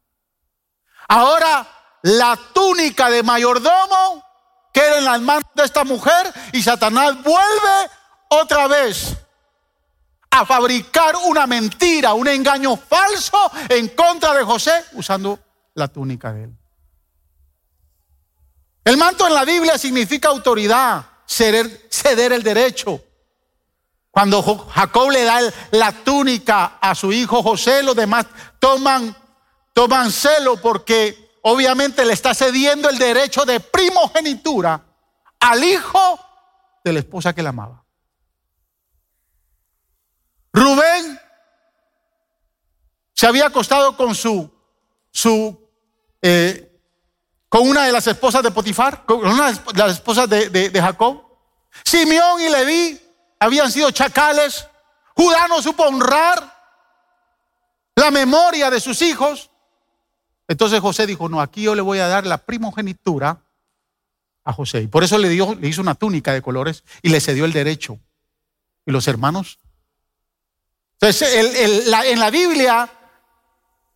Ahora 1.08 1.79
la 2.02 2.38
túnica 2.52 3.10
de 3.10 3.22
mayordomo 3.22 4.24
queda 4.72 4.98
en 4.98 5.04
las 5.04 5.20
manos 5.20 5.44
de 5.54 5.64
esta 5.64 5.84
mujer 5.84 6.32
y 6.52 6.62
Satanás 6.62 7.22
vuelve 7.22 7.90
otra 8.28 8.66
vez 8.68 9.16
a 10.30 10.46
fabricar 10.46 11.16
una 11.26 11.46
mentira, 11.46 12.14
un 12.14 12.28
engaño 12.28 12.76
falso 12.76 13.50
en 13.68 13.88
contra 13.88 14.32
de 14.34 14.44
José 14.44 14.72
usando 14.92 15.38
la 15.74 15.88
túnica 15.88 16.32
de 16.32 16.44
él. 16.44 16.56
El 18.84 18.96
manto 18.96 19.26
en 19.26 19.34
la 19.34 19.44
Biblia 19.44 19.76
significa 19.76 20.28
autoridad, 20.28 21.04
ceder, 21.26 21.88
ceder 21.90 22.32
el 22.32 22.42
derecho. 22.42 23.02
Cuando 24.10 24.42
Jacob 24.42 25.10
le 25.10 25.24
da 25.24 25.40
la 25.72 25.92
túnica 25.92 26.78
a 26.80 26.94
su 26.94 27.12
hijo 27.12 27.42
José, 27.42 27.82
los 27.82 27.94
demás 27.94 28.26
toman, 28.58 29.16
toman 29.72 30.10
celo 30.10 30.56
porque 30.56 31.29
obviamente 31.42 32.04
le 32.04 32.12
está 32.12 32.34
cediendo 32.34 32.88
el 32.88 32.98
derecho 32.98 33.44
de 33.44 33.60
primogenitura 33.60 34.84
al 35.40 35.64
hijo 35.64 36.20
de 36.84 36.92
la 36.92 36.98
esposa 36.98 37.34
que 37.34 37.42
la 37.42 37.50
amaba. 37.50 37.84
Rubén 40.52 41.20
se 43.14 43.26
había 43.26 43.46
acostado 43.46 43.96
con 43.96 44.14
su, 44.14 44.50
su 45.10 45.68
eh, 46.22 46.66
con 47.48 47.68
una 47.68 47.84
de 47.84 47.92
las 47.92 48.06
esposas 48.06 48.42
de 48.42 48.50
Potifar, 48.50 49.04
con 49.04 49.26
una 49.26 49.52
de 49.52 49.60
las 49.74 49.92
esposas 49.92 50.28
de, 50.28 50.48
de 50.48 50.80
Jacob. 50.80 51.24
Simeón 51.84 52.40
y 52.40 52.48
Leví 52.48 53.00
habían 53.38 53.70
sido 53.70 53.90
chacales. 53.90 54.66
Judá 55.16 55.48
no 55.48 55.60
supo 55.60 55.84
honrar 55.84 56.60
la 57.94 58.10
memoria 58.10 58.70
de 58.70 58.80
sus 58.80 59.02
hijos. 59.02 59.49
Entonces 60.50 60.80
José 60.80 61.06
dijo, 61.06 61.28
no, 61.28 61.40
aquí 61.40 61.62
yo 61.62 61.76
le 61.76 61.80
voy 61.80 62.00
a 62.00 62.08
dar 62.08 62.26
la 62.26 62.38
primogenitura 62.38 63.40
a 64.42 64.52
José. 64.52 64.82
Y 64.82 64.86
por 64.88 65.04
eso 65.04 65.16
le, 65.16 65.28
dio, 65.28 65.54
le 65.54 65.68
hizo 65.68 65.80
una 65.80 65.94
túnica 65.94 66.32
de 66.32 66.42
colores 66.42 66.82
y 67.02 67.10
le 67.10 67.20
cedió 67.20 67.44
el 67.44 67.52
derecho. 67.52 68.00
¿Y 68.84 68.90
los 68.90 69.06
hermanos? 69.06 69.60
Entonces, 70.94 71.54
en 71.86 72.18
la 72.18 72.30
Biblia, 72.30 72.90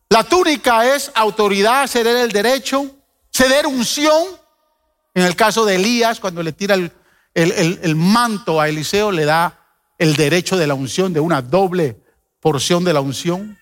la 0.09 0.23
túnica 0.23 0.95
es 0.95 1.11
autoridad, 1.17 1.89
ceder 1.89 2.19
el 2.19 2.31
derecho, 2.31 2.89
ceder 3.33 3.67
unción. 3.67 4.25
En 5.13 5.25
el 5.25 5.35
caso 5.35 5.65
de 5.65 5.75
Elías, 5.75 6.21
cuando 6.21 6.41
le 6.41 6.53
tira 6.53 6.77
el, 6.77 6.93
el 7.35 7.97
manto 7.97 8.61
a 8.61 8.69
Eliseo, 8.69 9.11
le 9.11 9.25
da 9.25 9.59
el 9.99 10.15
derecho 10.15 10.57
de 10.57 10.69
la 10.69 10.75
unción, 10.75 11.13
de 11.13 11.19
una 11.19 11.43
doble 11.43 12.01
porción 12.39 12.85
de 12.85 12.93
la 12.93 13.01
unción. 13.01 13.59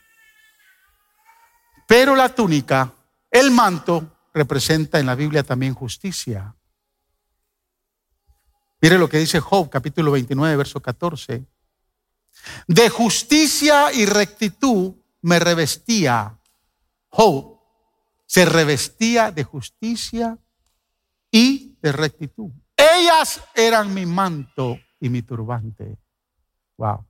Pero 1.92 2.16
la 2.16 2.30
túnica, 2.30 2.90
el 3.30 3.50
manto, 3.50 4.30
representa 4.32 4.98
en 4.98 5.04
la 5.04 5.14
Biblia 5.14 5.42
también 5.42 5.74
justicia. 5.74 6.56
Mire 8.80 8.96
lo 8.96 9.10
que 9.10 9.18
dice 9.18 9.40
Job, 9.40 9.68
capítulo 9.68 10.10
29, 10.12 10.56
verso 10.56 10.80
14. 10.80 11.44
De 12.66 12.88
justicia 12.88 13.92
y 13.92 14.06
rectitud 14.06 14.94
me 15.20 15.38
revestía. 15.38 16.38
Job 17.08 17.60
se 18.24 18.46
revestía 18.46 19.30
de 19.30 19.44
justicia 19.44 20.38
y 21.30 21.76
de 21.82 21.92
rectitud. 21.92 22.52
Ellas 22.74 23.38
eran 23.54 23.92
mi 23.92 24.06
manto 24.06 24.78
y 24.98 25.10
mi 25.10 25.20
turbante. 25.20 25.98
Wow. 26.78 27.04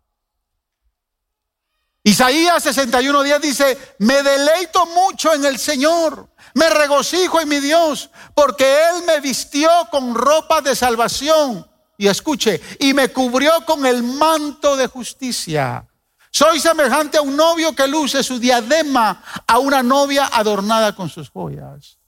Isaías 2.05 2.65
61 2.65 3.23
días 3.23 3.41
dice, 3.41 3.95
me 3.99 4.23
deleito 4.23 4.87
mucho 4.87 5.33
en 5.35 5.45
el 5.45 5.59
Señor, 5.59 6.29
me 6.55 6.69
regocijo 6.69 7.41
en 7.41 7.49
mi 7.49 7.61
Dios, 7.61 8.11
porque 8.35 8.65
Él 8.65 9.05
me 9.07 9.21
vistió 9.21 9.69
con 9.91 10.15
ropa 10.15 10.61
de 10.61 10.75
salvación. 10.75 11.67
Y 11.97 12.09
escuche, 12.09 12.61
y 12.81 12.95
me 12.95 13.11
cubrió 13.11 13.53
con 13.65 13.87
el 13.87 14.03
manto 14.03 14.77
de 14.77 14.89
justicia. 14.89 15.87
Soy 16.33 16.59
semejante 16.59 17.19
a 17.19 17.23
un 17.23 17.37
novio 17.37 17.77
que 17.77 17.87
luce 17.87 18.25
su 18.25 18.41
diadema 18.41 19.23
a 19.47 19.59
una 19.59 19.83
novia 19.83 20.29
adornada 20.33 20.97
con 20.97 21.09
sus 21.09 21.31
joyas. 21.31 21.99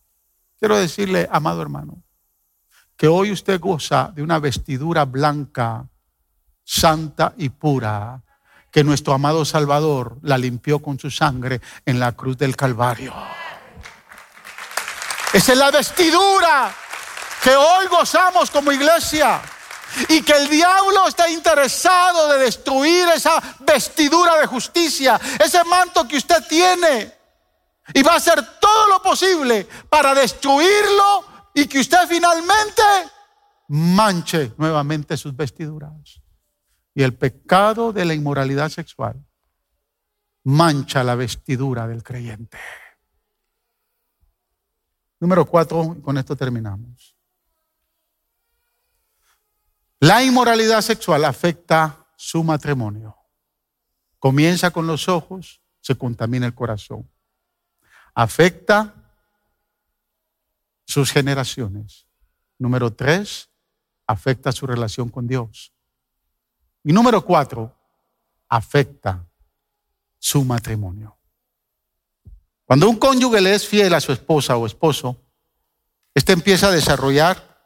Quiero 0.59 0.76
decirle, 0.76 1.28
amado 1.30 1.62
hermano, 1.62 2.03
que 2.97 3.07
hoy 3.07 3.30
usted 3.30 3.61
goza 3.61 4.11
de 4.12 4.22
una 4.22 4.40
vestidura 4.40 5.05
blanca, 5.05 5.86
santa 6.64 7.34
y 7.36 7.51
pura, 7.51 8.24
que 8.75 8.83
nuestro 8.83 9.14
amado 9.14 9.45
Salvador 9.45 10.16
la 10.22 10.37
limpió 10.37 10.81
con 10.81 10.99
su 10.99 11.09
sangre 11.09 11.61
en 11.87 12.01
la 12.01 12.11
cruz 12.11 12.37
del 12.37 12.57
Calvario. 12.57 13.14
Esa 15.33 15.53
es 15.53 15.59
la 15.59 15.70
vestidura 15.70 16.75
que 17.41 17.55
hoy 17.55 17.87
gozamos 17.87 18.51
como 18.51 18.72
iglesia. 18.72 19.41
Y 20.09 20.22
que 20.22 20.33
el 20.33 20.49
diablo 20.49 21.07
está 21.07 21.31
interesado 21.31 22.33
de 22.33 22.39
destruir 22.39 23.07
esa 23.14 23.41
vestidura 23.61 24.39
de 24.39 24.47
justicia, 24.47 25.20
ese 25.39 25.62
manto 25.62 26.09
que 26.09 26.16
usted 26.16 26.45
tiene. 26.49 27.16
Y 27.95 28.03
va 28.03 28.14
a 28.14 28.16
hacer 28.16 28.59
todo 28.59 28.89
lo 28.89 29.01
posible 29.01 29.68
para 29.89 30.16
destruirlo 30.16 31.25
y 31.55 31.66
que 31.68 31.79
usted 31.79 32.09
finalmente 32.09 32.83
manche 33.68 34.53
nuevamente 34.59 35.16
sus 35.16 35.37
vestiduras. 35.37 36.24
Y 36.95 37.03
el 37.03 37.14
pecado 37.14 37.92
de 37.92 38.05
la 38.05 38.14
inmoralidad 38.14 38.68
sexual 38.68 39.26
mancha 40.45 41.03
la 41.03 41.16
vestidura 41.16 41.88
del 41.88 42.03
creyente. 42.03 42.59
Número 45.18 45.45
cuatro, 45.47 45.97
con 46.03 46.18
esto 46.18 46.36
terminamos. 46.36 47.16
La 50.01 50.22
inmoralidad 50.22 50.82
sexual 50.82 51.24
afecta 51.24 52.07
su 52.16 52.45
matrimonio. 52.45 53.16
Comienza 54.18 54.70
con 54.70 54.86
los 54.86 55.09
ojos, 55.09 55.62
se 55.80 55.97
contamina 55.97 56.47
el 56.47 56.55
corazón. 56.55 57.11
Afecta 58.14 58.95
sus 60.86 61.11
generaciones. 61.11 62.07
Número 62.59 62.92
tres, 62.92 63.51
afecta 64.07 64.53
su 64.53 64.66
relación 64.66 65.09
con 65.09 65.26
Dios. 65.26 65.74
Y 66.85 66.93
número 66.93 67.24
cuatro, 67.24 67.74
afecta 68.49 69.26
su 70.18 70.45
matrimonio. 70.45 71.16
Cuando 72.64 72.89
un 72.89 72.97
cónyuge 72.97 73.41
le 73.41 73.55
es 73.55 73.66
fiel 73.66 73.93
a 73.95 74.01
su 74.01 74.12
esposa 74.12 74.57
o 74.57 74.66
esposo, 74.66 75.20
este 76.14 76.32
empieza 76.32 76.68
a 76.68 76.70
desarrollar, 76.70 77.59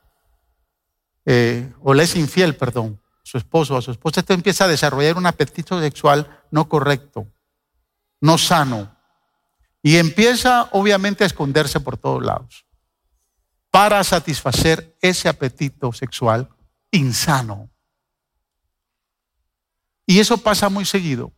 eh, 1.25 1.73
o 1.83 1.93
le 1.95 2.05
es 2.05 2.17
infiel, 2.17 2.57
perdón, 2.57 3.01
su 3.23 3.39
esposo 3.39 3.75
o 3.75 3.79
a 3.79 3.83
su 3.83 3.91
esposa, 3.91 4.21
este 4.21 4.35
empieza 4.35 4.65
a 4.65 4.69
desarrollar 4.69 5.17
un 5.17 5.27
apetito 5.27 5.81
sexual 5.81 6.43
no 6.51 6.69
correcto, 6.69 7.27
no 8.21 8.39
sano, 8.39 8.97
y 9.83 9.97
empieza 9.97 10.69
obviamente 10.73 11.25
a 11.25 11.27
esconderse 11.27 11.81
por 11.81 11.97
todos 11.97 12.25
lados 12.25 12.67
para 13.71 14.03
satisfacer 14.03 14.97
ese 15.01 15.29
apetito 15.29 15.93
sexual 15.93 16.49
insano. 16.91 17.71
Y 20.09 20.21
eso 20.21 20.39
pasa 20.39 20.71
muy 20.71 20.87
seguido. 20.87 21.35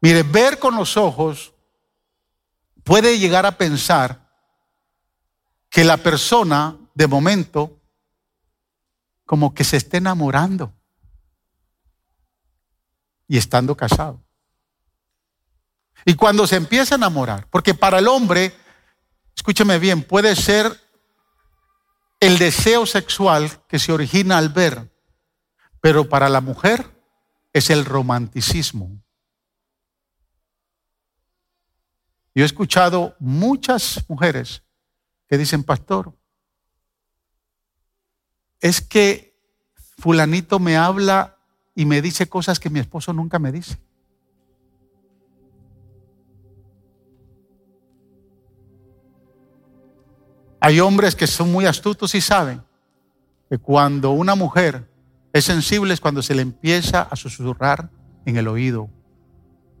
Mire, 0.00 0.22
ver 0.22 0.58
con 0.58 0.74
los 0.74 0.96
ojos 0.96 1.52
puede 2.82 3.18
llegar 3.18 3.44
a 3.44 3.58
pensar 3.58 4.26
que 5.68 5.84
la 5.84 5.98
persona 5.98 6.78
de 6.94 7.06
momento 7.06 7.78
como 9.26 9.52
que 9.52 9.64
se 9.64 9.76
esté 9.76 9.98
enamorando 9.98 10.72
y 13.28 13.36
estando 13.36 13.76
casado. 13.76 14.24
Y 16.06 16.14
cuando 16.14 16.46
se 16.46 16.56
empieza 16.56 16.94
a 16.94 16.96
enamorar, 16.96 17.48
porque 17.50 17.74
para 17.74 17.98
el 17.98 18.08
hombre, 18.08 18.56
escúcheme 19.36 19.78
bien, 19.78 20.02
puede 20.02 20.34
ser 20.36 20.74
el 22.18 22.38
deseo 22.38 22.86
sexual 22.86 23.62
que 23.68 23.78
se 23.78 23.92
origina 23.92 24.38
al 24.38 24.48
ver, 24.48 24.90
pero 25.82 26.08
para 26.08 26.30
la 26.30 26.40
mujer 26.40 26.95
es 27.56 27.70
el 27.70 27.86
romanticismo. 27.86 29.02
Yo 32.34 32.42
he 32.42 32.44
escuchado 32.44 33.16
muchas 33.18 34.04
mujeres 34.10 34.62
que 35.26 35.38
dicen, 35.38 35.64
pastor, 35.64 36.12
es 38.60 38.82
que 38.82 39.40
fulanito 39.96 40.58
me 40.58 40.76
habla 40.76 41.38
y 41.74 41.86
me 41.86 42.02
dice 42.02 42.28
cosas 42.28 42.60
que 42.60 42.68
mi 42.68 42.78
esposo 42.78 43.14
nunca 43.14 43.38
me 43.38 43.50
dice. 43.50 43.78
Hay 50.60 50.78
hombres 50.80 51.16
que 51.16 51.26
son 51.26 51.50
muy 51.50 51.64
astutos 51.64 52.14
y 52.14 52.20
saben 52.20 52.62
que 53.48 53.56
cuando 53.56 54.10
una 54.10 54.34
mujer 54.34 54.86
es 55.36 55.44
sensible 55.44 55.92
es 55.92 56.00
cuando 56.00 56.22
se 56.22 56.34
le 56.34 56.42
empieza 56.42 57.02
a 57.02 57.16
susurrar 57.16 57.90
en 58.24 58.36
el 58.36 58.48
oído 58.48 58.88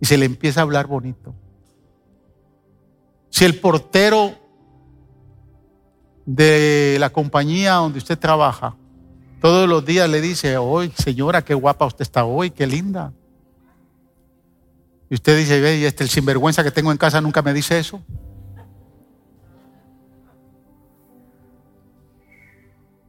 y 0.00 0.06
se 0.06 0.18
le 0.18 0.26
empieza 0.26 0.60
a 0.60 0.62
hablar 0.64 0.86
bonito. 0.86 1.34
Si 3.30 3.44
el 3.44 3.58
portero 3.58 4.34
de 6.24 6.96
la 7.00 7.10
compañía 7.10 7.74
donde 7.74 7.98
usted 7.98 8.18
trabaja 8.18 8.76
todos 9.40 9.68
los 9.68 9.84
días 9.84 10.08
le 10.08 10.20
dice, 10.20 10.56
hoy 10.56 10.92
señora, 10.96 11.44
qué 11.44 11.54
guapa 11.54 11.86
usted 11.86 12.02
está 12.02 12.24
hoy, 12.24 12.50
qué 12.50 12.66
linda. 12.66 13.12
Y 15.08 15.14
usted 15.14 15.38
dice, 15.38 15.60
ve, 15.60 15.86
este 15.86 16.04
el 16.04 16.10
sinvergüenza 16.10 16.64
que 16.64 16.70
tengo 16.70 16.90
en 16.90 16.98
casa 16.98 17.20
nunca 17.20 17.42
me 17.42 17.52
dice 17.52 17.78
eso. 17.78 18.02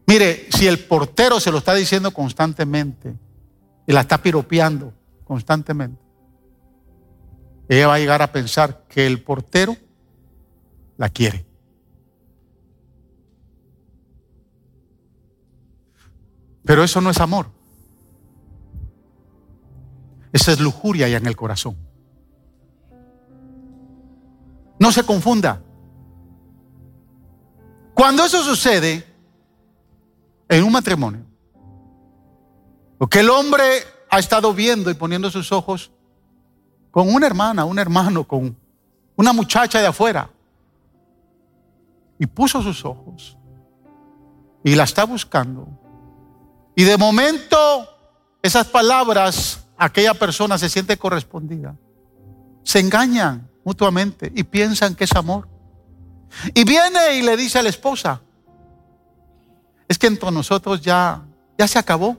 Mire, 0.08 0.48
si 0.50 0.66
el 0.66 0.80
portero 0.80 1.40
se 1.42 1.52
lo 1.52 1.58
está 1.58 1.74
diciendo 1.74 2.12
constantemente 2.12 3.14
y 3.86 3.92
la 3.92 4.02
está 4.02 4.18
piropeando 4.22 4.94
constantemente, 5.26 6.02
ella 7.68 7.88
va 7.88 7.96
a 7.96 8.00
llegar 8.00 8.22
a 8.22 8.32
pensar 8.32 8.86
que 8.88 9.06
el 9.06 9.22
portero 9.22 9.76
la 10.96 11.10
quiere. 11.10 11.46
Pero 16.64 16.84
eso 16.84 17.02
no 17.02 17.10
es 17.10 17.20
amor. 17.20 17.50
Esa 20.32 20.54
es 20.54 20.60
lujuria 20.60 21.10
ya 21.10 21.18
en 21.18 21.28
el 21.28 21.36
corazón. 21.36 21.78
No 24.80 24.92
se 24.92 25.04
confunda. 25.04 25.62
Cuando 27.94 28.24
eso 28.24 28.44
sucede 28.44 29.07
en 30.50 30.64
un 30.64 30.72
matrimonio, 30.72 31.26
porque 32.98 33.20
el 33.20 33.30
hombre 33.30 33.64
ha 34.10 34.20
estado 34.20 34.54
viendo 34.54 34.90
y 34.90 34.94
poniendo 34.94 35.30
sus 35.30 35.52
ojos 35.52 35.92
con 36.92 37.14
una 37.14 37.28
hermana, 37.28 37.66
un 37.66 37.80
hermano, 37.80 38.24
con 38.24 38.56
una 39.16 39.34
muchacha 39.34 39.80
de 39.80 39.88
afuera, 39.88 40.30
y 42.20 42.26
puso 42.26 42.62
sus 42.62 42.84
ojos 42.86 43.38
y 44.64 44.76
la 44.76 44.84
está 44.84 45.06
buscando. 45.06 45.68
Y 46.76 46.84
de 46.84 46.98
momento 46.98 47.58
esas 48.42 48.68
palabras, 48.68 49.66
aquella 49.78 50.14
persona 50.14 50.58
se 50.58 50.70
siente 50.70 50.98
correspondida. 50.98 51.76
Se 52.64 52.80
engañan 52.80 53.50
mutuamente 53.64 54.32
y 54.36 54.44
piensan 54.44 54.96
que 54.96 55.06
es 55.06 55.16
amor. 55.16 55.48
Y 56.54 56.64
viene 56.64 57.16
y 57.16 57.22
le 57.22 57.38
dice 57.38 57.60
a 57.60 57.64
la 57.64 57.70
esposa, 57.70 58.22
es 59.88 59.98
que 59.98 60.08
entre 60.08 60.32
nosotros 60.32 60.82
ya, 60.82 61.22
ya 61.58 61.68
se 61.68 61.80
acabó. 61.80 62.18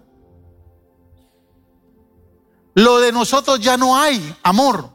Lo 2.74 3.00
de 3.00 3.12
nosotros 3.12 3.60
ya 3.60 3.76
no 3.76 3.96
hay 3.96 4.36
amor. 4.42 4.90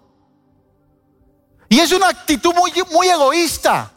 Y 1.69 1.79
es 1.79 1.91
una 1.91 2.07
actitud 2.09 2.53
muy, 2.53 2.71
muy 2.91 3.09
egoísta. 3.09 3.91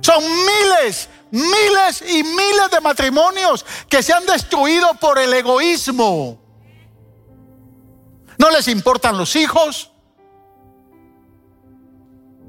Son 0.00 0.22
miles, 0.22 1.08
miles 1.30 2.02
y 2.02 2.22
miles 2.22 2.70
de 2.70 2.80
matrimonios 2.80 3.64
que 3.88 4.02
se 4.02 4.12
han 4.12 4.26
destruido 4.26 4.94
por 5.00 5.18
el 5.18 5.32
egoísmo. 5.32 6.38
No 8.38 8.50
les 8.50 8.68
importan 8.68 9.16
los 9.16 9.34
hijos. 9.36 9.90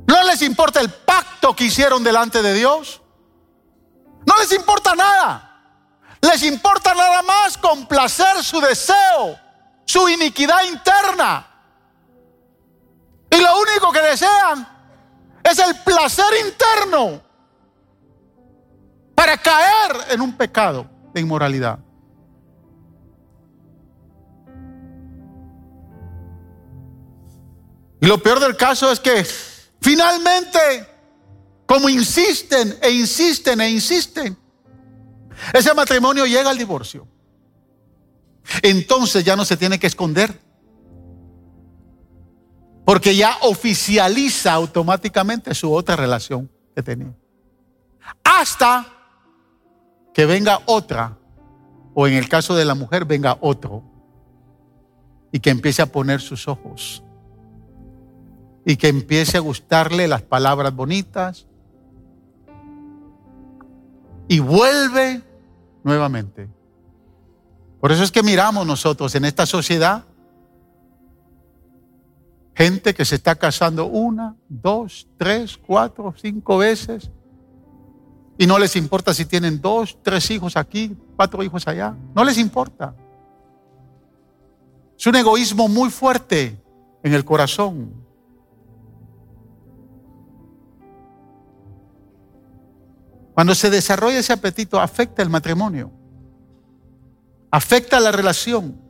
No 0.08 0.24
les 0.24 0.42
importa 0.42 0.80
el 0.80 0.90
pacto 0.90 1.56
que 1.56 1.66
hicieron 1.66 2.04
delante 2.04 2.42
de 2.42 2.54
Dios. 2.54 3.02
No 4.28 4.38
les 4.38 4.52
importa 4.52 4.94
nada. 4.94 5.44
Les 6.22 6.44
importa 6.44 6.94
nada 6.94 7.22
más 7.22 7.58
complacer 7.58 8.44
su 8.44 8.60
deseo, 8.60 9.40
su 9.86 10.10
iniquidad 10.10 10.64
interna. 10.66 11.48
Y 13.30 13.38
lo 13.38 13.62
único 13.62 13.92
que 13.92 14.02
desean 14.02 14.68
es 15.44 15.60
el 15.60 15.76
placer 15.84 16.26
interno 16.46 17.22
para 19.16 19.38
caer 19.38 20.12
en 20.12 20.22
un 20.22 20.36
pecado 20.36 20.90
de 21.14 21.22
inmoralidad. 21.22 21.80
Y 28.00 28.06
lo 28.06 28.22
peor 28.22 28.40
del 28.40 28.56
caso 28.56 28.92
es 28.92 29.00
que 29.00 29.26
finalmente, 29.82 30.97
como 31.68 31.90
insisten 31.90 32.76
e 32.82 32.90
insisten 32.90 33.62
e 33.62 33.70
insisten, 33.70 34.38
ese 35.54 35.74
matrimonio 35.74 36.26
llega 36.26 36.50
al 36.50 36.58
divorcio. 36.58 37.08
Entonces 38.62 39.24
ya 39.24 39.36
no 39.36 39.46
se 39.46 39.58
tiene 39.58 39.78
que 39.78 39.88
esconder. 39.88 40.40
Porque 42.86 43.16
ya 43.18 43.38
oficializa 43.42 44.54
automáticamente 44.54 45.54
su 45.54 45.74
otra 45.74 45.98
relación 45.98 46.50
que 46.74 46.82
tenía. 46.82 47.14
Hasta 48.24 48.88
que 50.14 50.26
venga 50.26 50.62
otra, 50.66 51.18
o 51.94 52.08
en 52.08 52.14
el 52.14 52.30
caso 52.30 52.56
de 52.56 52.64
la 52.64 52.76
mujer 52.76 53.04
venga 53.04 53.38
otro, 53.42 53.84
y 55.34 55.40
que 55.42 55.50
empiece 55.50 55.82
a 55.82 55.92
poner 55.92 56.22
sus 56.22 56.48
ojos, 56.48 57.04
y 58.66 58.78
que 58.78 58.88
empiece 58.88 59.36
a 59.36 59.42
gustarle 59.42 60.08
las 60.08 60.22
palabras 60.22 60.74
bonitas, 60.74 61.47
y 64.28 64.40
vuelve 64.40 65.22
nuevamente. 65.84 66.50
Por 67.80 67.92
eso 67.92 68.04
es 68.04 68.12
que 68.12 68.24
miramos 68.24 68.66
nosotros 68.66 69.14
en 69.16 69.26
esta 69.26 69.46
sociedad 69.46 70.06
gente 72.56 72.96
que 72.96 73.06
se 73.06 73.16
está 73.16 73.36
casando 73.36 73.86
una, 73.86 74.36
dos, 74.50 75.08
tres, 75.18 75.58
cuatro, 75.58 76.14
cinco 76.18 76.58
veces 76.58 77.12
y 78.38 78.46
no 78.46 78.60
les 78.60 78.76
importa 78.76 79.14
si 79.14 79.26
tienen 79.26 79.62
dos, 79.62 79.98
tres 80.04 80.30
hijos 80.30 80.58
aquí, 80.58 80.96
cuatro 81.16 81.44
hijos 81.44 81.68
allá. 81.68 81.96
No 82.16 82.24
les 82.24 82.38
importa. 82.38 82.96
Es 84.98 85.08
un 85.08 85.16
egoísmo 85.16 85.68
muy 85.68 85.90
fuerte 85.90 86.62
en 87.04 87.14
el 87.14 87.26
corazón. 87.26 88.07
Cuando 93.38 93.54
se 93.54 93.70
desarrolla 93.70 94.18
ese 94.18 94.34
apetito, 94.34 94.82
afecta 94.82 95.22
el 95.22 95.30
matrimonio, 95.30 95.92
afecta 97.52 98.00
la 98.00 98.12
relación. 98.12 98.82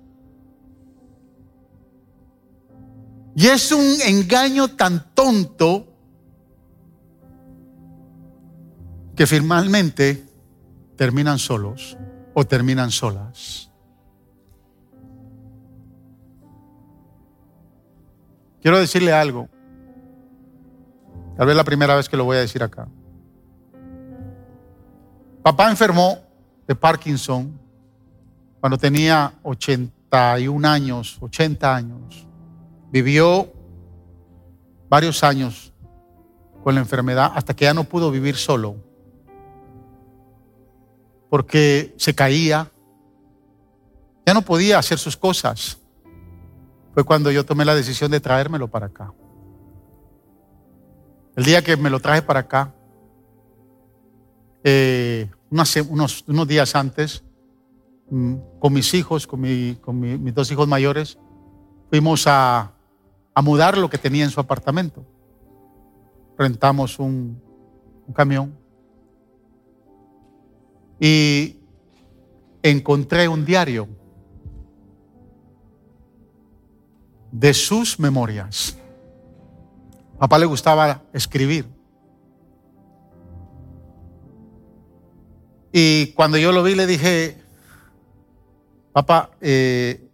Y 3.36 3.48
es 3.48 3.74
un 3.74 3.84
engaño 4.06 4.70
tan 4.70 5.14
tonto 5.14 5.94
que 9.18 9.28
finalmente 9.28 10.26
terminan 10.96 11.40
solos 11.40 11.98
o 12.34 12.46
terminan 12.46 12.90
solas. 12.90 13.70
Quiero 18.62 18.80
decirle 18.80 19.12
algo. 19.12 19.50
Tal 21.36 21.48
vez 21.48 21.56
la 21.58 21.66
primera 21.66 21.98
vez 21.98 22.08
que 22.08 22.16
lo 22.16 22.24
voy 22.24 22.38
a 22.38 22.40
decir 22.40 22.64
acá. 22.64 22.88
Papá 25.48 25.70
enfermó 25.70 26.20
de 26.68 26.76
Parkinson 26.76 27.58
cuando 28.60 28.78
tenía 28.78 29.34
81 29.44 30.68
años, 30.68 31.18
80 31.22 31.74
años. 31.74 32.28
Vivió 32.92 33.54
varios 34.90 35.24
años 35.24 35.72
con 36.66 36.76
la 36.76 36.82
enfermedad 36.82 37.32
hasta 37.34 37.56
que 37.56 37.64
ya 37.64 37.74
no 37.74 37.86
pudo 37.86 38.12
vivir 38.12 38.36
solo. 38.36 38.76
Porque 41.30 41.96
se 41.96 42.14
caía, 42.14 42.70
ya 44.26 44.34
no 44.34 44.42
podía 44.42 44.80
hacer 44.80 45.00
sus 45.00 45.16
cosas. 45.16 45.78
Fue 46.94 47.06
cuando 47.06 47.32
yo 47.32 47.46
tomé 47.46 47.64
la 47.64 47.74
decisión 47.74 48.12
de 48.12 48.20
traérmelo 48.20 48.68
para 48.68 48.88
acá. 48.88 49.14
El 51.38 51.46
día 51.46 51.64
que 51.64 51.78
me 51.78 51.90
lo 51.90 52.02
traje 52.02 52.22
para 52.22 52.42
acá, 52.42 52.74
eh, 54.70 55.30
unos, 55.50 56.26
unos, 56.28 56.46
días 56.46 56.76
antes, 56.76 57.24
mm, 58.10 58.36
con 58.60 58.74
mis 58.74 58.94
hijos, 58.94 59.26
con, 59.26 59.40
mis 59.40 60.36
dos 60.36 60.52
hijos 60.52 60.68
mayores, 60.68 61.18
fuimos 61.90 62.28
a, 62.28 62.74
a, 63.34 63.42
mudar 63.42 63.78
lo 63.78 63.90
que 63.90 63.98
tenía 63.98 64.26
en 64.26 64.30
su 64.30 64.42
apartamento. 64.42 65.06
Rentamos 66.38 67.00
un, 67.00 67.42
un 68.08 68.14
camión 68.14 68.58
y 71.00 71.56
encontré 72.62 73.30
un 73.30 73.46
diario 73.46 73.88
de 77.32 77.54
sus 77.54 77.98
memorias. 78.02 78.78
papá 80.20 80.38
le 80.38 80.46
gustaba 80.46 81.04
escribir. 81.14 81.77
Y 85.80 86.08
cuando 86.14 86.40
yo 86.40 86.52
lo 86.52 86.64
vi 86.64 86.74
le 86.74 86.88
dije, 86.88 87.38
papá, 88.94 89.30
eh, 89.42 90.10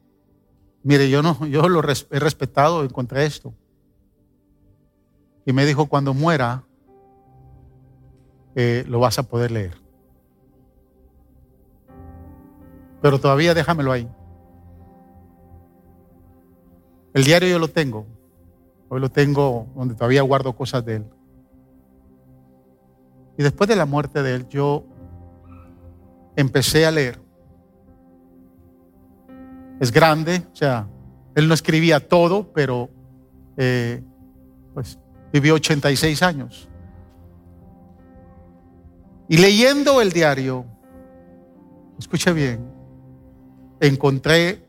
mire, 0.84 1.10
yo 1.10 1.22
no, 1.22 1.46
yo 1.48 1.70
lo 1.70 1.80
he 1.80 2.20
respetado, 2.20 2.84
encontré 2.84 3.26
esto. 3.26 3.54
Y 5.46 5.54
me 5.54 5.66
dijo, 5.66 5.86
cuando 5.86 6.14
muera, 6.14 6.66
eh, 8.56 8.84
lo 8.90 9.00
vas 9.00 9.18
a 9.20 9.24
poder 9.24 9.52
leer. 9.52 9.78
Pero 13.02 13.18
todavía 13.22 13.54
déjamelo 13.54 13.94
ahí. 13.94 14.10
El 17.14 17.24
diario 17.24 17.48
yo 17.48 17.60
lo 17.60 17.70
tengo. 17.70 18.06
Hoy 18.90 19.00
lo 19.00 19.10
tengo 19.10 19.68
donde 19.78 19.96
todavía 19.96 20.24
guardo 20.24 20.58
cosas 20.58 20.84
de 20.84 20.98
él. 20.98 21.06
Y 23.38 23.44
después 23.44 23.70
de 23.70 23.78
la 23.78 23.86
muerte 23.86 24.22
de 24.24 24.36
él, 24.36 24.50
yo 24.50 24.84
empecé 26.36 26.86
a 26.86 26.92
leer. 26.92 27.20
Es 29.80 29.92
grande, 29.92 30.44
o 30.52 30.56
sea, 30.56 30.88
él 31.36 31.48
no 31.48 31.54
escribía 31.54 32.08
todo, 32.08 32.52
pero 32.54 32.90
eh, 33.58 34.04
pues 34.74 35.00
vivió 35.32 35.56
86 35.56 36.22
años. 36.24 36.70
Y 39.28 39.38
leyendo 39.38 40.02
el 40.02 40.12
diario, 40.12 40.66
escuche 41.98 42.32
bien, 42.34 42.70
encontré 43.80 44.66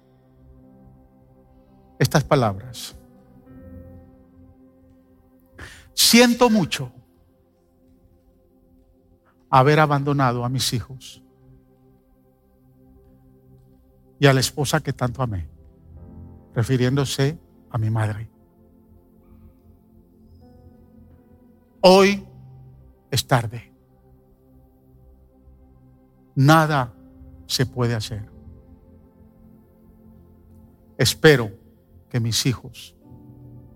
estas 1.99 2.25
palabras. 2.25 2.97
Siento 5.93 6.51
mucho 6.51 6.93
haber 9.51 9.81
abandonado 9.81 10.45
a 10.45 10.49
mis 10.49 10.73
hijos 10.73 11.24
y 14.19 14.27
a 14.27 14.33
la 14.33 14.41
esposa 14.41 14.81
que 14.81 14.93
tanto 14.93 15.23
amé, 15.23 15.49
refiriéndose 16.55 17.39
a 17.71 17.79
mi 17.79 17.91
madre. 17.91 18.31
Hoy 21.81 22.27
es 23.11 23.27
tarde. 23.27 23.73
Nada 26.35 26.93
se 27.47 27.67
puede 27.67 27.95
hacer. 27.95 28.29
Espero 30.97 31.51
que 32.09 32.21
mis 32.21 32.47
hijos, 32.47 32.97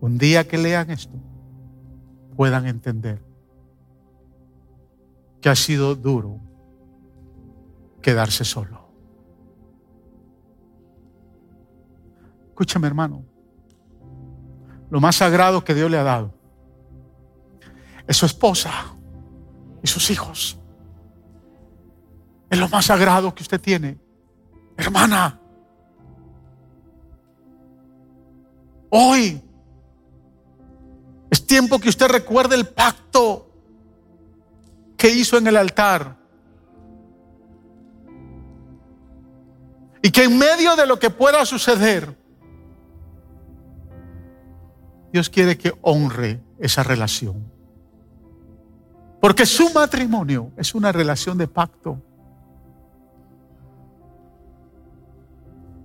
un 0.00 0.18
día 0.18 0.46
que 0.46 0.58
lean 0.58 0.90
esto, 0.90 1.16
puedan 2.36 2.66
entender 2.66 3.20
que 5.40 5.48
ha 5.48 5.56
sido 5.56 5.94
duro 5.94 6.40
quedarse 8.00 8.44
solo. 8.44 8.87
Escúchame 12.58 12.88
hermano, 12.88 13.24
lo 14.90 15.00
más 15.00 15.14
sagrado 15.14 15.62
que 15.62 15.74
Dios 15.74 15.88
le 15.88 15.96
ha 15.96 16.02
dado 16.02 16.34
es 18.04 18.16
su 18.16 18.26
esposa 18.26 18.96
y 19.80 19.86
sus 19.86 20.10
hijos. 20.10 20.58
Es 22.50 22.58
lo 22.58 22.68
más 22.68 22.86
sagrado 22.86 23.32
que 23.32 23.44
usted 23.44 23.60
tiene. 23.60 23.96
Hermana, 24.76 25.38
hoy 28.90 29.40
es 31.30 31.46
tiempo 31.46 31.78
que 31.78 31.90
usted 31.90 32.08
recuerde 32.08 32.56
el 32.56 32.66
pacto 32.66 33.52
que 34.96 35.10
hizo 35.10 35.38
en 35.38 35.46
el 35.46 35.56
altar. 35.56 36.16
Y 40.02 40.10
que 40.10 40.24
en 40.24 40.36
medio 40.36 40.74
de 40.74 40.88
lo 40.88 40.98
que 40.98 41.10
pueda 41.10 41.46
suceder, 41.46 42.17
Dios 45.18 45.30
quiere 45.30 45.58
que 45.58 45.72
honre 45.82 46.40
esa 46.60 46.84
relación. 46.84 47.42
Porque 49.20 49.46
su 49.46 49.68
matrimonio 49.74 50.52
es 50.56 50.76
una 50.76 50.92
relación 50.92 51.36
de 51.36 51.48
pacto. 51.48 52.00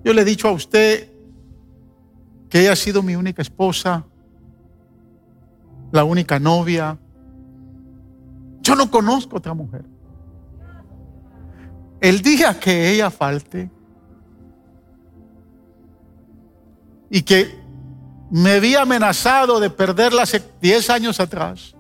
Yo 0.04 0.14
le 0.14 0.22
he 0.22 0.26
dicho 0.26 0.48
a 0.48 0.52
usted 0.52 1.12
que 2.48 2.62
ella 2.62 2.74
ha 2.74 2.76
sido 2.76 3.02
mi 3.02 3.16
única 3.16 3.42
esposa 3.42 4.06
la 5.92 6.04
única 6.04 6.38
novia. 6.38 6.96
Yo 8.62 8.76
no 8.76 8.92
conozco 8.92 9.38
otra 9.38 9.56
mujer. 9.56 9.84
El 12.02 12.22
día 12.22 12.60
que 12.60 12.92
ella 12.92 13.10
falte 13.10 13.72
y 17.10 17.24
que 17.24 17.63
me 18.34 18.60
vi 18.60 18.74
amenazado 18.74 19.60
de 19.60 19.70
perderla 19.70 20.24
hace 20.24 20.44
10 20.60 20.90
años 20.90 21.20
atrás. 21.20 21.76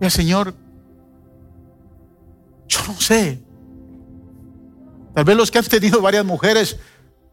Y 0.00 0.04
el 0.04 0.10
Señor, 0.10 0.52
yo 2.66 2.80
no 2.88 2.94
sé. 2.94 3.40
Tal 5.14 5.24
vez 5.24 5.36
los 5.36 5.52
que 5.52 5.58
han 5.58 5.64
tenido 5.66 6.02
varias 6.02 6.24
mujeres 6.24 6.80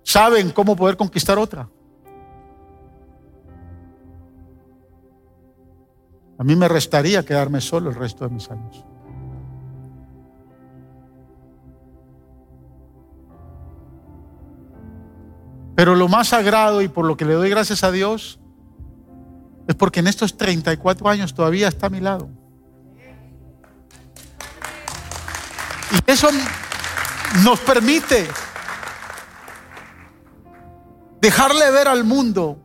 saben 0.03 0.51
cómo 0.51 0.75
poder 0.75 0.95
conquistar 0.95 1.39
otra. 1.39 1.67
A 6.37 6.43
mí 6.43 6.55
me 6.55 6.67
restaría 6.67 7.25
quedarme 7.25 7.61
solo 7.61 7.89
el 7.89 7.95
resto 7.95 8.27
de 8.27 8.35
mis 8.35 8.47
años. 8.51 8.85
Pero 15.77 15.93
lo 15.93 16.07
más 16.07 16.29
sagrado 16.29 16.81
y 16.81 16.87
por 16.87 17.05
lo 17.05 17.15
que 17.15 17.23
le 17.23 17.35
doy 17.35 17.51
gracias 17.51 17.83
a 17.83 17.91
Dios 17.91 18.39
es 19.67 19.75
porque 19.75 19.99
en 19.99 20.07
estos 20.07 20.35
34 20.35 21.07
años 21.07 21.35
todavía 21.35 21.67
está 21.67 21.85
a 21.85 21.89
mi 21.91 21.99
lado. 21.99 22.27
Y 25.91 26.11
eso 26.11 26.29
nos 27.43 27.59
permite 27.59 28.27
dejarle 31.21 31.69
ver 31.69 31.89
al 31.89 32.03
mundo 32.03 32.57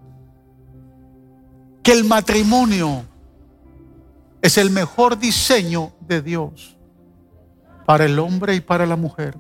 que 1.83 1.93
el 1.93 2.05
matrimonio 2.05 3.05
es 4.41 4.57
el 4.57 4.71
mejor 4.71 5.19
diseño 5.19 5.93
de 6.01 6.23
Dios 6.23 6.79
para 7.85 8.07
el 8.07 8.19
hombre 8.19 8.55
y 8.55 8.61
para 8.61 8.87
la 8.87 8.97
mujer. 8.97 9.37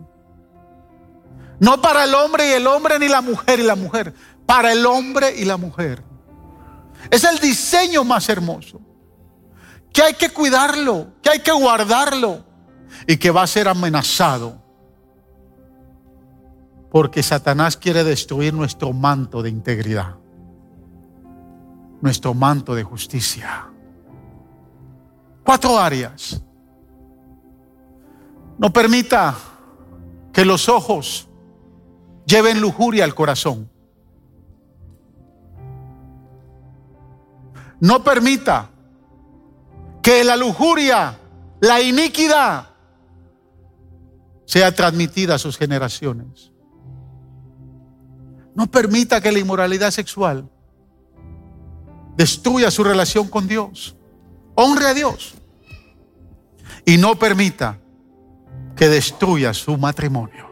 No 1.63 1.81
para 1.81 2.03
el 2.03 2.15
hombre 2.17 2.49
y 2.49 2.53
el 2.55 2.67
hombre, 2.67 2.99
ni 2.99 3.07
la 3.07 3.21
mujer 3.21 3.61
y 3.61 3.63
la 3.63 3.77
mujer. 3.77 4.13
Para 4.47 4.73
el 4.73 4.85
hombre 4.85 5.33
y 5.39 5.45
la 5.45 5.57
mujer. 5.57 6.03
Es 7.09 7.23
el 7.23 7.39
diseño 7.39 8.03
más 8.03 8.29
hermoso. 8.29 8.81
Que 9.93 10.03
hay 10.03 10.15
que 10.15 10.31
cuidarlo, 10.31 11.13
que 11.23 11.31
hay 11.31 11.39
que 11.39 11.53
guardarlo 11.53 12.45
y 13.07 13.17
que 13.17 13.31
va 13.31 13.45
a 13.45 13.47
ser 13.47 13.69
amenazado. 13.69 14.61
Porque 16.91 17.23
Satanás 17.23 17.77
quiere 17.77 18.03
destruir 18.03 18.53
nuestro 18.53 18.93
manto 18.93 19.41
de 19.41 19.51
integridad, 19.51 20.17
nuestro 22.01 22.35
manto 22.35 22.75
de 22.75 22.83
justicia. 22.83 23.69
Cuatro 25.45 25.79
áreas. 25.79 26.43
No 28.59 28.73
permita 28.73 29.37
que 30.33 30.45
los 30.45 30.69
ojos 30.69 31.29
lleven 32.27 32.61
lujuria 32.61 33.05
al 33.05 33.15
corazón. 33.15 33.71
No 37.81 38.05
permita 38.05 38.71
que 40.03 40.23
la 40.25 40.37
lujuria, 40.37 41.19
la 41.61 41.81
iniquidad, 41.81 42.69
sea 44.45 44.75
transmitida 44.75 45.37
a 45.37 45.39
sus 45.39 45.57
generaciones. 45.57 46.53
No 48.55 48.67
permita 48.71 49.21
que 49.21 49.33
la 49.33 49.39
inmoralidad 49.39 49.91
sexual 49.91 50.49
destruya 52.17 52.71
su 52.71 52.85
relación 52.85 53.29
con 53.29 53.49
Dios. 53.49 53.97
Honre 54.55 54.87
a 54.87 54.95
Dios. 54.95 55.35
Y 56.85 56.99
no 56.99 57.19
permita 57.19 57.79
que 58.77 58.89
destruya 58.89 59.55
su 59.55 59.79
matrimonio. 59.79 60.52